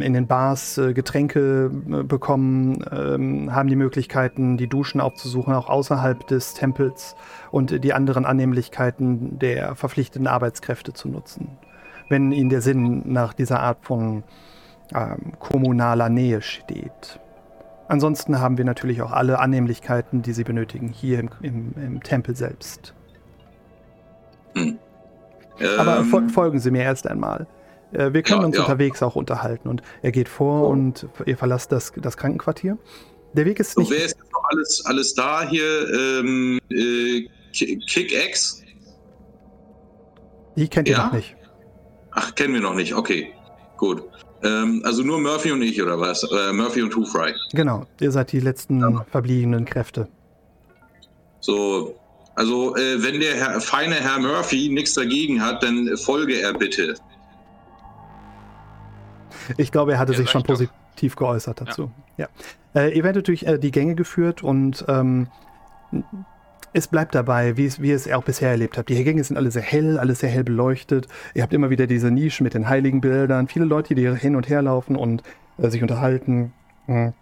[0.00, 5.68] in den Bars äh, Getränke äh, bekommen, ähm, haben die Möglichkeiten, die Duschen aufzusuchen, auch
[5.68, 7.16] außerhalb des Tempels
[7.50, 11.58] und die anderen Annehmlichkeiten der verpflichteten Arbeitskräfte zu nutzen.
[12.08, 14.24] Wenn ihnen der Sinn nach dieser Art von
[14.94, 17.20] ähm, kommunaler Nähe steht.
[17.88, 22.36] Ansonsten haben wir natürlich auch alle Annehmlichkeiten, die sie benötigen, hier im, im, im Tempel
[22.36, 22.94] selbst.
[25.78, 27.46] Aber Ähm, fol folgen Sie mir erst einmal.
[27.92, 28.62] Äh, wir können Ja, uns ja.
[28.62, 29.68] unterwegs auch unterhalten.
[29.68, 32.78] Und er geht vor und ihr verlasst das, das Krankenquartier.
[33.34, 33.90] Der Weg ist So, nicht.
[33.90, 35.64] wer ist jetzt noch alles, alles da hier?
[35.92, 38.62] Ähm, äh, Ki- Kick-X?
[40.56, 41.06] Die kennt ihr Ja?
[41.06, 41.36] noch nicht.
[42.12, 42.94] Ach, kennen wir noch nicht.
[42.94, 43.32] Okay,
[43.78, 44.02] gut.
[44.42, 46.24] Ähm, also nur Murphy und ich, oder was?
[46.24, 47.32] Äh, Murphy und Two Fry.
[47.52, 50.08] Genau, ihr seid die letzten verbliebenen Kräfte.
[51.40, 51.96] So,
[52.34, 56.94] also äh, wenn der Herr, feine Herr Murphy nichts dagegen hat, dann folge er bitte.
[59.56, 60.54] Ich glaube, er hatte Ja, sich schon ich doch.
[60.54, 61.90] positiv geäußert dazu.
[62.16, 62.28] Ja.
[62.74, 65.28] Äh, ihr werdet durch äh, die Gänge geführt und ähm,
[66.72, 68.88] es bleibt dabei, wie es, wie ihr es auch bisher erlebt habt.
[68.88, 71.06] Die Gänge sind alle sehr hell, alles sehr hell beleuchtet.
[71.34, 74.36] Ihr habt immer wieder diese Nischen mit den heiligen Bildern, viele Leute, die hier hin
[74.36, 75.22] und her laufen und
[75.58, 76.52] äh, sich unterhalten.
[76.86, 77.12] Mhm.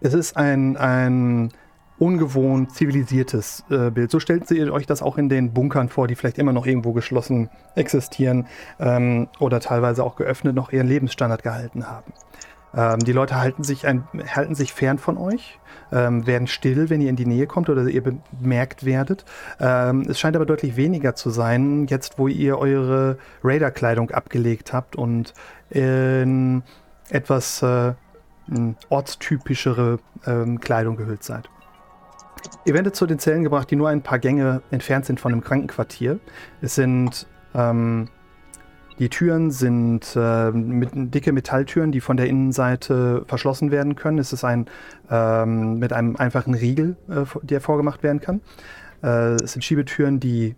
[0.00, 1.50] Es ist ein, ein
[1.98, 4.10] ungewohnt zivilisiertes äh, Bild.
[4.10, 6.92] So stellt ihr euch das auch in den Bunkern vor, die vielleicht immer noch irgendwo
[6.92, 8.46] geschlossen existieren
[8.80, 12.12] ähm, oder teilweise auch geöffnet noch ihren Lebensstandard gehalten haben.
[12.76, 14.04] Ähm, die Leute halten sich, ein,
[14.34, 15.58] halten sich fern von euch,
[15.92, 19.24] ähm, werden still, wenn ihr in die Nähe kommt oder ihr bemerkt werdet.
[19.60, 24.96] Ähm, es scheint aber deutlich weniger zu sein, jetzt wo ihr eure Raider-Kleidung abgelegt habt
[24.96, 25.34] und
[25.70, 26.62] in
[27.10, 27.92] etwas äh,
[28.88, 31.48] ortstypischere ähm, Kleidung gehüllt seid.
[32.64, 35.42] Ihr werdet zu den Zellen gebracht, die nur ein paar Gänge entfernt sind von dem
[35.42, 36.18] Krankenquartier.
[36.60, 38.08] Es sind ähm,
[38.98, 44.18] die Türen sind äh, mit, dicke Metalltüren, die von der Innenseite verschlossen werden können.
[44.18, 44.66] Es ist ein
[45.10, 48.40] ähm, mit einem einfachen Riegel, äh, der vorgemacht werden kann.
[49.02, 50.54] Äh, es sind Schiebetüren, die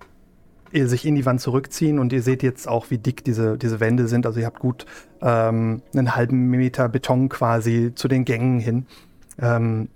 [0.73, 4.09] sich in die Wand zurückziehen und ihr seht jetzt auch, wie dick diese, diese Wände
[4.09, 4.27] sind.
[4.27, 4.85] Also ihr habt gut
[5.23, 8.87] ähm, einen halben Meter Beton quasi zu den Gängen hin,
[9.41, 9.89] ähm,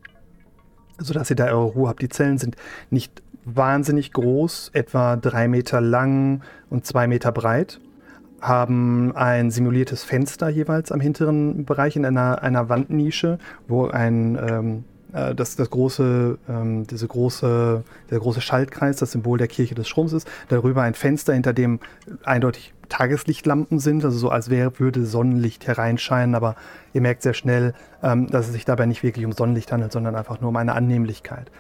[1.01, 2.03] sodass ihr da eure Ruhe habt.
[2.03, 2.57] Die Zellen sind
[2.91, 7.81] nicht wahnsinnig groß, etwa drei Meter lang und zwei Meter breit
[8.41, 14.85] haben ein simuliertes Fenster jeweils am hinteren Bereich in einer, einer Wandnische, wo ein ähm,
[15.13, 19.89] äh, das, das große, ähm, diese große, der große Schaltkreis, das Symbol der Kirche des
[19.89, 21.81] Stroms ist, darüber ein Fenster, hinter dem
[22.25, 26.57] eindeutig Tageslichtlampen sind, also so als wäre, würde Sonnenlicht hereinscheinen, aber
[26.93, 27.73] ihr merkt sehr schnell,
[28.03, 30.75] ähm, dass es sich dabei nicht wirklich um Sonnenlicht handelt, sondern einfach nur um eine
[30.75, 31.51] Annehmlichkeit.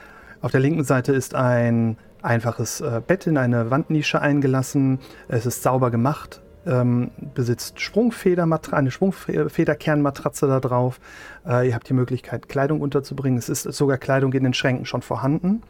[0.42, 4.98] Auf der linken Seite ist ein einfaches äh, Bett in eine Wandnische eingelassen.
[5.28, 11.00] Es ist sauber gemacht ähm, besitzt Sprungfedermatratze, eine Sprungfederkernmatratze da drauf.
[11.46, 13.38] Äh, ihr habt die Möglichkeit, Kleidung unterzubringen.
[13.38, 15.62] Es ist sogar Kleidung in den Schränken schon vorhanden.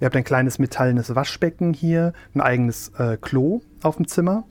[0.00, 4.44] Ihr habt ein kleines metallenes Waschbecken hier, ein eigenes äh, Klo auf dem Zimmer.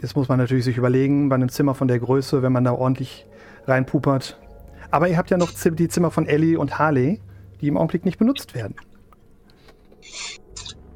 [0.00, 2.72] Jetzt muss man natürlich sich überlegen, bei einem Zimmer von der Größe, wenn man da
[2.72, 3.26] ordentlich
[3.66, 4.38] reinpupert.
[4.90, 7.20] Aber ihr habt ja noch die Zimmer von Ellie und Harley,
[7.60, 8.74] die im Augenblick nicht benutzt werden.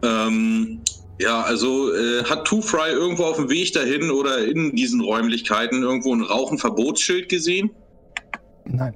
[0.02, 0.80] Ähm,
[1.18, 5.82] ja, also äh, hat Two Fry irgendwo auf dem Weg dahin oder in diesen Räumlichkeiten
[5.82, 7.70] irgendwo ein Rauchenverbotsschild gesehen?
[8.64, 8.94] Nein.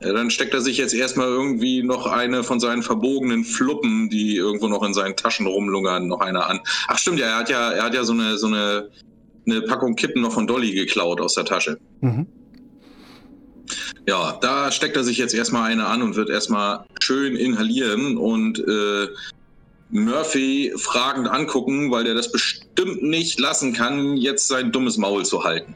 [0.00, 4.36] Ja, dann steckt er sich jetzt erstmal irgendwie noch eine von seinen verbogenen Fluppen, die
[4.36, 6.60] irgendwo noch in seinen Taschen rumlungern, noch eine an.
[6.86, 8.90] Ach stimmt, ja, er hat ja, er hat ja so eine, so eine,
[9.46, 11.78] eine Packung Kippen noch von Dolly geklaut aus der Tasche.
[12.00, 12.26] Mhm.
[14.06, 18.58] Ja, da steckt er sich jetzt erstmal eine an und wird erstmal schön inhalieren und
[18.60, 19.08] äh,
[19.90, 25.44] Murphy fragend angucken, weil der das bestimmt nicht lassen kann, jetzt sein dummes Maul zu
[25.44, 25.74] halten.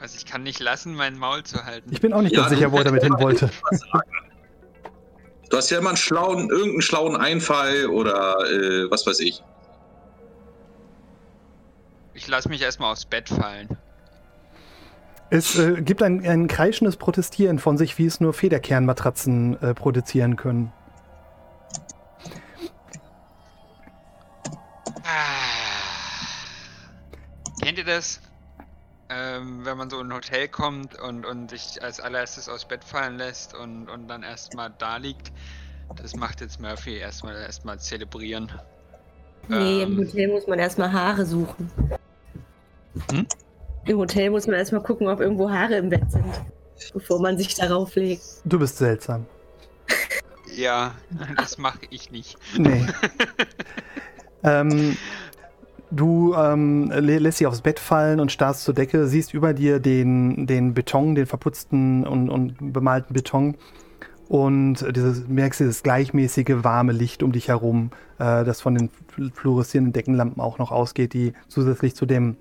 [0.00, 1.90] Also ich kann nicht lassen, mein Maul zu halten.
[1.92, 3.50] Ich bin auch nicht ja, ganz sicher, wo er damit hin wollte.
[5.50, 9.42] Du hast ja immer einen schlauen, irgendeinen schlauen Einfall oder äh, was weiß ich.
[12.14, 13.78] Ich lasse mich erstmal aufs Bett fallen.
[15.30, 20.36] Es äh, gibt ein, ein kreischendes Protestieren von sich, wie es nur Federkernmatratzen äh, produzieren
[20.36, 20.72] können.
[25.04, 25.46] Ah.
[27.62, 28.20] Kennt ihr das?
[29.10, 32.84] Ähm, wenn man so in ein Hotel kommt und, und sich als allererstes aus Bett
[32.84, 35.32] fallen lässt und, und dann erstmal da liegt.
[35.96, 38.52] Das macht jetzt Murphy erstmal erstmal zelebrieren.
[39.48, 41.70] Nee, ähm, im Hotel muss man erstmal Haare suchen.
[43.10, 43.26] Hm?
[43.86, 46.26] Im Hotel muss man erstmal gucken, ob irgendwo Haare im Bett sind,
[46.92, 48.22] bevor man sich darauf legt.
[48.44, 49.24] Du bist seltsam.
[50.54, 50.94] Ja,
[51.36, 52.36] das mache ich nicht.
[52.58, 52.86] Nee.
[54.42, 54.96] ähm,
[55.90, 60.46] du ähm, lässt sie aufs Bett fallen und starrst zur Decke, siehst über dir den,
[60.46, 63.56] den Beton, den verputzten und, und bemalten Beton
[64.28, 68.90] und dieses, merkst dieses gleichmäßige warme Licht um dich herum, äh, das von den
[69.32, 72.36] fluoreszierenden Deckenlampen auch noch ausgeht, die zusätzlich zu dem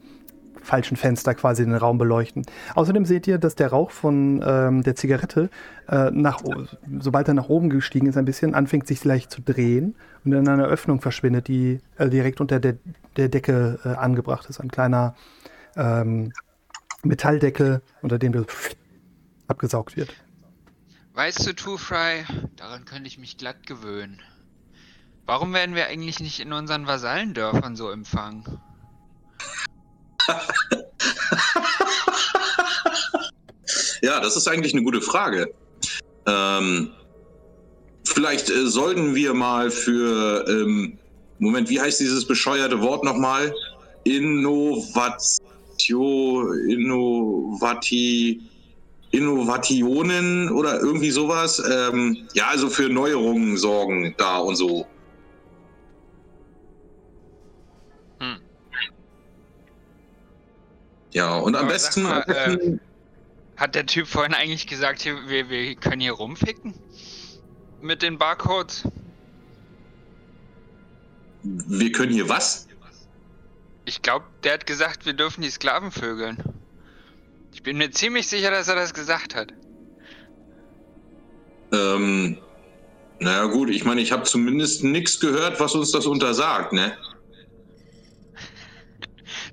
[0.68, 2.46] falschen Fenster quasi den Raum beleuchten.
[2.76, 5.50] Außerdem seht ihr, dass der Rauch von ähm, der Zigarette,
[5.88, 6.42] äh, nach,
[7.00, 9.96] sobald er nach oben gestiegen ist, ein bisschen anfängt sich leicht zu drehen
[10.26, 12.76] und in einer Öffnung verschwindet, die äh, direkt unter der,
[13.16, 14.60] der Decke äh, angebracht ist.
[14.60, 15.16] Ein kleiner
[15.76, 16.34] ähm,
[17.04, 18.46] Metalldeckel, unter dem
[19.48, 20.14] abgesaugt wird.
[21.14, 22.26] Weißt du, Two Fry,
[22.58, 24.22] daran könnte ich mich glatt gewöhnen.
[25.26, 28.44] Warum werden wir eigentlich nicht in unseren Vasallendörfern so empfangen?
[34.02, 35.54] ja, das ist eigentlich eine gute Frage.
[36.26, 36.92] Ähm,
[38.06, 41.00] vielleicht äh, sollten wir mal für, ähm,
[41.40, 43.54] Moment, wie heißt dieses bescheuerte Wort nochmal?
[44.04, 45.40] Innovation,
[46.70, 48.42] Innovati,
[49.12, 51.62] Innovationen oder irgendwie sowas.
[51.70, 54.88] Ähm, ja, also für Neuerungen sorgen da und so.
[61.18, 62.04] Ja, und am besten.
[62.04, 62.78] Mal, äh,
[63.56, 66.76] hat der Typ vorhin eigentlich gesagt, hier, wir, wir können hier rumficken?
[67.82, 68.88] Mit den Barcodes?
[71.42, 72.68] Wir können hier was?
[73.86, 76.38] Ich glaube, der hat gesagt, wir dürfen die Sklaven vögeln.
[77.52, 79.52] Ich bin mir ziemlich sicher, dass er das gesagt hat.
[81.72, 82.38] Ähm,
[83.18, 86.96] naja gut, ich meine, ich habe zumindest nichts gehört, was uns das untersagt, ne?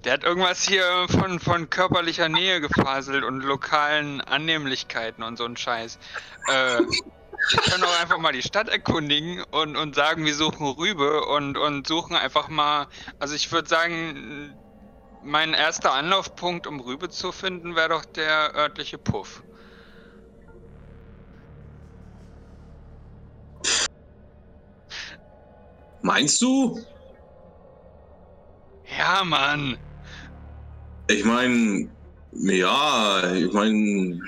[0.05, 5.57] Der hat irgendwas hier von, von körperlicher Nähe gefaselt und lokalen Annehmlichkeiten und so ein
[5.57, 5.99] Scheiß.
[6.49, 6.81] Äh,
[7.51, 11.57] wir können auch einfach mal die Stadt erkundigen und, und sagen, wir suchen Rübe und,
[11.57, 12.87] und suchen einfach mal.
[13.19, 14.55] Also ich würde sagen,
[15.23, 19.43] mein erster Anlaufpunkt, um Rübe zu finden, wäre doch der örtliche Puff.
[26.03, 26.79] Meinst du?
[28.99, 29.79] Ja, Mann.
[31.09, 31.89] Ich meine,
[32.33, 34.21] ja, ich meine,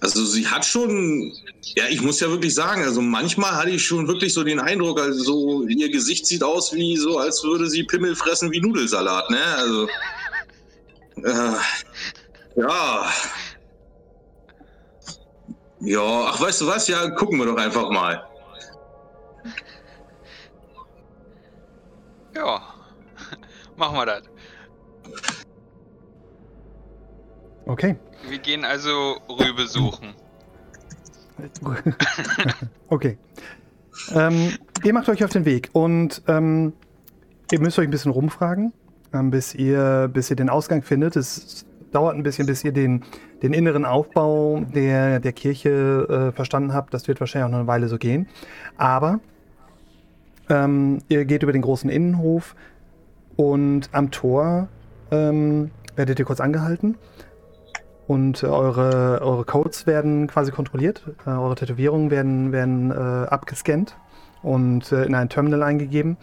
[0.00, 1.32] also sie hat schon,
[1.76, 5.00] ja, ich muss ja wirklich sagen, also manchmal hatte ich schon wirklich so den Eindruck,
[5.00, 9.30] also so ihr Gesicht sieht aus wie so, als würde sie Pimmel fressen wie Nudelsalat,
[9.30, 9.44] ne?
[9.56, 9.88] Also,
[11.24, 11.56] äh,
[12.56, 13.12] ja.
[15.80, 16.88] Ja, ach, weißt du was?
[16.88, 18.24] Ja, gucken wir doch einfach mal.
[22.34, 22.62] Ja,
[23.76, 24.22] machen wir das.
[27.66, 27.96] Okay.
[28.28, 30.14] Wir gehen also Rübe suchen.
[32.88, 33.18] okay.
[34.14, 34.52] Ähm,
[34.84, 36.72] ihr macht euch auf den Weg und ähm,
[37.50, 38.72] ihr müsst euch ein bisschen rumfragen,
[39.12, 41.16] ähm, bis, ihr, bis ihr den Ausgang findet.
[41.16, 43.04] Es dauert ein bisschen, bis ihr den,
[43.42, 46.94] den inneren Aufbau der, der Kirche äh, verstanden habt.
[46.94, 48.28] Das wird wahrscheinlich auch noch eine Weile so gehen.
[48.76, 49.18] Aber
[50.48, 52.54] ähm, ihr geht über den großen Innenhof
[53.34, 54.68] und am Tor
[55.10, 56.96] ähm, werdet ihr kurz angehalten
[58.06, 61.02] und äh, eure, eure Codes werden quasi kontrolliert.
[61.26, 63.96] Äh, eure Tätowierungen werden, werden äh, abgescannt
[64.42, 66.16] und äh, in ein Terminal eingegeben.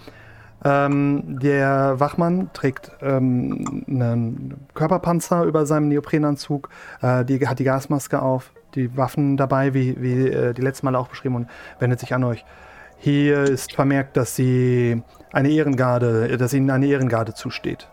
[0.66, 6.70] Ähm, der Wachmann trägt ähm, einen Körperpanzer über seinem Neoprenanzug,
[7.02, 10.96] äh, die, hat die Gasmaske auf, die Waffen dabei, wie, wie äh, die letzten Mal
[10.96, 11.48] auch beschrieben, und
[11.80, 12.46] wendet sich an euch.
[12.98, 15.04] Hier ist vermerkt, dass sie
[15.34, 17.90] eine Ehrengarde, dass ihnen eine Ehrengarde zusteht.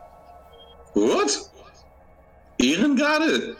[0.94, 1.50] What?
[2.58, 3.56] Ehrengarde?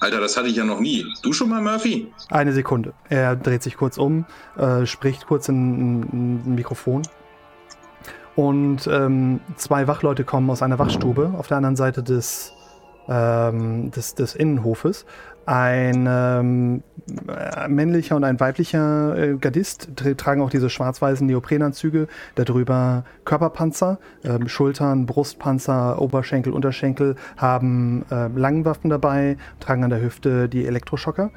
[0.00, 1.04] Alter, das hatte ich ja noch nie.
[1.22, 2.12] Du schon mal, Murphy?
[2.30, 2.92] Eine Sekunde.
[3.08, 4.26] Er dreht sich kurz um,
[4.56, 7.02] äh, spricht kurz in ein Mikrofon.
[8.36, 12.52] Und ähm, zwei Wachleute kommen aus einer Wachstube auf der anderen Seite des,
[13.08, 15.06] ähm, des, des Innenhofes.
[15.46, 16.82] Ein ähm,
[17.28, 23.98] äh, männlicher und ein weiblicher äh, Gardist tra tragen auch diese schwarz-weißen Neoprenanzüge, darüber Körperpanzer,
[24.22, 31.30] äh, Schultern, Brustpanzer, Oberschenkel, Unterschenkel, haben äh, Langwaffen dabei, tragen an der Hüfte die Elektroschocker.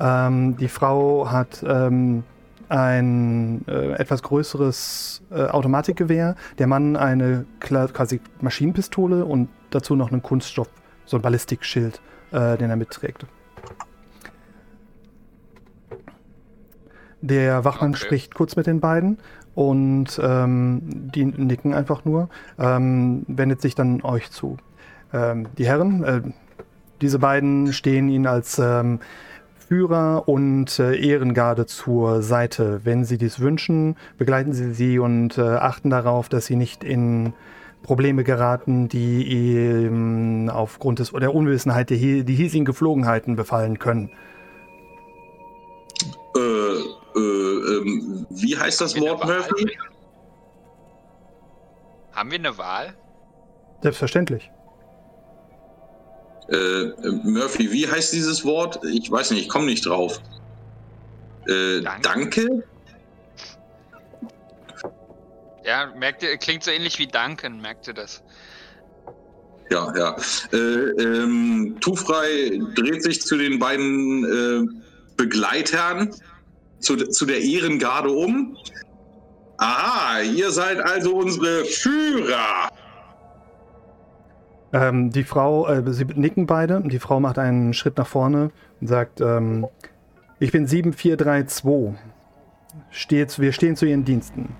[0.00, 2.24] Ähm, die Frau hat ähm,
[2.68, 10.22] ein äh, etwas größeres äh, Automatikgewehr, der Mann eine quasi Maschinenpistole und dazu noch einen
[10.22, 10.68] Kunststoff,
[11.04, 12.00] so ein Ballistikschild,
[12.32, 13.26] äh, den er mitträgt.
[17.22, 18.00] Der Wachmann okay.
[18.00, 19.18] spricht kurz mit den beiden
[19.54, 22.28] und ähm, die nicken einfach nur,
[22.58, 24.56] ähm, wendet sich dann euch zu.
[25.12, 26.20] Ähm, die Herren, äh,
[27.00, 29.00] diese beiden stehen Ihnen als ähm,
[29.68, 32.80] Führer und äh, Ehrengarde zur Seite.
[32.84, 37.34] Wenn Sie dies wünschen, begleiten Sie sie und äh, achten darauf, dass Sie nicht in
[37.82, 39.90] Probleme geraten, die
[40.48, 44.10] aufgrund des, der Unwissenheit der, die hiesigen Geflogenheiten befallen können.
[48.62, 49.76] Heißt das Wort, Murphy?
[52.12, 52.94] Haben wir eine Wahl?
[53.82, 54.50] Selbstverständlich.
[56.48, 56.92] Äh,
[57.24, 58.80] Murphy, wie heißt dieses Wort?
[58.84, 60.20] Ich weiß nicht, ich komme nicht drauf.
[61.48, 62.02] Äh, danke.
[62.02, 62.64] danke?
[65.64, 68.22] Ja, merkt ihr, klingt so ähnlich wie Danken, merkt ihr das?
[69.70, 70.16] Ja, ja.
[70.52, 74.82] Äh, ähm, Tufrei dreht sich zu den beiden äh,
[75.16, 76.14] Begleitern
[76.82, 78.56] zu, zu der Ehrengarde um.
[79.56, 82.68] Aha, ihr seid also unsere Führer.
[84.72, 86.82] Ähm, die Frau, äh, sie nicken beide.
[86.84, 88.50] Die Frau macht einen Schritt nach vorne
[88.80, 89.66] und sagt: ähm,
[90.38, 92.00] Ich bin 7432.
[92.90, 94.56] Steht, wir stehen zu Ihren Diensten.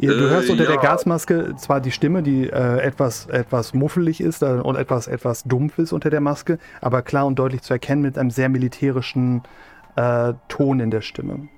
[0.00, 0.70] Ihr, du hörst äh, unter ja.
[0.70, 5.44] der Gasmaske zwar die Stimme, die äh, etwas, etwas muffelig ist äh, und etwas, etwas
[5.44, 9.42] dumpf ist unter der Maske, aber klar und deutlich zu erkennen mit einem sehr militärischen
[9.96, 11.48] äh, Ton in der Stimme.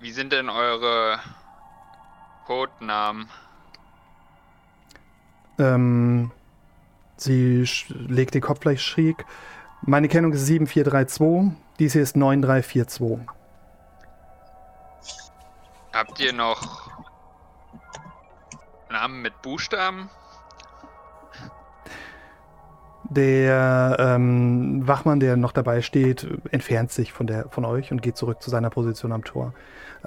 [0.00, 1.18] Wie sind denn eure
[2.46, 3.28] Codenamen?
[5.58, 6.30] Ähm,
[7.16, 9.24] sie legt den Kopf gleich schräg.
[9.82, 13.26] Meine Kennung ist 7432, dies hier ist 9342.
[15.92, 16.90] Habt ihr noch
[18.90, 20.10] Namen mit Buchstaben?
[23.10, 28.16] Der ähm, Wachmann, der noch dabei steht, entfernt sich von, der, von euch und geht
[28.16, 29.52] zurück zu seiner Position am Tor.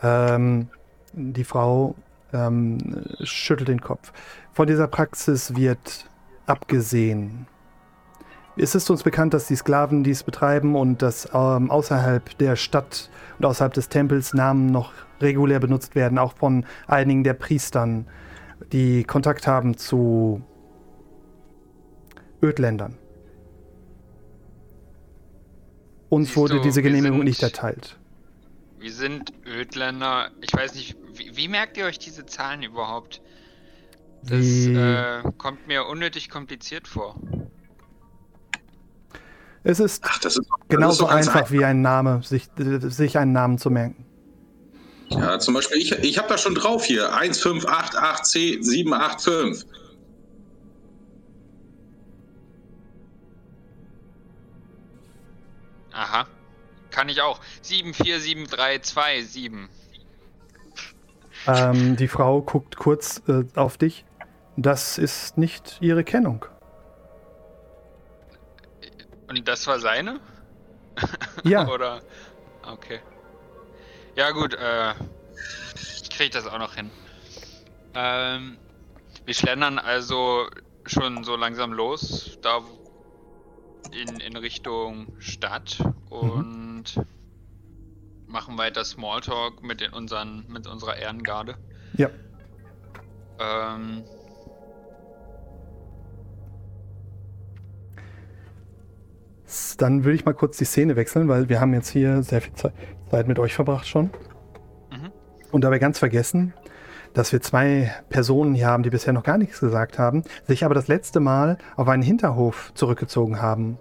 [0.01, 0.69] Ähm,
[1.13, 1.95] die Frau
[2.33, 4.11] ähm, schüttelt den Kopf.
[4.51, 6.09] Von dieser Praxis wird
[6.47, 7.47] abgesehen.
[8.59, 13.11] Es ist uns bekannt, dass die Sklaven dies betreiben und dass ähm, außerhalb der Stadt
[13.37, 18.07] und außerhalb des Tempels Namen noch regulär benutzt werden, auch von einigen der Priestern,
[18.71, 20.41] die Kontakt haben zu
[22.41, 22.97] Ödländern.
[26.09, 27.97] Uns Siehst wurde du, diese Genehmigung sind- nicht erteilt.
[28.79, 30.29] Wir sind Ödländer.
[30.41, 33.21] Ich weiß nicht, wie, wie merkt ihr euch diese Zahlen überhaupt?
[34.23, 37.15] Das Wie- äh, kommt mir unnötig kompliziert vor.
[39.63, 43.17] Es ist Ach, das ist, das ist genauso ganz einfach wie ein Name, sich, sich
[43.17, 44.05] einen Namen zu merken.
[45.09, 47.11] Ja, zum Beispiel, ich, ich habe da schon drauf hier.
[47.13, 49.65] 1588785.
[55.97, 56.27] Aha.
[56.91, 57.39] Kann ich auch.
[57.63, 59.51] 747327.
[61.47, 64.05] Ähm, die Frau guckt kurz äh, auf dich.
[64.55, 66.45] Das ist nicht ihre Kennung.
[69.27, 70.19] Und das war seine?
[71.43, 72.01] Ja, Oder?
[72.61, 72.99] Okay.
[74.15, 74.93] Ja gut, äh,
[76.01, 76.89] ich krieg das auch noch hin.
[77.93, 78.57] Ähm,
[79.25, 80.47] wir schlendern also
[80.85, 82.61] schon so langsam los, da
[83.91, 86.83] in, in Richtung Stadt und
[88.27, 91.55] machen weiter Smalltalk mit den unseren, mit unserer Ehrengarde.
[91.95, 92.09] ja.
[93.39, 94.03] Ähm,
[99.77, 102.53] Dann würde ich mal kurz die Szene wechseln, weil wir haben jetzt hier sehr viel
[102.53, 102.73] Ze-
[103.09, 104.05] Zeit mit euch verbracht schon.
[104.91, 105.11] Mhm.
[105.51, 106.53] Und dabei ganz vergessen,
[107.17, 110.75] dass wir zwei Personen hier haben, die bisher noch gar nichts gesagt haben, sich aber
[110.75, 113.79] das letzte Mal auf einen Hinterhof zurückgezogen haben.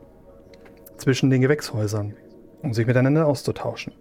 [0.96, 2.14] Zwischen den Gewächshäusern,
[2.62, 3.92] um sich miteinander auszutauschen.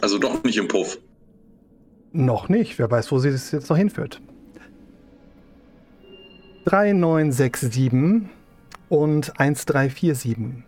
[0.00, 0.96] Also doch nicht im Puff.
[2.12, 2.78] Noch nicht.
[2.78, 4.22] Wer weiß, wo sie das jetzt noch hinführt.
[6.64, 8.30] 3967
[8.88, 10.64] und 1347.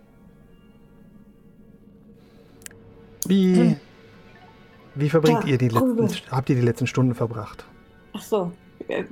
[3.27, 3.77] Wie,
[4.95, 7.65] wie verbringt Ja, ihr die letzten, habt ihr die letzten Stunden verbracht?
[8.15, 8.53] Ach so.
[8.89, 9.05] äh,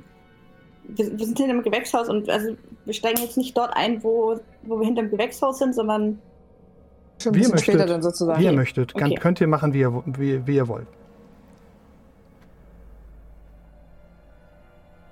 [0.87, 2.55] Wir, wir sind hinter dem Gewächshaus und also
[2.85, 6.19] wir steigen jetzt nicht dort ein, wo, wo wir hinter dem Gewächshaus sind, sondern
[7.21, 8.39] Schon ein Wie bisschen später dann sozusagen.
[8.41, 8.95] Wie ihr möchtet.
[8.95, 9.19] Kann, Okay.
[9.19, 10.87] Könnt ihr machen, wie ihr, wie, wie ihr wollt.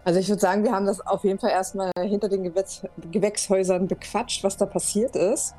[0.05, 2.81] Also ich würde sagen, wir haben das auf jeden Fall erstmal hinter den Gewächs
[3.11, 5.53] Gewächshäusern bequatscht, was da passiert ist.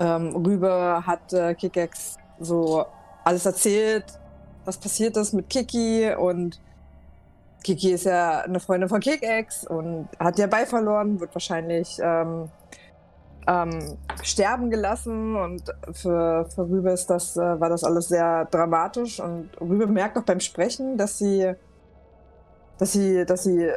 [0.00, 2.86] Ähm, Rübe hat äh, Kikex so
[3.24, 4.04] alles erzählt,
[4.64, 6.60] was passiert ist mit Kiki und
[7.64, 12.48] Kiki ist ja eine Freundin von Kikex und hat ja Bei verloren, wird wahrscheinlich ähm,
[13.46, 15.62] ähm, sterben gelassen und
[15.92, 20.24] für, für Rübe ist das, äh, war das alles sehr dramatisch und Rübe merkt auch
[20.24, 21.54] beim Sprechen, dass sie
[22.82, 23.70] dass sie, dass sie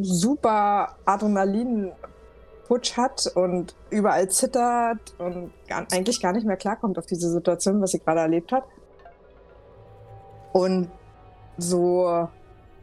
[0.00, 0.96] super
[2.68, 7.80] Adrenalin-Putsch hat und überall zittert und gar, eigentlich gar nicht mehr klarkommt auf diese Situation,
[7.80, 8.64] was sie gerade erlebt hat.
[10.52, 10.88] Und
[11.56, 12.28] so,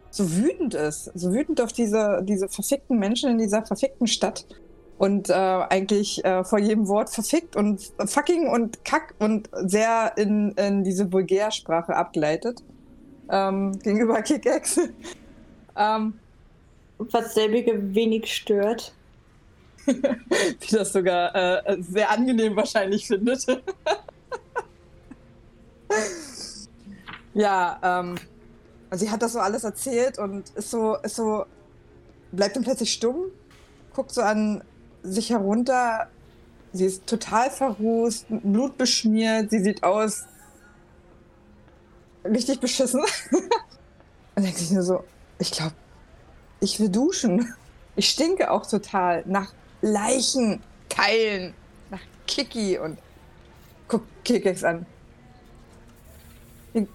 [0.10, 4.45] so wütend ist, so wütend auf diese, diese verfickten Menschen in dieser verfickten Stadt
[4.98, 10.52] und äh, eigentlich äh, vor jedem Wort verfickt und fucking und kack und sehr in,
[10.52, 12.64] in diese Vulgärsprache abgleitet
[13.30, 14.90] ähm, gegenüber Kickaxe.
[15.78, 16.14] ähm,
[16.98, 18.94] was selbige wenig stört.
[19.88, 23.45] die das sogar äh, sehr angenehm wahrscheinlich findet.
[27.34, 28.16] ja, ähm,
[28.91, 31.45] sie hat das so alles erzählt und ist so, ist so,
[32.32, 33.26] bleibt dann plötzlich stumm,
[33.94, 34.64] guckt so an
[35.03, 36.10] sich herunter.
[36.74, 40.26] Sie ist total verrußt, blutbeschmiert, sie sieht aus
[42.26, 43.02] richtig beschissen.
[44.36, 45.03] und denkt sich nur so,
[45.40, 45.76] ich glaube,
[46.60, 47.53] ich will duschen.
[47.95, 49.53] Ich stinke auch total nach
[49.86, 51.53] Leichenteilen,
[51.91, 52.98] nach Kiki und
[53.88, 54.88] guck Kikex an.
[56.74, 56.88] Ich,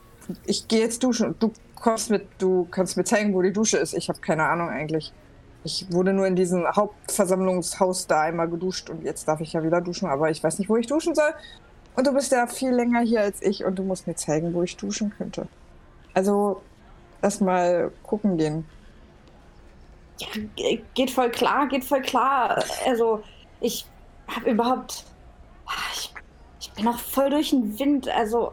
[0.44, 3.78] ich gehe jetzt duschen und du kommst mit, du kannst mir zeigen, wo die Dusche
[3.78, 3.94] ist.
[3.94, 5.12] Ich habe keine Ahnung eigentlich.
[5.62, 9.80] Ich wurde nur in diesem Hauptversammlungshaus da einmal geduscht und jetzt darf ich ja wieder
[9.80, 11.32] duschen, aber ich weiß nicht, wo ich duschen soll.
[11.94, 14.64] Und du bist ja viel länger hier als ich und du musst mir zeigen, wo
[14.64, 15.46] ich duschen könnte.
[16.12, 16.60] Also,
[17.22, 18.64] lass mal gucken gehen.
[20.20, 20.26] Ja,
[20.56, 22.62] ge- geht voll klar, geht voll klar.
[22.86, 23.22] Also,
[23.60, 23.86] ich
[24.28, 25.04] habe überhaupt.
[25.94, 26.12] Ich,
[26.60, 28.08] ich bin auch voll durch den Wind.
[28.08, 28.52] Also,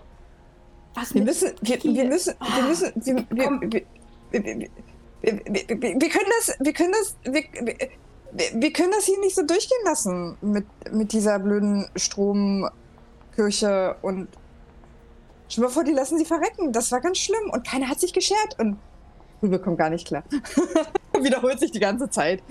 [0.95, 3.59] Was Wir müssen, wir, wir müssen, wir Ah, müssen, wir, wir,
[4.31, 4.69] wir,
[6.01, 7.43] wir, können das, wir können das, wir,
[8.61, 14.27] wir, können das hier nicht so durchgehen lassen mit, mit dieser blöden Stromkirche und
[15.49, 16.71] stell mal vor, die lassen sie verrecken.
[16.71, 18.77] Das war ganz schlimm und keiner hat sich geschert und
[19.41, 20.23] Rübe kommt gar nicht klar.
[21.19, 22.41] Wiederholt sich die ganze Zeit.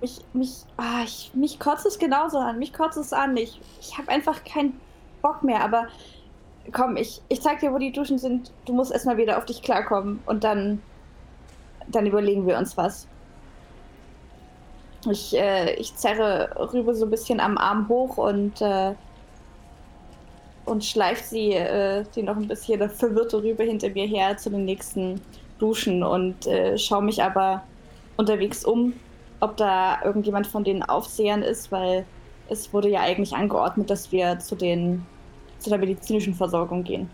[0.00, 2.58] Mich, mich, ah, ich, mich kotzt es genauso an.
[2.58, 3.36] Mich kotzt es an.
[3.36, 4.80] Ich, ich habe einfach keinen
[5.22, 5.62] Bock mehr.
[5.62, 5.88] Aber
[6.72, 8.52] komm, ich, ich zeig dir, wo die Duschen sind.
[8.64, 10.20] Du musst erstmal wieder auf dich klarkommen.
[10.26, 10.82] Und dann,
[11.88, 13.08] dann überlegen wir uns was.
[15.10, 18.94] Ich, äh, ich zerre Rübe so ein bisschen am Arm hoch und, äh,
[20.68, 24.64] und schleift sie, äh, die noch ein bisschen verwirrte Rübe hinter mir her zu den
[24.64, 25.20] nächsten
[25.58, 27.62] Duschen und äh, schaue mich aber
[28.16, 28.92] unterwegs um,
[29.40, 32.04] ob da irgendjemand von den Aufsehern ist, weil
[32.48, 35.04] es wurde ja eigentlich angeordnet, dass wir zu den
[35.58, 37.10] zu der medizinischen Versorgung gehen.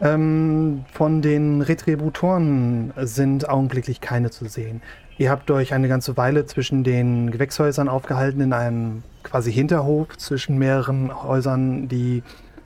[0.00, 4.82] Ähm, von den Retributoren sind augenblicklich keine zu sehen.
[5.18, 10.58] Ihr habt euch eine ganze Weile zwischen den Gewächshäusern aufgehalten, in einem quasi Hinterhof zwischen
[10.58, 12.22] mehreren Häusern, die,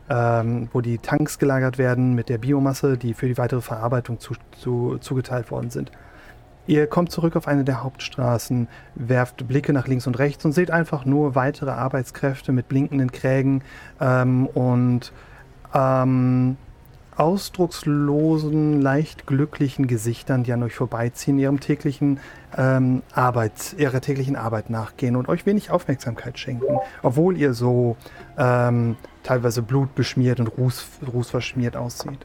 [0.08, 4.34] ähm, wo die Tanks gelagert werden mit der Biomasse, die für die weitere Verarbeitung zu,
[4.60, 5.92] zu, zugeteilt worden sind.
[6.66, 10.72] Ihr kommt zurück auf eine der Hauptstraßen, werft Blicke nach links und rechts und seht
[10.72, 13.62] einfach nur weitere Arbeitskräfte mit blinkenden Krägen
[14.00, 15.12] ähm, und
[15.72, 16.56] ähm,
[17.20, 22.18] ausdruckslosen, leicht glücklichen Gesichtern, die an euch vorbeiziehen, ihrem täglichen
[22.56, 27.98] ähm, Arbeit, ihrer täglichen Arbeit nachgehen und euch wenig Aufmerksamkeit schenken, obwohl ihr so
[28.38, 32.24] ähm, teilweise blutbeschmiert und ruß, rußverschmiert aussieht.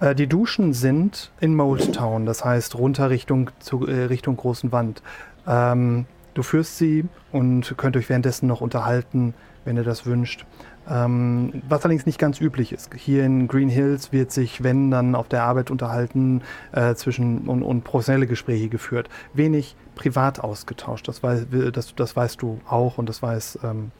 [0.00, 4.72] Äh, die Duschen sind in Mold Town, das heißt runter Richtung, zu, äh, Richtung großen
[4.72, 5.02] Wand.
[5.46, 9.34] Ähm, du führst sie und könnt euch währenddessen noch unterhalten,
[9.66, 10.46] wenn ihr das wünscht.
[10.88, 12.94] Ähm, was allerdings nicht ganz üblich ist.
[12.94, 16.42] Hier in Green Hills wird sich, wenn dann auf der Arbeit unterhalten
[16.72, 19.08] äh, zwischen und, und professionelle Gespräche geführt.
[19.34, 21.08] Wenig privat ausgetauscht.
[21.08, 23.90] Das, weiß, das, das weißt du auch und das weiß ähm,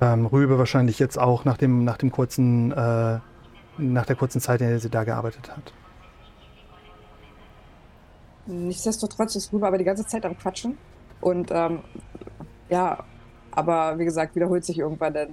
[0.00, 3.18] ähm, Rübe wahrscheinlich jetzt auch nach dem, nach dem kurzen, äh,
[3.78, 5.72] nach der kurzen Zeit, in der sie da gearbeitet hat.
[8.46, 10.78] Nichtsdestotrotz ist Rübe aber die ganze Zeit am Quatschen.
[11.20, 11.80] Und ähm,
[12.70, 13.04] ja,
[13.58, 15.28] aber wie gesagt, wiederholt sich irgendwann dann.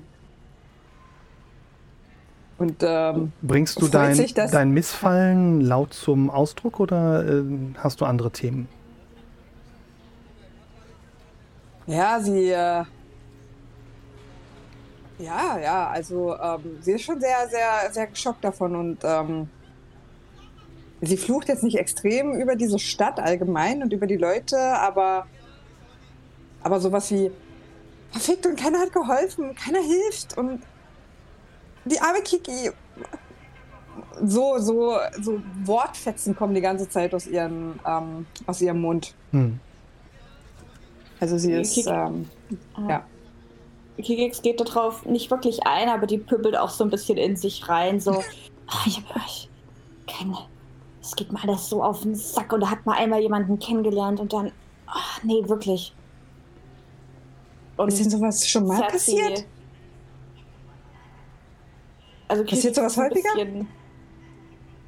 [2.57, 7.43] Und ähm, Bringst du dein, sich, dein Missfallen laut zum Ausdruck oder äh,
[7.77, 8.68] hast du andere Themen?
[11.85, 12.49] ja, sie.
[12.49, 12.84] Äh,
[15.18, 19.47] ja, ja, also ähm, sie ist schon sehr, sehr, sehr geschockt davon und ähm,
[21.02, 25.27] sie flucht jetzt nicht extrem über diese Stadt allgemein und über die Leute, aber,
[26.64, 27.31] aber sowas wie
[28.15, 30.61] verfickt und keiner hat geholfen, keiner hilft und
[31.85, 32.71] die arme Kiki.
[34.23, 39.13] So, so, so Wortfetzen kommen die ganze Zeit aus, ihren, ähm, aus ihrem Mund.
[39.31, 39.59] Hm.
[41.19, 42.29] Also sie ist, Kiki- ähm,
[42.87, 43.03] ja.
[43.97, 47.67] Kikix geht darauf nicht wirklich ein, aber die püppelt auch so ein bisschen in sich
[47.69, 47.99] rein.
[47.99, 48.11] So,
[48.67, 49.49] "Ah, ich habe euch
[50.07, 50.37] keine.
[51.01, 54.19] Es geht mir alles so auf den Sack und da hat mal einmal jemanden kennengelernt
[54.19, 54.51] und dann.
[54.87, 55.93] Ach, nee, wirklich.
[57.77, 59.45] Und Ist denn sowas schon mal sie- passiert?
[62.27, 63.30] Also Passiert sowas häufiger?
[63.35, 63.68] bisschen-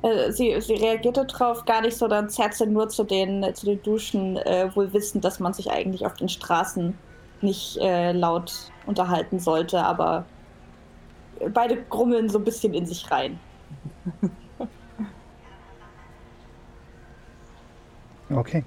[0.03, 3.65] Äh, sie, sie reagierte drauf gar nicht so, dann zerrt sie nur zu den, zu
[3.65, 6.93] den Duschen, äh, wohl wissend, dass man sich eigentlich auf den Straßen
[7.41, 8.53] nicht äh, laut
[8.85, 10.25] unterhalten sollte, aber
[11.53, 13.39] beide grummeln so ein bisschen in sich rein.
[18.31, 18.63] Okay.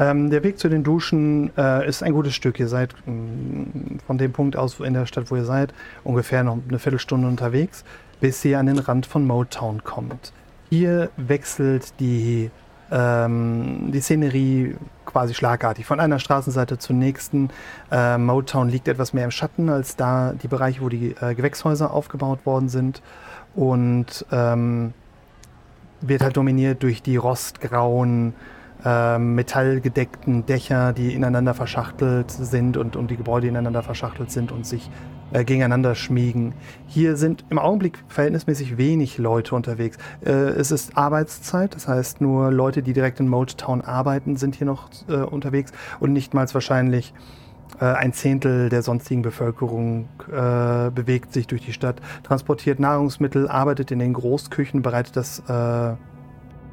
[0.00, 2.58] Ähm, der Weg zu den Duschen äh, ist ein gutes Stück.
[2.58, 5.74] Ihr seid mh, von dem Punkt aus in der Stadt, wo ihr seid,
[6.04, 7.84] ungefähr noch eine Viertelstunde unterwegs,
[8.18, 10.32] bis ihr an den Rand von Motown kommt.
[10.70, 12.50] Hier wechselt die,
[12.90, 17.50] ähm, die Szenerie quasi schlagartig von einer Straßenseite zur nächsten.
[17.90, 21.92] Äh, Motown liegt etwas mehr im Schatten als da die Bereiche, wo die äh, Gewächshäuser
[21.92, 23.02] aufgebaut worden sind.
[23.54, 24.94] Und ähm,
[26.00, 28.32] wird halt dominiert durch die rostgrauen,
[28.84, 34.90] metallgedeckten Dächer, die ineinander verschachtelt sind und, und die Gebäude ineinander verschachtelt sind und sich
[35.32, 36.54] äh, gegeneinander schmiegen.
[36.86, 39.96] Hier sind im Augenblick verhältnismäßig wenig Leute unterwegs.
[40.24, 44.56] Äh, es ist Arbeitszeit, das heißt nur Leute, die direkt in Mold Town arbeiten, sind
[44.56, 47.14] hier noch äh, unterwegs und nichtmals wahrscheinlich
[47.80, 53.90] äh, ein Zehntel der sonstigen Bevölkerung äh, bewegt sich durch die Stadt, transportiert Nahrungsmittel, arbeitet
[53.90, 55.94] in den Großküchen, bereitet das äh,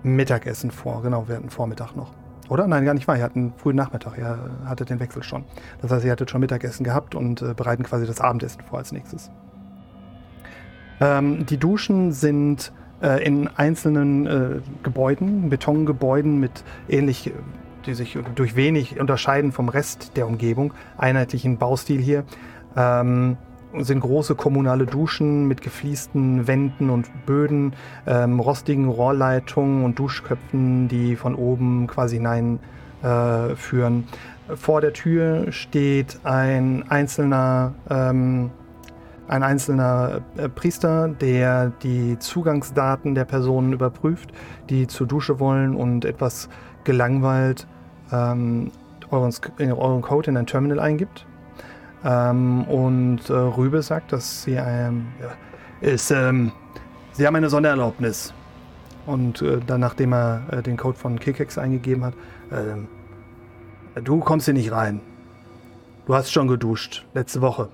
[0.04, 1.02] Mittagessen vor.
[1.02, 2.14] Genau, wir hatten Vormittag noch.
[2.50, 2.68] Oder?
[2.68, 3.18] Nein, gar nicht wahr.
[3.18, 4.18] Ihr hattet einen frühen Nachmittag.
[4.18, 5.44] Ihr hattet den Wechsel schon.
[5.82, 8.92] Das heißt, ihr hattet schon Mittagessen gehabt und äh, bereiten quasi das Abendessen vor als
[8.92, 9.30] nächstes.
[11.02, 12.72] Ähm, die Duschen sind
[13.02, 17.32] äh, in einzelnen äh, Gebäuden, Betongebäuden mit ähnlich,
[17.86, 22.24] die sich durch wenig unterscheiden vom Rest der Umgebung, einheitlichen Baustil hier.
[22.76, 23.38] Ähm,
[23.84, 27.74] sind große kommunale Duschen mit gefliesten Wänden und Böden,
[28.06, 32.60] ähm, rostigen Rohrleitungen und Duschköpfen, die von oben quasi hinein
[33.04, 33.56] äh.
[34.56, 38.50] Vor der Tür steht ein einzelner, ähm,
[39.28, 44.32] ein einzelner äh, Priester, der die Zugangsdaten der Personen überprüft,
[44.70, 46.50] die zur Dusche wollen und etwas
[46.86, 47.68] gelangweilt
[48.12, 48.72] ähm,
[49.12, 51.26] euren, euren Code in ein Terminal eingibt.
[52.04, 55.08] Ähm, und äh, Rübe sagt, dass sie ähm,
[55.82, 56.52] ist, ähm,
[57.14, 58.34] sie haben eine Sondererlaubnis.
[59.06, 62.14] Und äh, dann, nachdem er äh, den Code von Kikex eingegeben hat,
[62.52, 62.88] ähm,
[64.04, 65.02] du kommst hier nicht rein.
[66.06, 67.70] Du hast schon geduscht, letzte Woche.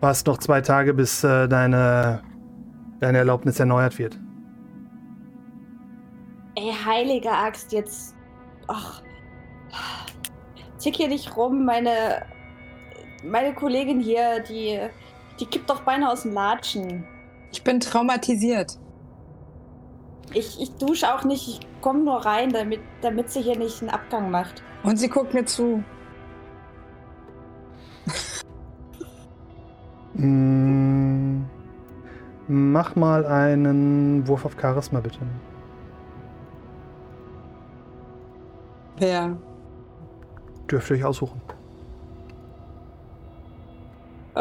[0.00, 2.22] Du hast noch zwei Tage, bis äh, deine,
[3.00, 4.18] deine Erlaubnis erneuert wird.
[6.54, 8.14] Ey, heilige Axt, jetzt.
[8.68, 9.02] Ach.
[10.76, 12.24] Zick hier nicht rum, meine
[13.22, 14.80] meine Kollegin hier, die,
[15.38, 17.04] die kippt doch beinahe aus dem Latschen.
[17.52, 18.78] Ich bin traumatisiert.
[20.32, 23.90] Ich, ich dusche auch nicht, ich komme nur rein, damit, damit sie hier nicht einen
[23.90, 24.62] Abgang macht.
[24.82, 25.84] Und sie guckt mir zu.
[30.14, 31.42] mm,
[32.48, 35.20] mach mal einen Wurf auf Charisma, bitte.
[38.96, 39.36] Wer?
[40.70, 41.40] Dürft ihr euch aussuchen.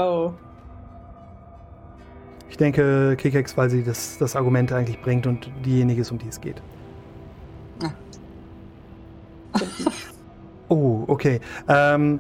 [0.02, 0.34] Oh.
[2.50, 6.28] Ich denke, Kikex, weil sie das, das Argument eigentlich bringt und diejenige ist, um die
[6.28, 6.62] es geht.
[7.84, 7.92] Ah.
[10.70, 11.40] oh, okay.
[11.68, 12.20] Ähm,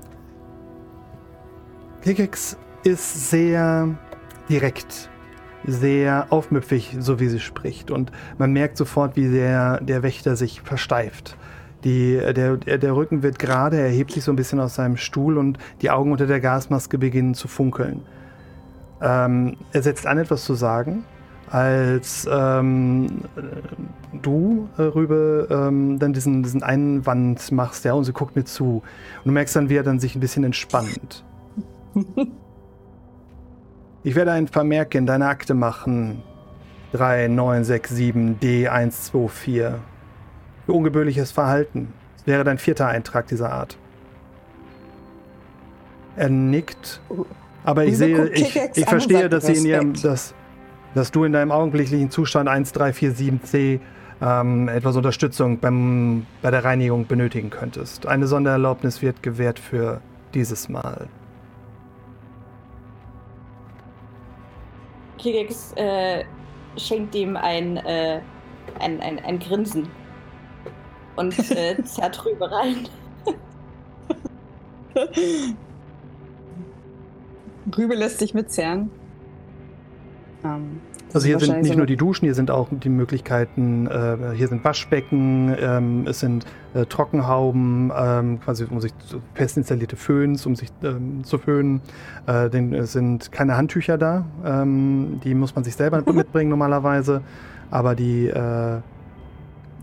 [2.01, 3.89] Kikex ist sehr
[4.47, 5.09] direkt,
[5.65, 7.91] sehr aufmüpfig, so wie sie spricht.
[7.91, 11.35] Und man merkt sofort, wie der, der Wächter sich versteift.
[11.83, 15.37] Die, der, der Rücken wird gerade, er hebt sich so ein bisschen aus seinem Stuhl
[15.37, 18.01] und die Augen unter der Gasmaske beginnen zu funkeln.
[19.01, 21.05] Ähm, er setzt an, etwas zu sagen,
[21.49, 23.23] als ähm,
[24.21, 28.83] du, äh, Rübe, ähm, dann diesen, diesen Einwand machst, ja, und sie guckt mir zu.
[29.17, 31.25] Und du merkst dann, wie er dann sich ein bisschen entspannt.
[34.03, 36.23] ich werde einen Vermerk in deine Akte machen.
[36.93, 39.75] 3967 D124
[40.71, 41.93] für ungebührliches Verhalten.
[42.15, 43.77] Das wäre dein vierter Eintrag dieser Art.
[46.15, 47.01] Er nickt,
[47.63, 50.33] aber ich sehe, ich, ich verstehe, dass sie in ihrem, dass,
[50.93, 53.79] dass du in deinem augenblicklichen Zustand 1347c
[54.21, 58.05] ähm, etwas Unterstützung beim, bei der Reinigung benötigen könntest.
[58.05, 60.01] Eine Sondererlaubnis wird gewährt für
[60.33, 61.07] dieses Mal.
[65.17, 66.23] Kigex äh,
[66.77, 68.21] schenkt ihm ein, äh,
[68.79, 69.87] ein, ein, ein Grinsen
[71.15, 72.87] und äh, zerrt rüber rein.
[77.77, 78.89] Rübe lässt sich mitzerren.
[80.43, 80.81] Ähm,
[81.13, 84.63] also hier sind nicht nur die Duschen, hier sind auch die Möglichkeiten, äh, hier sind
[84.63, 88.93] Waschbecken, ähm, es sind äh, Trockenhauben, ähm, quasi um sich
[89.33, 91.81] fest installierte Föhns, um sich ähm, zu föhnen.
[92.27, 97.21] Äh, denn es sind keine Handtücher da, ähm, die muss man sich selber mitbringen normalerweise,
[97.69, 98.79] aber die äh,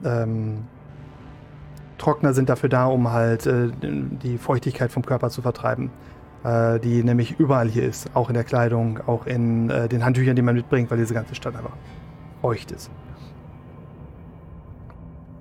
[0.05, 0.65] ähm,
[1.99, 5.91] Trockner sind dafür da, um halt äh, die Feuchtigkeit vom Körper zu vertreiben.
[6.45, 8.15] Äh, die nämlich überall hier ist.
[8.15, 11.35] Auch in der Kleidung, auch in äh, den Handtüchern, die man mitbringt, weil diese ganze
[11.35, 11.73] Stadt einfach
[12.41, 12.91] feucht ist.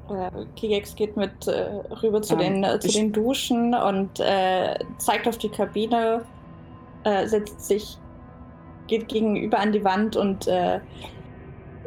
[0.09, 1.69] Äh, Kigex geht mit äh,
[2.01, 6.23] rüber zu, ähm, den, zu den Duschen und äh, zeigt auf die Kabine,
[7.03, 7.99] äh, setzt sich,
[8.87, 10.49] geht gegenüber an die Wand und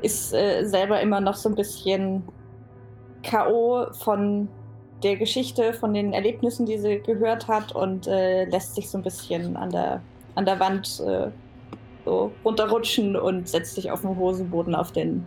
[0.03, 2.23] ist selber immer noch so ein bisschen
[3.23, 3.87] K.O.
[3.93, 4.49] von
[5.03, 9.03] der Geschichte, von den Erlebnissen, die sie gehört hat und äh, lässt sich so ein
[9.03, 10.03] bisschen an der,
[10.35, 11.31] an der Wand äh,
[12.05, 15.27] so runterrutschen und setzt sich auf den Hosenboden, auf den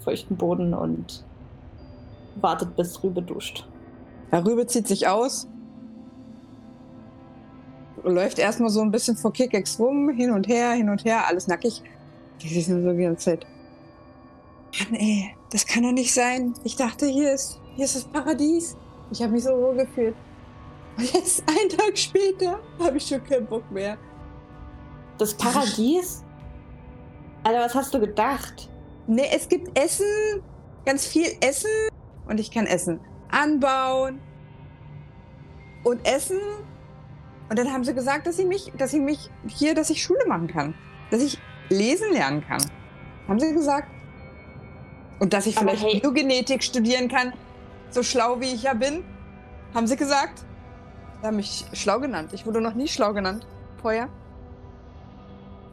[0.00, 1.24] feuchten Boden und
[2.36, 3.66] wartet, bis Rübe duscht.
[4.30, 5.48] Herr Rübe zieht sich aus,
[8.02, 11.48] läuft erstmal so ein bisschen vor Kickex rum, hin und her, hin und her, alles
[11.48, 11.82] nackig.
[12.42, 13.46] Die sich nur so die ganze Zeit.
[14.78, 16.54] Mann, ey, das kann doch nicht sein.
[16.64, 18.76] Ich dachte, hier ist, hier ist das Paradies.
[19.10, 20.14] Ich habe mich so wohl gefühlt.
[20.96, 23.96] Und jetzt, einen Tag später, habe ich schon keinen Bock mehr.
[25.18, 26.24] Das Paradies?
[27.44, 28.68] Alter, was hast du gedacht?
[29.06, 30.06] Ne, es gibt Essen,
[30.84, 31.70] ganz viel Essen
[32.28, 33.00] und ich kann essen.
[33.30, 34.20] anbauen
[35.84, 36.40] und essen.
[37.48, 40.26] Und dann haben sie gesagt, dass sie mich, dass sie mich hier, dass ich Schule
[40.26, 40.74] machen kann.
[41.10, 41.38] Dass ich
[41.68, 42.60] lesen lernen kann.
[43.28, 43.88] Haben sie gesagt.
[45.20, 47.32] Und dass ich vielleicht hey- Biogenetik studieren kann.
[47.96, 49.02] So schlau wie ich ja bin.
[49.72, 50.44] Haben sie gesagt.
[51.18, 52.34] Sie haben mich schlau genannt.
[52.34, 53.46] Ich wurde noch nie schlau genannt.
[53.80, 54.10] Vorher.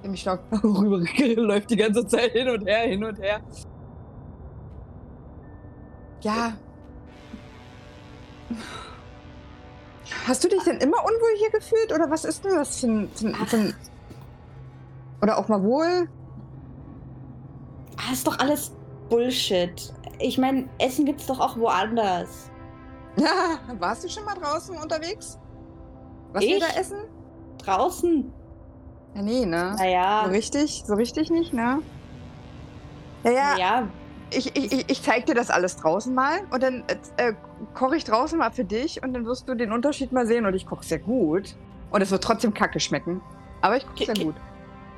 [0.01, 1.03] Haben mich schlau rüber
[1.35, 3.41] läuft die ganze Zeit hin und her, hin und her.
[6.21, 6.53] Ja.
[10.25, 11.91] Hast du dich denn immer unwohl hier gefühlt?
[11.91, 13.09] Oder was ist denn das für ein.
[13.13, 13.75] Für ein, für ein
[15.21, 16.07] oder auch mal wohl?
[17.97, 18.71] Ah, ist doch alles
[19.13, 19.93] Bullshit.
[20.19, 22.49] Ich meine, Essen gibt's doch auch woanders.
[23.79, 25.37] Warst du schon mal draußen unterwegs?
[26.31, 26.63] Was wir Ich?
[26.63, 26.97] da essen?
[27.59, 28.31] Draußen?
[29.13, 29.75] Ja, nee, ne?
[29.77, 30.23] Naja.
[30.25, 31.79] So richtig, so richtig nicht, ne?
[33.23, 33.57] Ja, ja.
[33.57, 33.87] Ja,
[34.31, 36.83] Ich, ich, ich- zeig dir das alles draußen mal und dann
[37.17, 37.33] äh, äh,
[37.75, 40.55] koche ich draußen mal für dich und dann wirst du den Unterschied mal sehen und
[40.55, 41.55] ich koche sehr gut.
[41.91, 43.21] Und es wird trotzdem kacke schmecken.
[43.61, 44.35] Aber ich koche sehr gut.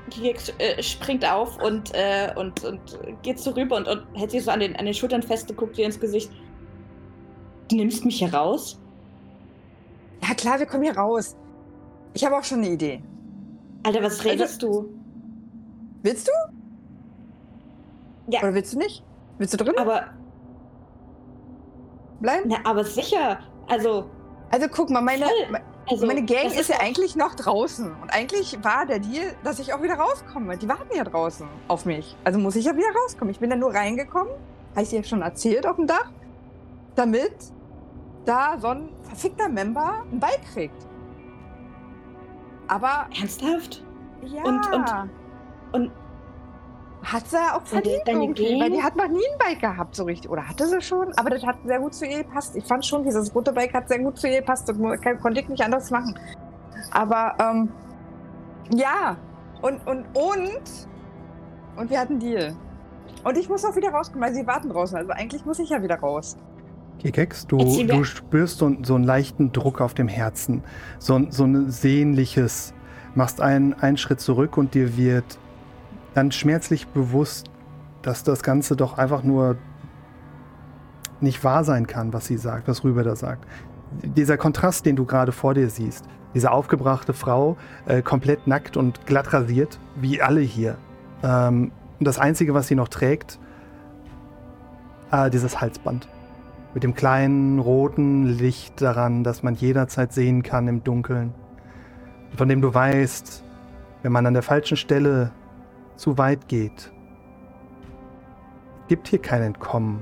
[0.10, 2.80] Keks äh, springt auf und, äh, und, und
[3.24, 5.58] geht so rüber und, und hält sich so an den, an den Schultern fest und
[5.58, 6.32] guckt dir ins Gesicht.
[7.70, 8.80] Du nimmst mich hier raus?
[10.22, 11.36] Ja, klar, wir kommen hier raus.
[12.14, 13.02] Ich habe auch schon eine Idee.
[13.84, 14.90] Alter, was Also- redest du?
[16.04, 16.32] Willst du?
[18.32, 18.42] Ja.
[18.42, 19.04] Oder willst du nicht?
[19.38, 20.06] Willst du drin Aber,
[22.22, 22.50] bleiben?
[22.50, 23.40] na, aber sicher.
[23.68, 24.10] Also,
[24.52, 25.60] Also guck mal, meine, Voll.
[25.90, 27.92] Also meine Gang das ist ja eigentlich noch draußen.
[28.02, 30.58] Und eigentlich war der Deal, dass ich auch wieder rauskomme.
[30.58, 32.16] Die warten ja draußen auf mich.
[32.24, 33.32] Also muss ich ja wieder rauskommen.
[33.32, 34.34] Ich bin ja nur reingekommen,
[34.72, 36.10] habe ich dir schon erzählt, auf dem Dach,
[36.96, 37.34] damit
[38.26, 40.88] da so ein verfickter Member ein Bike kriegt.
[42.68, 43.84] Aber Ernsthaft?
[44.24, 44.44] ja.
[44.44, 45.10] Und- und-
[45.74, 45.92] und-
[47.06, 50.04] hat sie auch verdient deine irgendwie, weil die hat noch nie ein Bike gehabt, so
[50.06, 50.30] richtig.
[50.32, 51.14] Oder hatte sie schon?
[51.18, 52.56] Aber das hat sehr gut zu ihr gepasst.
[52.56, 54.68] Ich fand schon, dieses rote Bike hat sehr gut zu ihr gepasst.
[54.68, 54.76] Das
[55.22, 56.18] konnte ich nicht anders machen.
[56.92, 57.70] Aber, ähm,
[58.74, 59.18] ja.
[59.62, 60.62] Und, und, und,
[61.78, 62.56] und wir hatten einen Deal.
[63.24, 64.98] Und ich muss auch wieder rauskommen, weil sie warten draußen.
[64.98, 66.38] Also eigentlich muss ich ja wieder raus.
[67.00, 70.64] Kekex, du, du spürst so, so einen leichten Druck auf dem Herzen,
[70.98, 72.74] so, ein- so ein sehnliches,
[73.16, 75.38] machst einen, einen Schritt zurück und dir wird
[76.16, 77.52] dann schmerzlich bewusst,
[78.02, 79.58] dass das Ganze doch einfach nur
[81.22, 83.46] nicht wahr sein kann, was sie sagt, was Rübe da sagt.
[84.02, 89.06] Dieser Kontrast, den du gerade vor dir siehst, diese aufgebrachte Frau, äh, komplett nackt und
[89.06, 90.78] glatt rasiert, wie alle hier.
[91.24, 93.40] Ähm, und das Einzige, was sie noch trägt,
[95.12, 96.08] äh, dieses Halsband
[96.74, 101.34] mit dem kleinen roten Licht daran, das man jederzeit sehen kann im Dunkeln.
[102.36, 103.44] Von dem du weißt,
[104.04, 105.32] wenn man an der falschen Stelle
[105.96, 106.92] zu weit geht,
[108.88, 110.02] gibt hier kein Entkommen.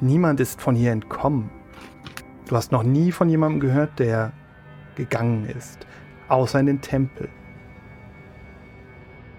[0.00, 1.50] Niemand ist von hier entkommen.
[2.48, 4.32] Du hast noch nie von jemandem gehört, der
[4.94, 5.86] gegangen ist,
[6.28, 7.28] außer in den Tempel.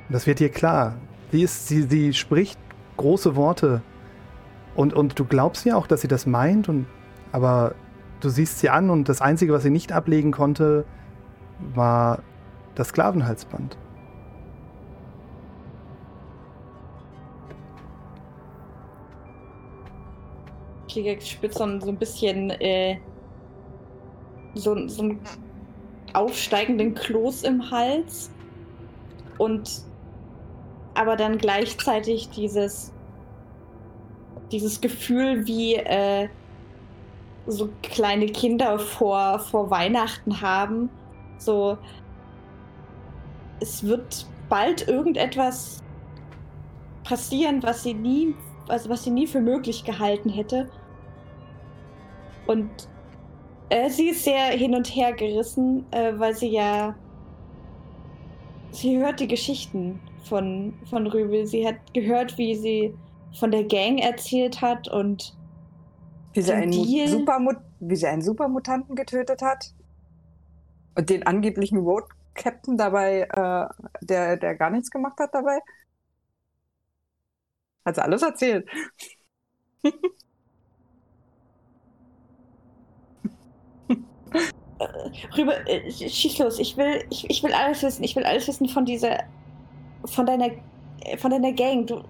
[0.08, 0.96] Und das wird dir klar.
[1.32, 2.60] Sie, ist, sie, sie spricht
[2.98, 3.82] große Worte
[4.76, 6.86] und, und du glaubst ja auch, dass sie das meint, und,
[7.32, 7.76] aber
[8.20, 10.86] du siehst sie an und das Einzige, was sie nicht ablegen konnte,
[11.74, 12.20] war
[12.76, 13.78] das Sklavenhalsband.
[20.90, 23.00] So ein, so ein bisschen äh,
[24.54, 25.20] so, so einen
[26.14, 28.32] aufsteigenden Kloß im Hals
[29.38, 29.84] und
[30.96, 32.92] aber dann gleichzeitig dieses
[34.52, 36.30] dieses Gefühl wie äh,
[37.48, 40.90] so kleine Kinder vor, vor Weihnachten haben.
[41.38, 41.78] So,
[43.60, 45.84] es wird bald irgendetwas
[47.04, 48.36] passieren, was sie nie,
[48.68, 50.70] also was sie nie für möglich gehalten hätte.
[52.46, 52.70] Und
[53.70, 56.96] äh, sie ist sehr hin und her gerissen, äh, weil sie ja.
[58.72, 61.46] Sie hört die Geschichten von, von Rübel.
[61.46, 62.94] Sie hat gehört, wie sie
[63.40, 65.36] von der Gang erzählt hat und
[66.34, 66.72] Wie sie, einen?
[67.08, 69.74] Supermut wie sie einen Supermutanten getötet hat.
[70.96, 73.68] Und den angeblichen Road Captain dabei, äh,
[74.06, 75.60] der, der gar nichts gemacht hat dabei.
[77.88, 78.68] Hat sie alles erzählt.
[85.38, 86.60] Rüber, äh, schieß los.
[86.60, 88.04] Ich will, ich, ich will alles wissen.
[88.04, 89.24] Ich will alles wissen von dieser,
[90.04, 90.50] von deiner,
[91.06, 91.88] äh, von deiner Gang.
[91.88, 92.04] Du,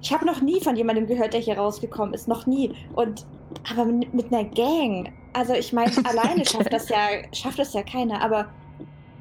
[0.00, 2.28] ich habe noch nie von jemandem gehört, der hier rausgekommen ist.
[2.28, 2.72] Noch nie.
[2.94, 3.26] Und,
[3.68, 5.12] aber mit, mit einer Gang.
[5.32, 8.22] Also ich meine, alleine schafft das ja, schafft das ja keiner.
[8.22, 8.48] Aber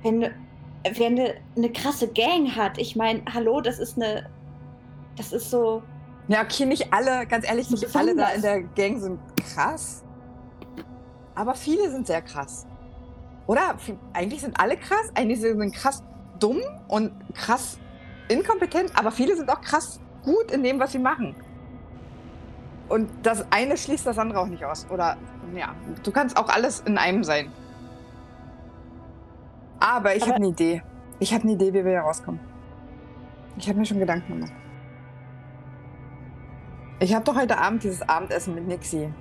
[0.04, 0.30] wenn,
[0.84, 4.30] wer eine, eine krasse Gang hat, ich meine, hallo, das ist eine,
[5.18, 5.84] das ist so,
[6.28, 9.20] Ja, okay, nicht alle, ganz ehrlich, nicht alle da in der Gang sind
[9.54, 10.04] krass.
[11.36, 12.66] Aber viele sind sehr krass.
[13.48, 13.76] Oder?
[14.14, 15.12] Eigentlich sind alle krass.
[15.16, 16.04] Eigentlich sind krass
[16.40, 17.80] dumm und krass
[18.30, 21.36] inkompetent, aber viele sind auch krass gut in dem, was sie machen.
[22.88, 24.86] Und das eine schließt das andere auch nicht aus.
[24.90, 25.18] Oder,
[25.56, 27.52] ja, du kannst auch alles in einem sein.
[29.80, 30.84] Aber ich habe eine Idee.
[31.20, 32.40] Ich habe eine Idee, wie wir hier rauskommen.
[33.58, 34.54] Ich habe mir schon Gedanken gemacht.
[37.02, 39.12] Ich habe doch heute Abend dieses Abendessen mit Nixie.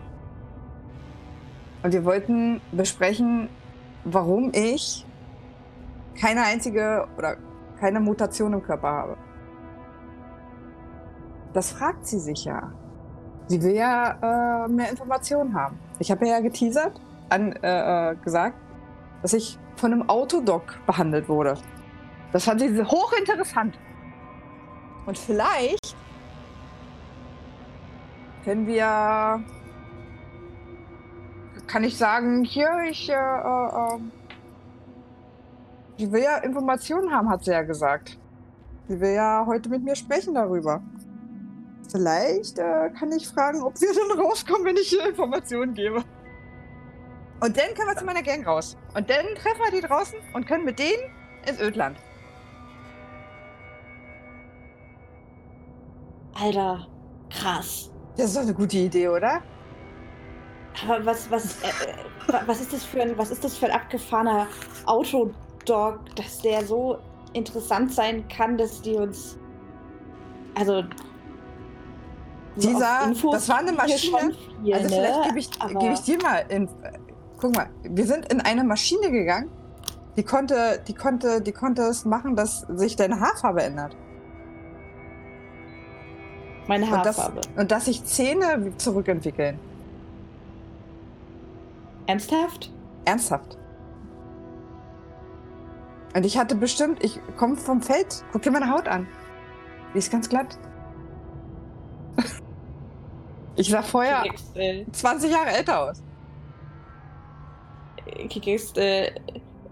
[1.83, 3.49] Und wir wollten besprechen,
[4.05, 5.07] warum ich
[6.15, 7.39] keine einzige oder
[7.79, 9.17] keine Mutation im Körper habe.
[11.55, 12.71] Das fragt sie sich ja.
[13.47, 15.79] Sie will ja äh, mehr Informationen haben.
[16.01, 17.01] Ich habe ja geteasert,
[17.31, 18.59] an, äh, äh, gesagt,
[19.23, 21.57] dass ich von einem Autodoc behandelt wurde.
[22.31, 23.79] Das fand sie hochinteressant.
[25.07, 25.80] Und vielleicht
[28.45, 29.43] können wir.
[31.67, 33.09] Kann ich sagen, hier, ich.
[33.09, 33.99] Äh, äh,
[35.99, 38.19] sie will ja Informationen haben, hat sie ja gesagt.
[38.89, 40.83] Sie will ja heute mit mir sprechen darüber.
[41.91, 46.05] Vielleicht äh, kann ich fragen, ob wir dann rauskommen, wenn ich hier Informationen gebe.
[47.41, 48.77] Und dann können wir zu meiner Gang raus.
[48.95, 51.03] Und dann treffen wir die draußen und können mit denen
[51.47, 51.97] ins Ödland.
[56.35, 56.87] Alter,
[57.31, 57.91] krass.
[58.21, 59.41] Das ist doch eine gute Idee, oder?
[60.87, 63.67] Aber was, was, äh, äh, wa- was ist das für ein, was ist das für
[63.67, 64.47] ein abgefahrener
[64.87, 66.99] Autodog, dass der so
[67.33, 69.37] interessant sein kann, dass die uns,
[70.55, 70.83] also
[72.57, 74.19] so Dieser, Infos das war eine Maschine.
[74.19, 74.33] schon
[74.63, 75.27] viel, also vielleicht ne?
[75.27, 76.45] gebe ich, gebe ich dir mal.
[76.49, 76.69] In,
[77.39, 79.51] guck mal, wir sind in eine Maschine gegangen.
[80.17, 83.97] Die konnte, die konnte, die konnte es machen, dass sich deine Haarfarbe ändert.
[86.71, 87.41] Meine Und das, Haarfarbe.
[87.57, 89.59] und dass sich Zähne zurückentwickeln.
[92.07, 92.71] Ernsthaft?
[93.05, 93.59] Ernsthaft.
[96.15, 99.09] Und ich hatte bestimmt, ich komme vom Feld, guck dir meine Haut an.
[99.95, 100.59] Die ist ganz glatt.
[103.57, 106.03] Ich sah vorher Kikix, äh, 20 Jahre älter aus.
[108.29, 109.11] Kikix äh,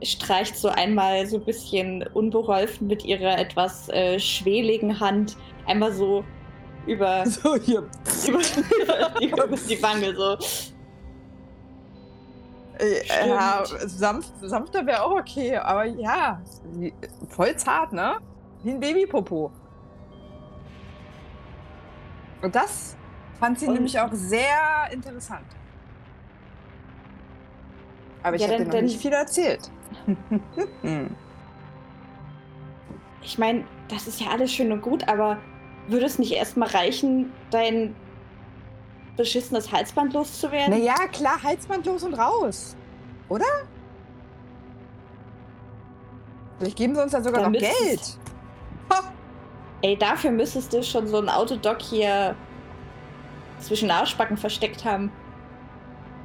[0.03, 6.25] streicht so einmal so ein bisschen unbeholfen mit ihrer etwas äh, schweligen Hand einmal so
[6.89, 7.87] über, So hier.
[8.27, 8.39] über,
[9.21, 10.39] die, über die Wange so.
[12.79, 16.41] Äh, Ja, sanft, sanfter wäre auch okay, aber ja,
[17.29, 18.19] voll zart, ne?
[18.63, 19.51] Wie ein Babypopo.
[22.43, 22.97] Und das
[23.41, 25.47] fand sie Und- nämlich auch sehr interessant.
[28.23, 29.71] Aber ich Ja, habe dir noch nicht viel erzählt.
[30.83, 31.15] Hm.
[33.23, 35.39] Ich meine, das ist ja alles schön und gut, aber
[35.89, 37.95] würde es nicht erstmal reichen, dein
[39.17, 40.71] beschissenes Halsband loszuwerden?
[40.71, 42.77] naja, klar, Halsband los und raus.
[43.29, 43.45] Oder?
[46.59, 48.19] Vielleicht geben sie uns ja sogar Dann noch Geld.
[49.81, 52.35] Ey, dafür müsstest du schon so ein Autodoc hier
[53.61, 55.13] zwischen Arschbacken versteckt haben.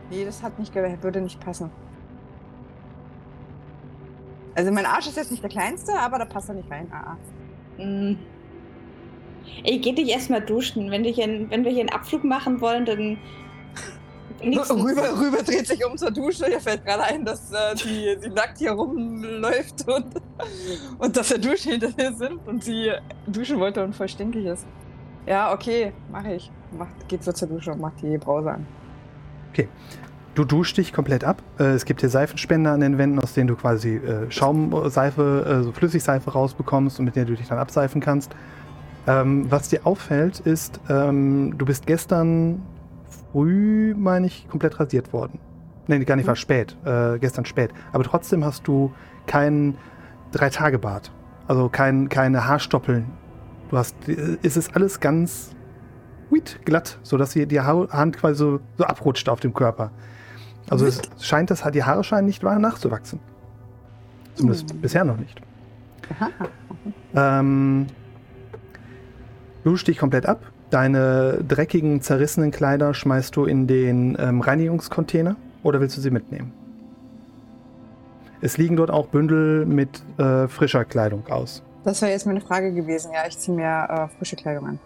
[0.10, 1.70] Nee, das hat nicht, würde nicht passen.
[4.56, 6.92] Also mein Arsch ist jetzt nicht der kleinste, aber da passt er nicht rein.
[6.92, 7.82] Ah, ah.
[7.82, 8.18] Mm.
[9.64, 10.92] Ey, geh dich erstmal duschen.
[10.92, 13.18] Wenn, wir hier, einen- wenn wir hier einen Abflug machen wollen, dann.
[14.44, 16.50] Rüber, rüber dreht sich um zur Dusche.
[16.52, 20.06] Ihr fällt gerade ein, dass äh, die, sie nackt hier rumläuft und,
[20.98, 22.92] und dass der Duschen hinter ihr sind und sie
[23.26, 24.66] duschen wollte und voll stinkig ist.
[25.26, 26.52] Ja, okay, mache ich.
[26.78, 28.68] Macht, geht so zur Dusche und macht die Brause an.
[30.36, 31.42] Du duschst dich komplett ab.
[31.60, 35.64] Äh, es gibt hier Seifenspender an den Wänden, aus denen du quasi äh, Schaumseife, äh,
[35.64, 38.32] so Flüssigseife rausbekommst und mit der du dich dann abseifen kannst.
[39.06, 42.62] Ähm, was dir auffällt, ist, ähm, du bist gestern
[43.32, 45.40] früh, meine ich, komplett rasiert worden.
[45.88, 46.78] Nee, gar nicht, war spät.
[46.86, 47.72] Äh, gestern spät.
[47.92, 48.94] Aber trotzdem hast du
[49.28, 49.78] keinen
[50.32, 51.12] Drei-Tage-Bart.
[51.48, 53.06] Also kein, keine Haarstoppeln.
[53.70, 55.52] Du hast, äh, es ist alles ganz
[56.30, 59.92] wheat, glatt, sodass die, die Ha- Hand quasi so, so abrutscht auf dem Körper.
[60.70, 63.20] Also es scheint, dass die Haare scheinen nicht wahr nachzuwachsen.
[64.36, 65.42] Zumindest bisher noch nicht.
[67.14, 67.88] Ähm,
[69.64, 70.42] du duschst dich komplett ab.
[70.70, 76.52] Deine dreckigen, zerrissenen Kleider schmeißt du in den ähm, Reinigungscontainer oder willst du sie mitnehmen?
[78.42, 81.64] Es liegen dort auch Bündel mit äh, frischer Kleidung aus.
[81.84, 83.12] Das wäre jetzt meine Frage gewesen.
[83.14, 84.80] Ja, ich ziehe mir äh, frische Kleidung an.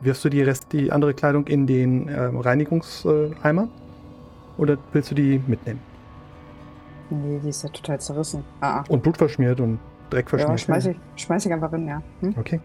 [0.00, 3.68] Wirfst du die Rest, die andere Kleidung in den ähm, Reinigungseimer?
[4.56, 5.80] Oder willst du die mitnehmen?
[7.10, 8.44] Nee, die ist ja total zerrissen.
[8.60, 8.84] Ah, ah.
[8.88, 9.78] Und Blut verschmiert und
[10.10, 12.02] Dreck Ja, schmeiß ich, schmeiß ich einfach hin, ja.
[12.20, 12.34] Hm?
[12.38, 12.60] Okay.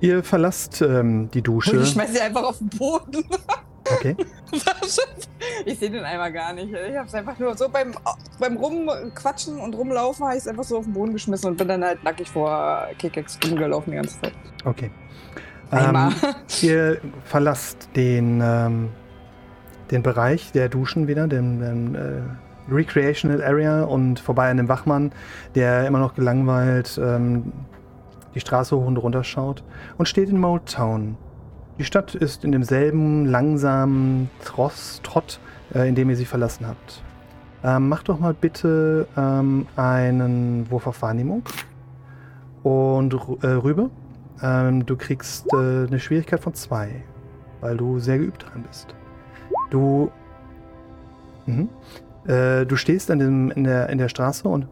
[0.00, 1.72] Ihr verlasst ähm, die Dusche.
[1.72, 3.24] Und ich schmeiß sie einfach auf den Boden.
[3.88, 4.16] Okay.
[5.64, 6.72] ich sehe den Eimer gar nicht.
[6.72, 7.94] Ich habe es einfach nur so beim,
[8.40, 11.68] beim Rumquatschen und Rumlaufen habe ich es einfach so auf den Boden geschmissen und bin
[11.68, 14.32] dann halt nackig vor Kickex rumgelaufen die ganze Zeit.
[14.64, 14.90] Okay.
[15.72, 16.12] Ähm,
[16.62, 18.88] ihr verlasst den, ähm,
[19.90, 25.12] den Bereich der Duschen wieder, den, den äh, Recreational Area und vorbei an dem Wachmann,
[25.54, 27.52] der immer noch gelangweilt ähm,
[28.36, 29.64] die Straße hoch und runter schaut
[29.96, 31.16] und steht in Mold Town.
[31.78, 35.40] Die Stadt ist in demselben langsamen Tross, Trott,
[35.74, 37.02] äh, in dem ihr sie verlassen habt.
[37.64, 41.44] Ähm, macht doch mal bitte ähm, einen Wurf auf Wahrnehmung.
[42.62, 43.90] Und äh, Rübe,
[44.42, 47.04] ähm, du kriegst äh, eine Schwierigkeit von zwei,
[47.62, 48.94] weil du sehr geübt dran bist.
[49.70, 50.10] Du,
[51.46, 51.70] mhm.
[52.26, 54.66] äh, du stehst an dem, in, der, in der Straße und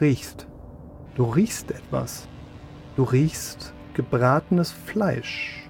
[0.00, 0.46] riechst.
[1.14, 2.28] Du riechst etwas.
[2.96, 5.68] Du riechst gebratenes Fleisch.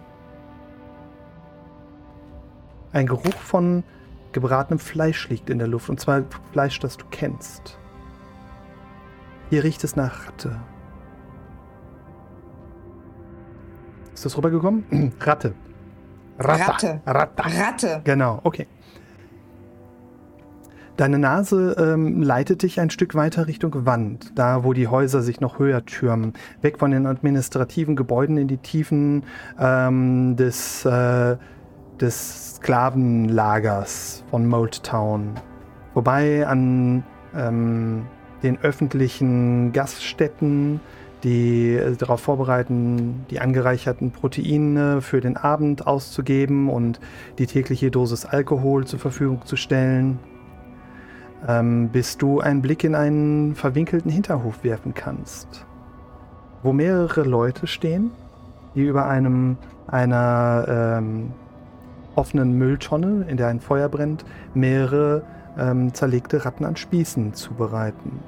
[2.92, 3.84] Ein Geruch von
[4.32, 6.22] gebratenem Fleisch liegt in der Luft, und zwar
[6.52, 7.78] Fleisch, das du kennst.
[9.50, 10.60] Hier riecht es nach Ratte.
[14.14, 15.12] Ist das rübergekommen?
[15.20, 15.54] Ratte.
[16.38, 17.00] Ratte.
[17.06, 17.42] Ratte.
[17.44, 18.00] Ratte.
[18.04, 18.66] Genau, okay.
[20.96, 25.40] Deine Nase ähm, leitet dich ein Stück weiter Richtung Wand, da wo die Häuser sich
[25.40, 29.24] noch höher türmen, weg von den administrativen Gebäuden in die Tiefen
[29.58, 31.36] ähm, des, äh,
[32.00, 35.34] des Sklavenlagers von Mold Town.
[35.94, 37.02] Vorbei an
[37.36, 38.06] ähm,
[38.44, 40.78] den öffentlichen Gaststätten,
[41.24, 47.00] die äh, darauf vorbereiten, die angereicherten Proteine für den Abend auszugeben und
[47.38, 50.20] die tägliche Dosis Alkohol zur Verfügung zu stellen
[51.46, 55.66] ähm, bis du einen Blick in einen verwinkelten Hinterhof werfen kannst,
[56.62, 58.10] wo mehrere Leute stehen,
[58.74, 59.56] die über einem
[59.86, 60.66] einer
[60.98, 61.32] ähm,
[62.14, 65.22] offenen Mülltonne, in der ein Feuer brennt, mehrere
[65.58, 68.20] ähm, zerlegte Ratten an Spießen zubereiten.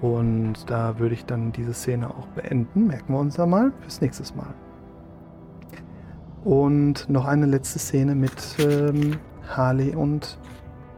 [0.00, 2.88] Und da würde ich dann diese Szene auch beenden.
[2.88, 4.52] Merken wir uns da mal fürs nächste Mal.
[6.44, 9.18] Und noch eine letzte Szene mit ähm,
[9.48, 10.38] Harley und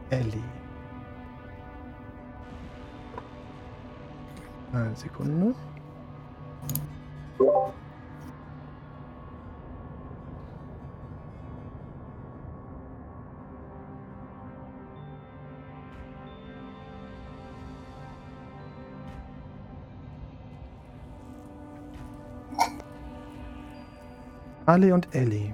[0.09, 0.43] Ellie.
[4.73, 5.55] Eine Sekunde.
[24.67, 25.53] Ali und Ellie.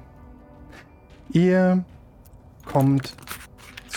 [1.32, 1.84] Ihr
[2.66, 3.16] kommt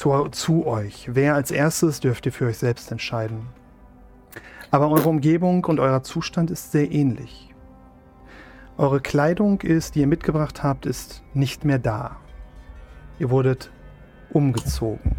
[0.04, 1.08] zu, zu euch.
[1.14, 3.46] Wer als erstes dürft ihr für euch selbst entscheiden.
[4.70, 7.54] Aber eure Umgebung und euer Zustand ist sehr ähnlich.
[8.76, 12.18] Eure Kleidung ist, die ihr mitgebracht habt, ist nicht mehr da.
[13.18, 13.70] Ihr wurdet
[14.30, 15.16] umgezogen.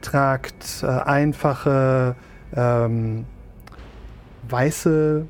[0.00, 2.16] Tragt äh, einfache
[2.52, 3.26] ähm,
[4.48, 5.24] weiße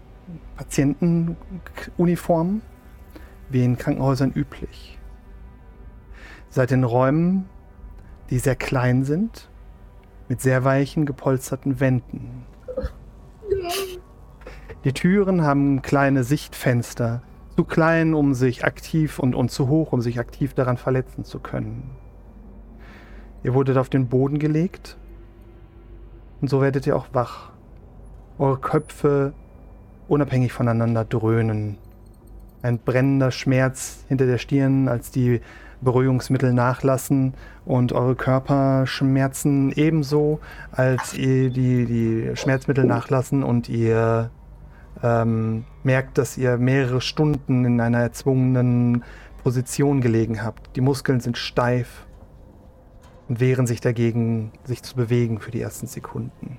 [0.56, 2.62] Patientenuniformen,
[3.50, 4.98] wie in Krankenhäusern üblich.
[6.48, 7.46] Seid in Räumen,
[8.30, 9.48] die sehr klein sind,
[10.28, 12.46] mit sehr weichen, gepolsterten Wänden.
[14.84, 17.22] Die Türen haben kleine Sichtfenster,
[17.56, 21.40] zu klein, um sich aktiv und, und zu hoch, um sich aktiv daran verletzen zu
[21.40, 21.90] können.
[23.42, 24.96] Ihr wurdet auf den Boden gelegt
[26.40, 27.50] und so werdet ihr auch wach.
[28.38, 29.34] Eure Köpfe
[30.08, 31.76] unabhängig voneinander dröhnen.
[32.62, 35.40] Ein brennender Schmerz hinter der Stirn, als die
[35.80, 37.34] Beruhigungsmittel nachlassen
[37.64, 40.40] und eure Körperschmerzen ebenso,
[40.72, 44.30] als ihr die, die Schmerzmittel nachlassen und ihr
[45.02, 49.04] ähm, merkt, dass ihr mehrere Stunden in einer erzwungenen
[49.42, 50.76] Position gelegen habt.
[50.76, 52.06] Die Muskeln sind steif
[53.28, 56.58] und wehren sich dagegen, sich zu bewegen für die ersten Sekunden.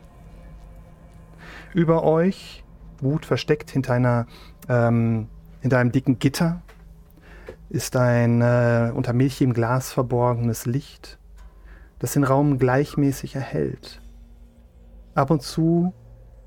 [1.73, 2.63] Über euch,
[2.99, 4.25] Wut versteckt hinter einer
[4.67, 5.27] ähm,
[5.61, 6.61] hinter einem dicken Gitter,
[7.71, 11.17] ist ein äh, unter milchigem Glas verborgenes Licht,
[11.99, 14.01] das den Raum gleichmäßig erhält.
[15.15, 15.93] Ab und zu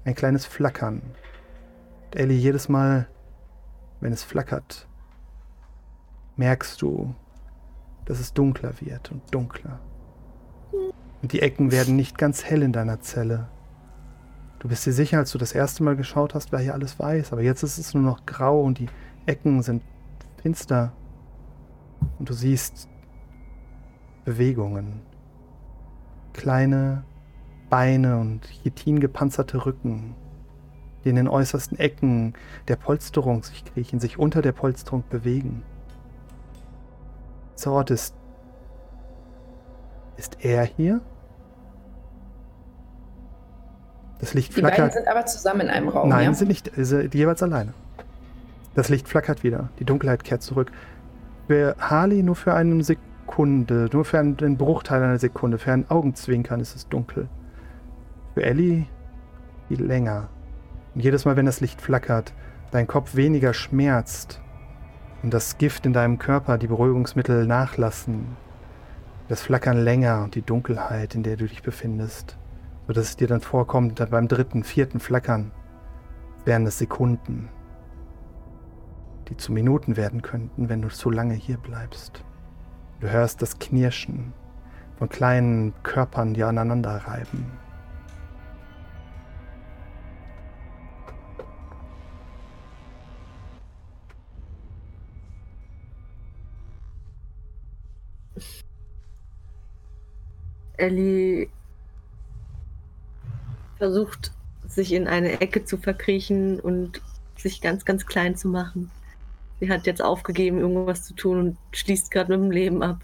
[0.04, 1.00] ein kleines Flackern.
[2.04, 3.08] Und Ellie, jedes Mal,
[4.00, 4.86] wenn es flackert,
[6.36, 7.14] merkst du,
[8.04, 9.80] dass es dunkler wird und dunkler.
[11.22, 13.48] Und die Ecken werden nicht ganz hell in deiner Zelle.
[14.58, 17.32] Du bist dir sicher, als du das erste Mal geschaut hast, war hier alles weiß,
[17.32, 18.88] aber jetzt ist es nur noch grau und die
[19.24, 19.82] Ecken sind
[20.42, 20.92] finster
[22.18, 22.88] und du siehst
[24.24, 25.02] Bewegungen.
[26.32, 27.04] Kleine
[27.70, 30.14] Beine und chitingepanzerte Rücken.
[31.04, 32.32] die in den äußersten Ecken
[32.68, 35.62] der Polsterung sich kriechen, sich unter der Polsterung bewegen.
[37.58, 38.14] Dieser Ort ist.
[40.16, 41.00] Ist er hier?
[44.18, 44.94] Das Licht Die beiden flackert.
[44.94, 46.08] sind aber zusammen in einem Raum.
[46.08, 46.32] Nein, ja?
[46.32, 47.74] sie sind nicht sie sind jeweils alleine.
[48.74, 49.68] Das Licht flackert wieder.
[49.78, 50.72] Die Dunkelheit kehrt zurück.
[51.46, 56.60] Für Harley nur für eine Sekunde, nur für einen, Bruchteil einer Sekunde, für einen Augenzwinkern
[56.60, 57.28] ist es dunkel.
[58.34, 58.86] Für Ellie
[59.68, 60.28] viel länger.
[60.94, 62.32] Und jedes Mal, wenn das Licht flackert,
[62.70, 64.40] dein Kopf weniger schmerzt
[65.22, 68.36] und das Gift in deinem Körper, die Beruhigungsmittel nachlassen,
[69.28, 72.36] das Flackern länger und die Dunkelheit, in der du dich befindest,
[72.86, 75.50] sodass es dir dann vorkommt, dann beim dritten, vierten Flackern
[76.44, 77.48] wären es Sekunden,
[79.28, 82.24] die zu Minuten werden könnten, wenn du zu lange hier bleibst.
[83.00, 84.32] Du hörst das Knirschen
[84.98, 87.46] von kleinen Körpern, die aneinander reiben.
[100.76, 101.48] Ellie
[103.76, 104.32] versucht,
[104.66, 107.00] sich in eine Ecke zu verkriechen und
[107.36, 108.90] sich ganz, ganz klein zu machen.
[109.64, 112.98] Sie hat jetzt aufgegeben, irgendwas zu tun und schließt gerade mit dem Leben ab.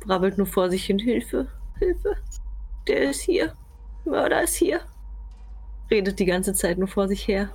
[0.00, 1.46] Brabbelt nur vor sich hin: Hilfe,
[1.78, 2.16] Hilfe.
[2.88, 3.52] Der ist hier.
[4.04, 4.80] Mörder ist hier.
[5.88, 7.50] Redet die ganze Zeit nur vor sich her.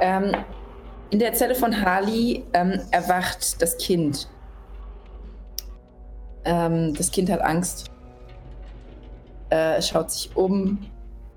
[0.00, 0.32] Ähm,
[1.10, 4.28] in der Zelle von Harley ähm, erwacht das Kind.
[6.44, 7.91] Ähm, das Kind hat Angst.
[9.52, 10.78] Äh, schaut sich um.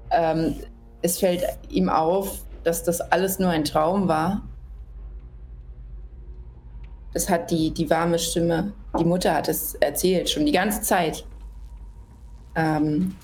[0.10, 0.56] Ähm,
[1.02, 4.44] es fällt ihm auf, dass das alles nur ein Traum war.
[7.12, 11.26] Das hat die, die warme Stimme, die Mutter hat es erzählt, schon die ganze Zeit.
[12.56, 13.18] Ähm,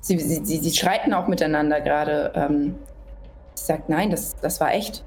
[0.00, 2.32] sie, sie, sie, sie schreiten auch miteinander gerade.
[2.34, 2.76] Ähm,
[3.52, 5.04] sie sagt, nein, das, das war echt.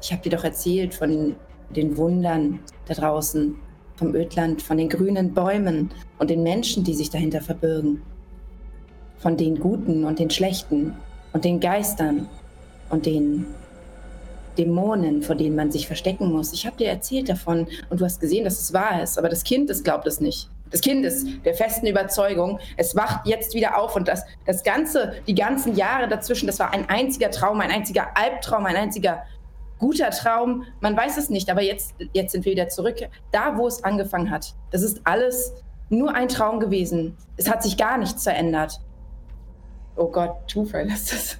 [0.00, 1.34] Ich habe dir doch erzählt von
[1.70, 3.56] den Wundern da draußen,
[3.98, 8.02] vom Ödland, von den grünen Bäumen und den Menschen, die sich dahinter verbirgen.
[9.18, 10.94] Von den Guten und den Schlechten
[11.32, 12.28] und den Geistern
[12.90, 13.46] und den
[14.56, 16.52] Dämonen, vor denen man sich verstecken muss.
[16.52, 19.44] Ich habe dir erzählt davon und du hast gesehen, dass es wahr ist, aber das
[19.44, 20.48] Kind, das glaubt es nicht.
[20.70, 25.14] Das Kind ist der festen Überzeugung, es wacht jetzt wieder auf und das, das Ganze,
[25.26, 29.22] die ganzen Jahre dazwischen, das war ein einziger Traum, ein einziger Albtraum, ein einziger
[29.78, 30.64] guter Traum.
[30.80, 32.96] Man weiß es nicht, aber jetzt, jetzt sind wir wieder zurück,
[33.32, 34.54] da wo es angefangen hat.
[34.70, 35.52] Das ist alles
[35.90, 37.16] nur ein Traum gewesen.
[37.36, 38.80] Es hat sich gar nichts verändert.
[39.96, 41.36] Oh Gott, Zufall ist das.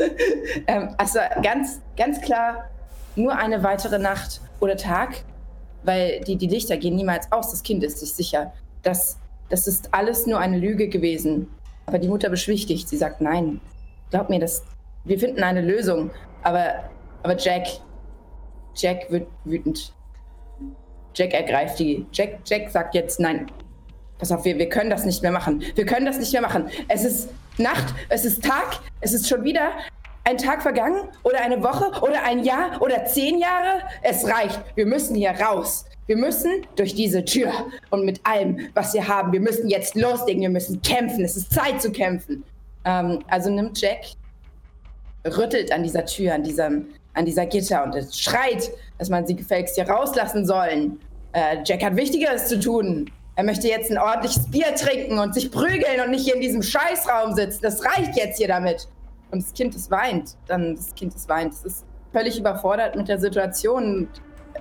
[0.66, 2.70] ähm, also ganz, ganz klar,
[3.15, 5.24] nur eine weitere Nacht oder Tag,
[5.85, 7.51] weil die, die Lichter gehen niemals aus.
[7.51, 8.52] Das Kind ist sich sicher.
[8.82, 11.48] Das, das ist alles nur eine Lüge gewesen.
[11.86, 12.89] Aber die Mutter beschwichtigt.
[12.89, 13.60] Sie sagt, nein,
[14.10, 14.62] glaub mir, das,
[15.05, 16.10] wir finden eine Lösung.
[16.43, 16.90] Aber,
[17.23, 17.66] aber Jack,
[18.78, 19.92] Jack wird wütend.
[21.14, 22.06] Jack ergreift die.
[22.12, 23.50] Jack, Jack sagt jetzt, nein,
[24.18, 25.62] pass auf, wir, wir können das nicht mehr machen.
[25.74, 26.68] Wir können das nicht mehr machen.
[26.88, 29.72] Es ist Nacht, es ist Tag, es ist schon wieder
[30.24, 33.82] ein Tag vergangen oder eine Woche oder ein Jahr oder zehn Jahre.
[34.02, 34.60] Es reicht.
[34.74, 35.86] Wir müssen hier raus.
[36.06, 37.52] Wir müssen durch diese Tür
[37.90, 39.32] und mit allem, was wir haben.
[39.32, 40.42] Wir müssen jetzt loslegen.
[40.42, 41.24] Wir müssen kämpfen.
[41.24, 42.44] Es ist Zeit zu kämpfen.
[42.84, 44.05] Ähm, also nimmt Jack,
[45.26, 49.35] rüttelt an dieser Tür, an diesem, an dieser Gitter und es schreit, dass man sie
[49.35, 51.01] gefälligst hier rauslassen sollen.
[51.32, 53.10] Äh, Jack hat Wichtigeres zu tun.
[53.36, 56.62] Er möchte jetzt ein ordentliches Bier trinken und sich prügeln und nicht hier in diesem
[56.62, 57.60] Scheißraum sitzen.
[57.62, 58.89] Das reicht jetzt hier damit.
[59.30, 60.36] Und das Kind, es weint.
[60.47, 61.52] Dann das Kind, es weint.
[61.52, 64.09] Es ist völlig überfordert mit der Situation.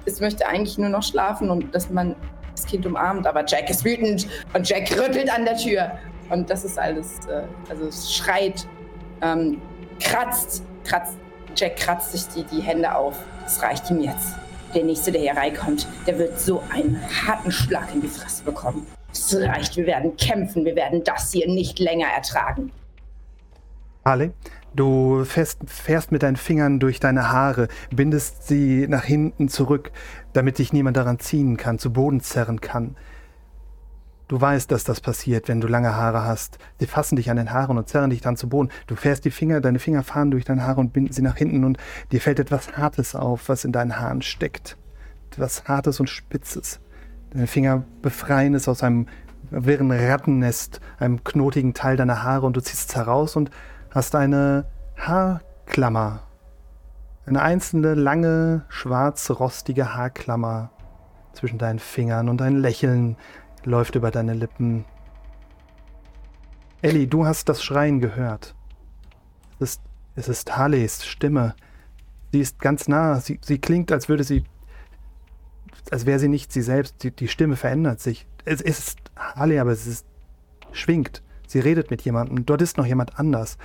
[0.06, 2.16] Es möchte eigentlich nur noch schlafen und dass man
[2.52, 3.26] das Kind umarmt.
[3.26, 5.92] Aber Jack ist wütend und Jack rüttelt an der Tür.
[6.30, 8.68] Und das ist alles, äh, also es schreit,
[9.22, 9.62] ähm,
[10.00, 11.18] kratzt, kratzt.
[11.58, 13.16] Jack kratzt sich die, die Hände auf.
[13.46, 14.36] Es reicht ihm jetzt.
[14.76, 18.86] Der Nächste, der hier reinkommt, der wird so einen harten Schlag in die Fresse bekommen.
[19.12, 22.72] Es reicht, wir werden kämpfen, wir werden das hier nicht länger ertragen.
[24.06, 24.32] Harley,
[24.76, 29.92] du fährst, fährst mit deinen Fingern durch deine Haare, bindest sie nach hinten zurück,
[30.34, 32.96] damit dich niemand daran ziehen kann, zu Boden zerren kann.
[34.28, 36.58] Du weißt, dass das passiert, wenn du lange Haare hast.
[36.80, 38.70] Sie fassen dich an den Haaren und zerren dich dann zu Boden.
[38.86, 41.64] Du fährst die Finger, deine Finger fahren durch deine Haare und binden sie nach hinten
[41.64, 41.78] und
[42.12, 44.78] dir fällt etwas Hartes auf, was in deinen Haaren steckt.
[45.32, 46.82] Etwas Hartes und Spitzes.
[47.32, 49.08] Deine Finger befreien es aus einem
[49.50, 53.50] wirren Rattennest, einem knotigen Teil deiner Haare und du ziehst es heraus und
[53.92, 54.66] hast eine
[54.98, 56.24] Haarklammer.
[57.26, 60.72] Eine einzelne, lange, schwarz-rostige Haarklammer
[61.34, 63.16] zwischen deinen Fingern und ein Lächeln
[63.68, 64.86] läuft über deine Lippen.
[66.82, 68.56] Ellie, du hast das Schreien gehört.
[69.60, 69.82] Es ist,
[70.16, 71.56] es ist Harleys Stimme.
[72.32, 73.20] Sie ist ganz nah.
[73.20, 74.44] Sie, sie klingt, als würde sie.
[75.92, 77.04] als wäre sie nicht sie selbst.
[77.04, 78.28] Die, die Stimme verändert sich.
[78.46, 80.06] Es ist Harley, aber es ist.
[80.72, 81.22] schwingt.
[81.48, 82.46] Sie redet mit jemandem.
[82.46, 83.58] Dort ist noch jemand anders.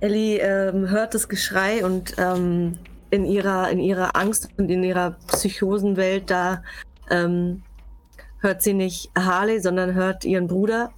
[0.00, 2.78] Ellie ähm, hört das Geschrei und ähm,
[3.14, 6.64] in, ihrer, in ihrer Angst und in ihrer Psychosenwelt, da
[7.10, 7.62] ähm,
[8.40, 10.90] hört sie nicht Harley, sondern hört ihren Bruder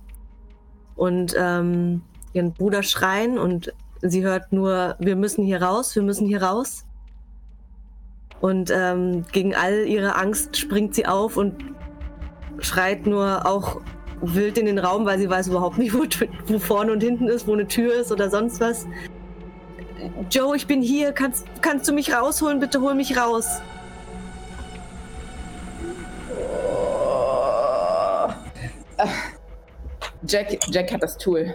[0.95, 2.01] und ähm,
[2.33, 6.87] ihren Bruder schreien und sie hört nur, wir müssen hier raus, wir müssen hier raus.
[8.41, 11.55] Und ähm, gegen all ihre Angst springt sie auf und
[12.61, 13.83] schreit nur auch
[14.23, 16.05] wild in den Raum, weil sie weiß überhaupt nicht, wo,
[16.47, 18.87] wo vorne und hinten ist, wo eine Tür ist oder sonst was.
[20.31, 21.13] Joe, ich bin hier.
[21.13, 22.61] Kannst, kannst du mich rausholen?
[22.61, 23.61] Bitte hol mich raus.
[30.27, 31.55] Jack, Jack hat das Tool.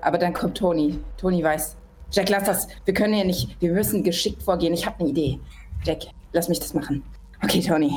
[0.00, 0.98] Aber dann kommt Tony.
[1.16, 1.76] Tony weiß.
[2.10, 2.68] Jack, lass das.
[2.84, 3.60] Wir können ja nicht.
[3.60, 4.72] Wir müssen geschickt vorgehen.
[4.74, 5.40] Ich habe eine Idee.
[5.84, 7.02] Jack, lass mich das machen.
[7.42, 7.96] Okay, Tony.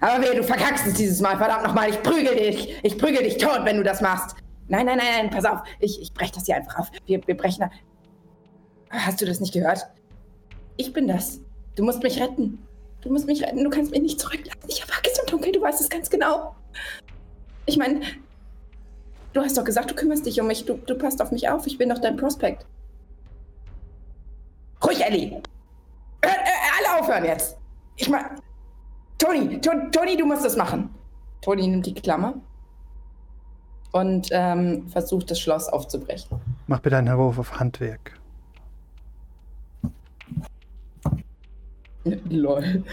[0.00, 1.36] Aber wehe, du verkackst es dieses Mal.
[1.38, 1.90] Verdammt nochmal.
[1.90, 2.76] Ich prügel dich.
[2.82, 4.36] Ich prügel dich tot, wenn du das machst.
[4.68, 5.30] Nein, nein, nein, nein.
[5.30, 5.60] Pass auf.
[5.78, 6.90] Ich, ich breche das hier einfach auf.
[7.06, 7.70] Wir, wir brechen.
[8.92, 9.86] Hast du das nicht gehört?
[10.76, 11.40] Ich bin das.
[11.76, 12.58] Du musst mich retten.
[13.00, 13.64] Du musst mich retten.
[13.64, 14.68] Du kannst mich nicht zurücklassen.
[14.68, 15.54] Ich erwacke es im Dunkeln.
[15.54, 16.54] Du weißt es ganz genau.
[17.64, 18.02] Ich meine,
[19.32, 20.66] du hast doch gesagt, du kümmerst dich um mich.
[20.66, 21.66] Du, du passt auf mich auf.
[21.66, 22.66] Ich bin doch dein Prospekt.
[24.84, 25.42] Ruhig, Ellie.
[26.22, 27.56] Hör, äh, alle aufhören jetzt.
[27.96, 28.36] Ich meine,
[29.18, 30.90] Toni, Toni, du musst das machen.
[31.40, 32.34] Toni nimmt die Klammer
[33.92, 36.38] und ähm, versucht, das Schloss aufzubrechen.
[36.66, 38.21] Mach bitte einen Wurf auf Handwerk.
[42.30, 42.84] Lol.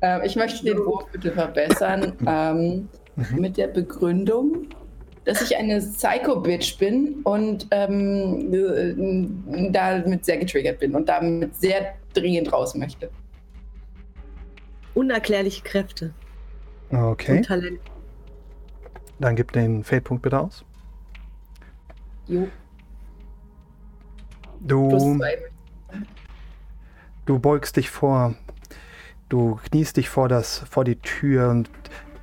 [0.00, 3.40] ähm, ich möchte den Wurf bitte verbessern ähm, mhm.
[3.40, 4.68] mit der Begründung,
[5.24, 11.94] dass ich eine Psycho-Bitch bin und ähm, äh, damit sehr getriggert bin und damit sehr
[12.14, 13.10] dringend raus möchte.
[14.94, 16.12] Unerklärliche Kräfte.
[16.90, 17.38] Okay.
[17.38, 17.80] Und Talent.
[19.18, 20.64] Dann gib den Fade-Punkt bitte aus.
[22.26, 22.48] Jo.
[24.60, 24.88] Du.
[24.88, 25.38] Plus zwei
[27.26, 28.34] Du beugst dich vor,
[29.28, 31.68] du kniest dich vor, das, vor die Tür und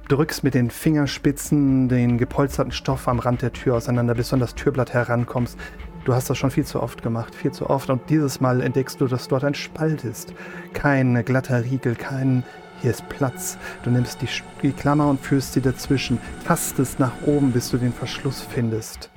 [0.08, 4.40] drückst mit den Fingerspitzen den gepolsterten Stoff am Rand der Tür auseinander, bis du an
[4.40, 5.60] das Türblatt herankommst.
[6.06, 7.90] Du hast das schon viel zu oft gemacht, viel zu oft.
[7.90, 10.34] Und dieses Mal entdeckst du, dass dort ein Spalt ist.
[10.74, 12.44] Kein glatter Riegel, kein
[12.82, 13.58] hier ist Platz.
[13.84, 14.30] Du nimmst die,
[14.62, 19.10] die Klammer und führst sie dazwischen, tastest nach oben, bis du den Verschluss findest.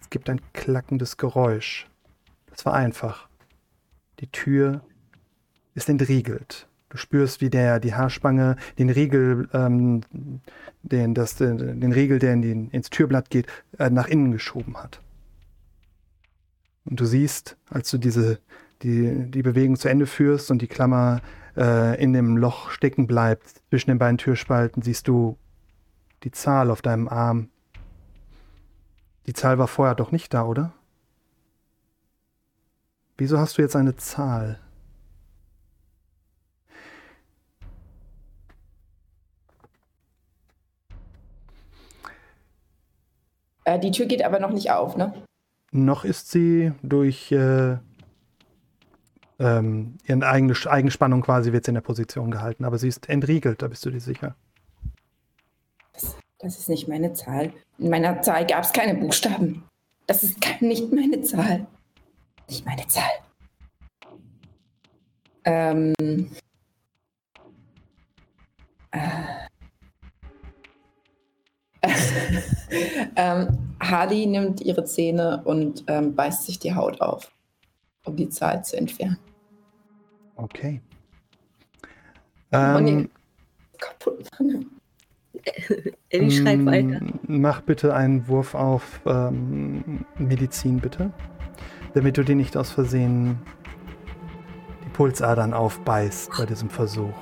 [0.00, 1.86] Es gibt ein klackendes Geräusch.
[2.50, 3.25] Das war einfach.
[4.20, 4.82] Die Tür
[5.74, 6.68] ist entriegelt.
[6.88, 10.02] Du spürst, wie der die Haarspange den Riegel, ähm,
[10.82, 13.46] den, das, den, Riegel, der in den, ins Türblatt geht,
[13.78, 15.00] äh, nach innen geschoben hat.
[16.84, 18.38] Und du siehst, als du diese,
[18.82, 21.20] die, die Bewegung zu Ende führst und die Klammer
[21.56, 25.36] äh, in dem Loch stecken bleibt, zwischen den beiden Türspalten, siehst du
[26.22, 27.48] die Zahl auf deinem Arm.
[29.26, 30.72] Die Zahl war vorher doch nicht da, oder?
[33.18, 34.58] Wieso hast du jetzt eine Zahl?
[43.64, 45.14] Äh, die Tür geht aber noch nicht auf, ne?
[45.72, 47.78] Noch ist sie durch äh,
[49.38, 53.62] ähm, ihre eigene Eigenspannung quasi wird sie in der Position gehalten, aber sie ist entriegelt,
[53.62, 54.36] da bist du dir sicher.
[55.94, 57.52] Das, das ist nicht meine Zahl.
[57.78, 59.64] In meiner Zahl gab es keine Buchstaben.
[60.06, 61.66] Das ist nicht meine Zahl
[62.48, 63.10] nicht meine Zahl.
[65.44, 66.30] Ähm,
[68.90, 68.98] äh,
[73.16, 77.30] ähm, Hardy nimmt ihre Zähne und ähm, beißt sich die Haut auf,
[78.04, 79.18] um die Zahl zu entfernen.
[80.34, 80.80] Okay.
[82.52, 83.08] Ähm,
[83.78, 84.70] kaputt machen.
[86.08, 87.00] Ellie schreit mm, weiter.
[87.28, 91.12] Mach bitte einen Wurf auf ähm, Medizin, bitte
[91.96, 93.38] damit du dir nicht aus Versehen
[94.84, 97.14] die Pulsadern aufbeißt bei diesem Versuch.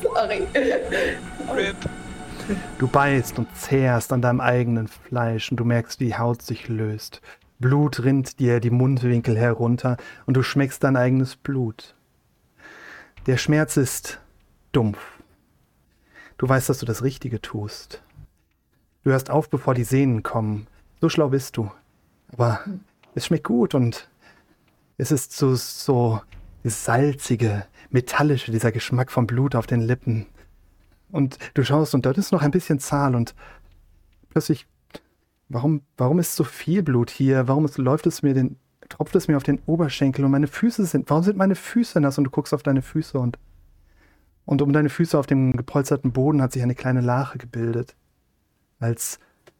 [0.00, 0.46] Sorry.
[1.56, 1.76] Rip.
[2.78, 6.68] Du beißt und zehrst an deinem eigenen Fleisch und du merkst, wie die Haut sich
[6.68, 7.20] löst.
[7.58, 11.96] Blut rinnt dir die Mundwinkel herunter und du schmeckst dein eigenes Blut.
[13.26, 14.20] Der Schmerz ist
[14.70, 15.00] dumpf.
[16.38, 18.04] Du weißt, dass du das Richtige tust.
[19.06, 20.66] Du hörst auf, bevor die Sehnen kommen.
[21.00, 21.70] So schlau bist du.
[22.32, 22.58] Aber
[23.14, 24.10] es schmeckt gut und
[24.98, 26.20] es ist so, so
[26.64, 30.26] salzige, metallische, dieser Geschmack vom Blut auf den Lippen.
[31.12, 33.36] Und du schaust und dort ist noch ein bisschen Zahl und
[34.30, 34.66] plötzlich,
[35.48, 37.46] warum, warum ist so viel Blut hier?
[37.46, 38.58] Warum ist, läuft es mir den,
[38.88, 42.18] tropft es mir auf den Oberschenkel und meine Füße sind, warum sind meine Füße nass?
[42.18, 43.38] Und du guckst auf deine Füße und,
[44.46, 47.94] und um deine Füße auf dem gepolsterten Boden hat sich eine kleine Lache gebildet.
[48.78, 49.18] Als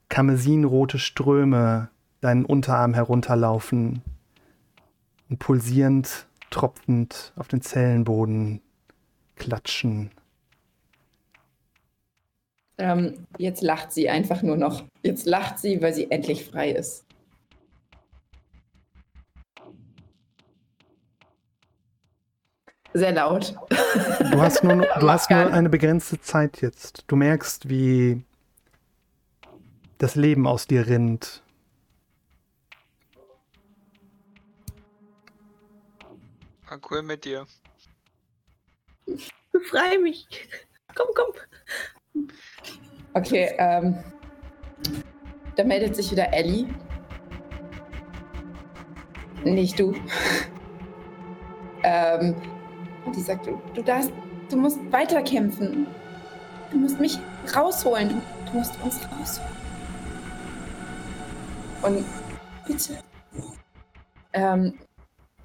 [0.09, 1.89] karmesinrote Ströme
[2.21, 4.03] deinen Unterarm herunterlaufen
[5.29, 8.61] und pulsierend, tropfend auf den Zellenboden
[9.37, 10.11] klatschen.
[12.79, 14.85] Ähm, jetzt lacht sie einfach nur noch.
[15.03, 17.05] Jetzt lacht sie, weil sie endlich frei ist.
[22.93, 23.55] Sehr laut.
[24.31, 27.05] Du hast nur, du hast nur eine begrenzte Zeit jetzt.
[27.07, 28.23] Du merkst, wie
[29.98, 31.43] das Leben aus dir rinnt.
[36.68, 37.47] War cool mit dir.
[39.52, 40.27] Befrei mich.
[40.94, 42.27] Komm, komm.
[43.14, 43.97] Okay, ähm.
[45.56, 46.66] Da meldet sich wieder Ellie.
[49.44, 49.94] Nicht du.
[51.82, 52.35] ähm,
[53.05, 54.12] und die sagt, du, du darfst,
[54.51, 55.86] du musst weiterkämpfen.
[56.70, 57.18] Du musst mich
[57.55, 58.09] rausholen.
[58.09, 59.56] Du, du musst uns rausholen.
[61.82, 62.05] Und
[62.66, 62.98] bitte.
[64.32, 64.74] Ähm,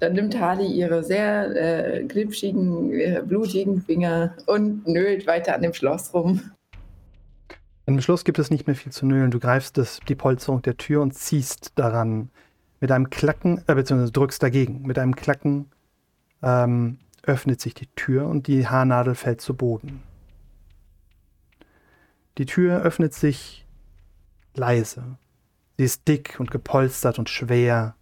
[0.00, 5.72] dann nimmt Harley ihre sehr äh, glitschigen, äh, blutigen Finger und nölt weiter an dem
[5.72, 6.40] Schloss rum.
[7.86, 9.30] Im Schluss gibt es nicht mehr viel zu nölen.
[9.30, 12.30] Du greifst das, die Polsterung der Tür und ziehst daran.
[12.80, 14.82] Mit einem Klacken, äh, beziehungsweise drückst dagegen.
[14.82, 15.70] Mit einem Klacken
[16.42, 20.02] ähm, öffnet sich die Tür und die Haarnadel fällt zu Boden.
[22.38, 23.66] Die Tür öffnet sich
[24.54, 25.16] leise.
[25.82, 27.96] Sie ist dick und gepolstert und schwer.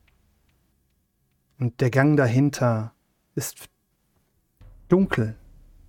[1.59, 2.93] Und der Gang dahinter
[3.35, 3.71] ist
[4.89, 5.39] dunkel.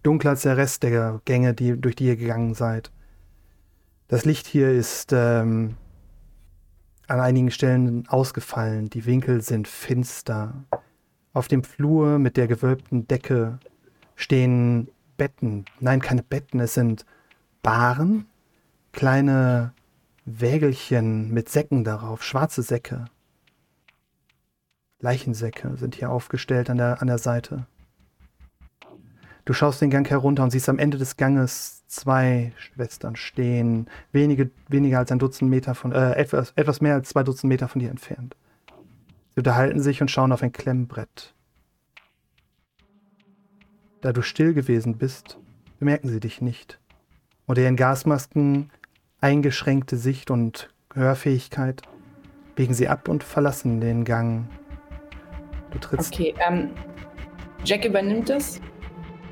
[0.01, 2.93] Dunkler als der Rest der Gänge, die, durch die ihr gegangen seid.
[4.07, 5.76] Das Licht hier ist ähm,
[7.09, 8.89] an einigen Stellen ausgefallen.
[8.89, 10.63] Die Winkel sind finster.
[11.34, 13.59] Auf dem Flur mit der gewölbten Decke
[14.15, 14.88] stehen
[15.18, 15.65] Betten.
[15.81, 17.05] Nein, keine Betten, es sind
[17.61, 18.27] Baren,
[18.93, 19.73] kleine
[20.26, 23.06] Wägelchen mit Säcken darauf, schwarze Säcke.
[24.99, 27.65] Leichensäcke sind hier aufgestellt an der, an der Seite.
[29.45, 34.52] Du schaust den Gang herunter und siehst am Ende des Ganges zwei Schwestern stehen, wenige,
[34.68, 37.80] weniger als ein Dutzend Meter von, äh, etwas, etwas mehr als zwei Dutzend Meter von
[37.80, 38.35] dir entfernt.
[39.31, 41.34] Sie unterhalten sich und schauen auf ein Klemmbrett.
[44.02, 45.38] Da du still gewesen bist,
[45.80, 46.80] bemerken sie dich nicht.
[47.48, 48.72] Unter ihren Gasmasken
[49.22, 51.81] eingeschränkte Sicht und Hörfähigkeit
[52.56, 54.48] biegen sie ab und verlassen den Gang.
[55.72, 56.14] Du trittst.
[56.14, 56.72] Okay, ähm,
[57.64, 58.60] Jack übernimmt es.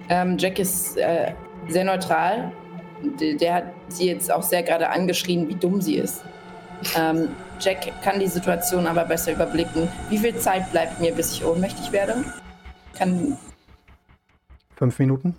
[0.07, 1.33] Ähm, Jack ist äh,
[1.67, 2.51] sehr neutral.
[3.19, 6.23] Der, der, hat sie jetzt auch sehr gerade angeschrien, wie dumm sie ist.
[6.97, 7.29] Ähm,
[7.59, 9.87] Jack kann die Situation aber besser überblicken.
[10.09, 12.23] Wie viel Zeit bleibt mir, bis ich ohnmächtig werde?
[12.93, 13.37] Kann.
[14.75, 15.35] Fünf Minuten.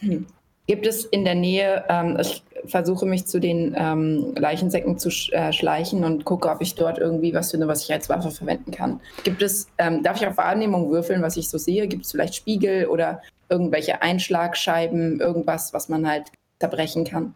[0.00, 0.26] Hm.
[0.66, 5.30] Gibt es in der Nähe, ähm, ich versuche mich zu den ähm, Leichensäcken zu sch
[5.32, 8.70] äh, schleichen und gucke, ob ich dort irgendwie was finde, was ich als Waffe verwenden
[8.70, 9.00] kann.
[9.24, 11.86] Gibt es, ähm, darf ich auf Wahrnehmung würfeln, was ich so sehe?
[11.86, 13.20] Gibt es vielleicht Spiegel oder
[13.50, 17.34] irgendwelche Einschlagscheiben, irgendwas, was man halt zerbrechen kann?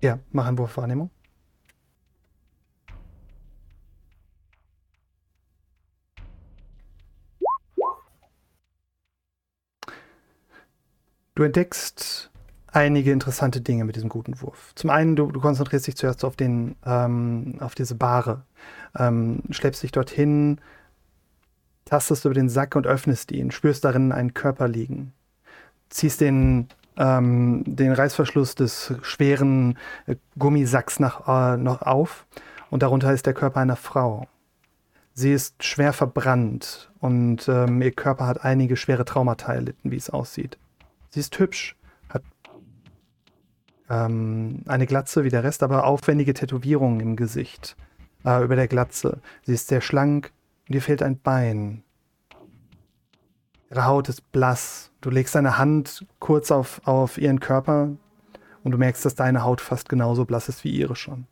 [0.00, 1.10] Ja, mach einen Wurf Wahrnehmung.
[11.34, 12.30] Du entdeckst
[12.68, 14.72] einige interessante Dinge mit diesem guten Wurf.
[14.76, 18.42] Zum einen, du, du konzentrierst dich zuerst auf, den, ähm, auf diese Bahre,
[18.96, 20.60] ähm, schleppst dich dorthin,
[21.86, 25.12] tastest über den Sack und öffnest ihn, spürst darin einen Körper liegen,
[25.90, 32.26] ziehst den, ähm, den Reißverschluss des schweren äh, Gummisacks nach, äh, noch auf
[32.70, 34.28] und darunter ist der Körper einer Frau.
[35.14, 40.10] Sie ist schwer verbrannt und ähm, ihr Körper hat einige schwere Traumata erlitten, wie es
[40.10, 40.58] aussieht.
[41.14, 41.76] Sie ist hübsch,
[42.08, 42.24] hat
[43.88, 47.76] ähm, eine Glatze wie der Rest, aber aufwendige Tätowierungen im Gesicht
[48.24, 49.20] äh, über der Glatze.
[49.44, 50.32] Sie ist sehr schlank
[50.66, 51.84] und ihr fehlt ein Bein.
[53.70, 54.90] Ihre Haut ist blass.
[55.02, 57.90] Du legst deine Hand kurz auf, auf ihren Körper
[58.64, 61.28] und du merkst, dass deine Haut fast genauso blass ist wie ihre schon.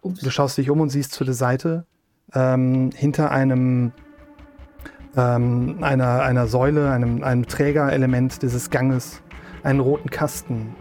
[0.00, 0.18] Ups.
[0.18, 1.86] Du schaust dich um und siehst zu der Seite
[2.34, 3.92] ähm, hinter einem
[5.16, 9.20] ähm, einer, einer Säule, einem, einem Trägerelement dieses Ganges,
[9.62, 10.74] einen roten Kasten.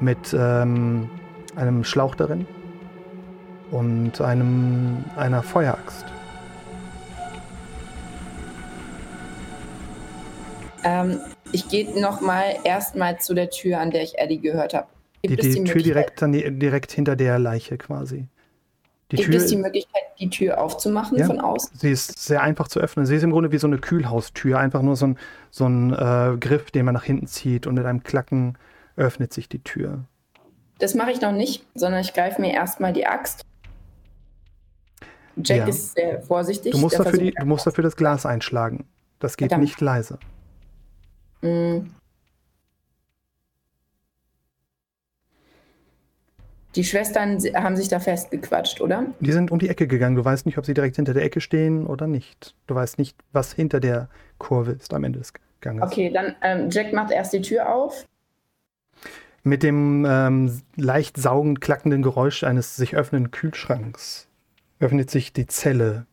[0.00, 1.10] mit ähm,
[1.56, 2.46] einem Schlauch darin
[3.70, 6.04] und einem, einer Feueraxt.
[10.84, 11.18] Ähm,
[11.52, 14.86] ich gehe nochmal erstmal zu der Tür, an der ich Eddie gehört habe.
[15.24, 18.28] Die, die Tür direkt, direkt hinter der Leiche quasi.
[19.10, 21.24] Die Gibt Tür, es die Möglichkeit, die Tür aufzumachen Ja.
[21.26, 21.70] von außen?
[21.78, 23.06] sie ist sehr einfach zu öffnen.
[23.06, 25.18] Sie ist im Grunde wie so eine Kühlhaustür, einfach nur so ein,
[25.50, 28.58] so ein äh, Griff, den man nach hinten zieht und mit einem Klacken
[28.96, 30.04] öffnet sich die Tür.
[30.78, 33.44] Das mache ich noch nicht, sondern ich greife mir erstmal die Axt.
[35.36, 35.66] Jack Ja.
[35.68, 36.72] ist sehr vorsichtig.
[36.72, 38.84] Du musst, dafür die, du musst dafür das Glas einschlagen.
[39.20, 39.64] Das geht Verdammt.
[39.64, 40.18] nicht leise.
[41.42, 41.86] Mm.
[46.74, 49.06] Die Schwestern haben sich da festgequatscht, oder?
[49.20, 50.16] Die sind um die Ecke gegangen.
[50.16, 52.54] Du weißt nicht, ob sie direkt hinter der Ecke stehen oder nicht.
[52.66, 54.08] Du weißt nicht, was hinter der
[54.38, 55.82] Kurve ist am Ende des Ganges.
[55.82, 58.06] Okay, dann ähm, Jack macht erst die Tür auf.
[59.42, 64.28] Mit dem ähm, leicht saugend klackenden Geräusch eines sich öffnenden Kühlschranks
[64.80, 66.06] öffnet sich die Zelle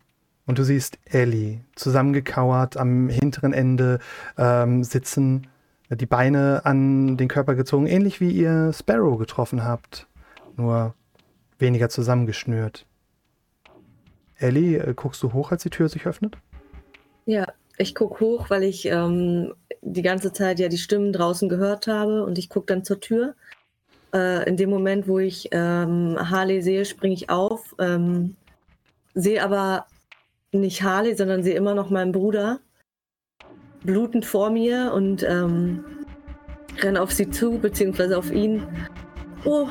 [0.47, 3.99] und du siehst Ellie zusammengekauert am hinteren Ende
[4.37, 5.47] ähm, sitzen,
[5.89, 10.07] die Beine an den Körper gezogen, ähnlich wie ihr Sparrow getroffen habt,
[10.57, 10.95] nur
[11.59, 12.85] weniger zusammengeschnürt.
[14.37, 16.37] Ellie, äh, guckst du hoch, als die Tür sich öffnet?
[17.25, 21.87] Ja, ich gucke hoch, weil ich ähm, die ganze Zeit ja die Stimmen draußen gehört
[21.87, 23.35] habe und ich gucke dann zur Tür.
[24.13, 28.35] Äh, in dem Moment, wo ich ähm, Harley sehe, springe ich auf, ähm,
[29.13, 29.85] sehe aber
[30.51, 32.59] nicht Harley, sondern sehe immer noch meinen Bruder
[33.83, 35.83] blutend vor mir und ähm,
[36.81, 38.63] renne auf sie zu, beziehungsweise auf ihn.
[39.45, 39.67] Oh,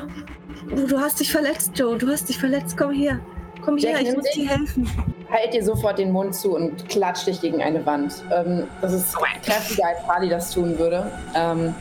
[0.71, 3.19] oh, du hast dich verletzt, Joe, du hast dich verletzt, komm her.
[3.63, 4.33] Komm her, Jack, ich muss dich.
[4.33, 4.89] dir helfen.
[5.29, 8.23] Halt dir sofort den Mund zu und klatscht dich gegen eine Wand.
[8.31, 11.11] Ähm, das ist kräftiger, als Harley das tun würde.
[11.35, 11.73] Ähm,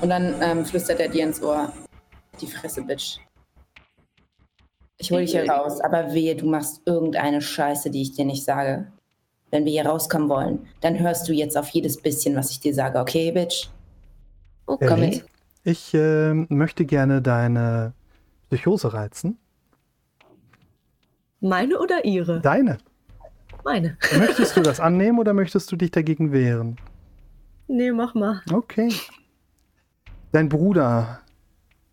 [0.00, 1.72] und dann ähm, flüstert er dir ins Ohr.
[2.40, 3.18] Die Fresse, Bitch.
[4.98, 8.44] Ich hol dich hier raus, aber wehe, du machst irgendeine Scheiße, die ich dir nicht
[8.44, 8.86] sage.
[9.50, 12.72] Wenn wir hier rauskommen wollen, dann hörst du jetzt auf jedes bisschen, was ich dir
[12.72, 13.68] sage, okay, Bitch?
[14.66, 15.24] Oh, Komm mit.
[15.62, 17.94] Ich äh, möchte gerne deine
[18.48, 19.38] Psychose reizen.
[21.40, 22.40] Meine oder ihre?
[22.40, 22.78] Deine.
[23.64, 23.96] Meine.
[24.18, 26.76] Möchtest du das annehmen oder möchtest du dich dagegen wehren?
[27.68, 28.42] Nee, mach mal.
[28.52, 28.92] Okay.
[30.32, 31.20] Dein Bruder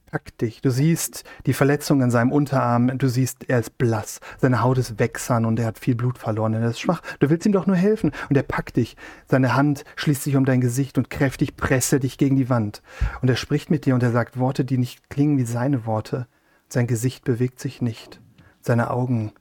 [0.08, 0.62] packt dich.
[0.62, 2.98] Du siehst die Verletzung an seinem Unterarm.
[2.98, 4.20] Du siehst, er ist blass.
[4.40, 6.54] Seine Haut ist wächsern und er hat viel Blut verloren.
[6.54, 7.02] Er ist schwach.
[7.20, 8.12] Du willst ihm doch nur helfen.
[8.30, 8.98] Und er packt dich.
[9.28, 12.82] Seine Hand schließt sich um dein Gesicht und kräftig presst er dich gegen die Wand.
[13.22, 16.28] Und er spricht mit dir und er sagt Worte, die nicht klingen wie seine Worte.
[16.70, 18.20] Sein Gesicht bewegt sich nicht.
[18.62, 19.32] Seine Augen,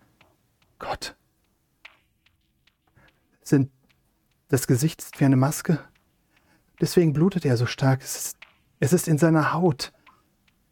[0.79, 1.17] Gott,
[3.43, 3.71] sind,
[4.49, 5.79] das Gesicht ist wie eine Maske.
[6.81, 8.03] Deswegen blutet er so stark.
[8.03, 8.39] Es ist,
[8.81, 9.93] es ist in seiner Haut.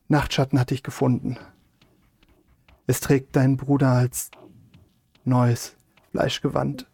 [0.08, 1.36] Nachtschatten hat dich gefunden.
[2.86, 4.30] Es trägt deinen Bruder als
[5.24, 5.76] neues
[6.10, 6.86] Fleischgewand.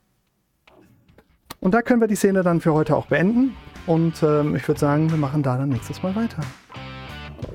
[1.58, 3.54] Und da können wir die Szene dann für heute auch beenden.
[3.86, 6.42] Und ähm, ich würde sagen, wir machen da dann nächstes Mal weiter.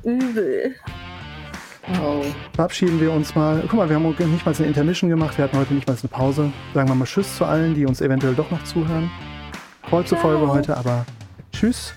[0.03, 0.76] Übel.
[2.02, 2.23] Oh.
[2.53, 3.61] Verabschieden wir uns mal.
[3.61, 5.38] Guck mal, wir haben nicht mal eine Intermission gemacht.
[5.38, 6.52] Wir hatten heute nicht mal eine Pause.
[6.73, 9.10] Sagen wir mal Tschüss zu allen, die uns eventuell doch noch zuhören.
[9.90, 11.06] Kurze Folge heute, aber
[11.52, 11.94] Tschüss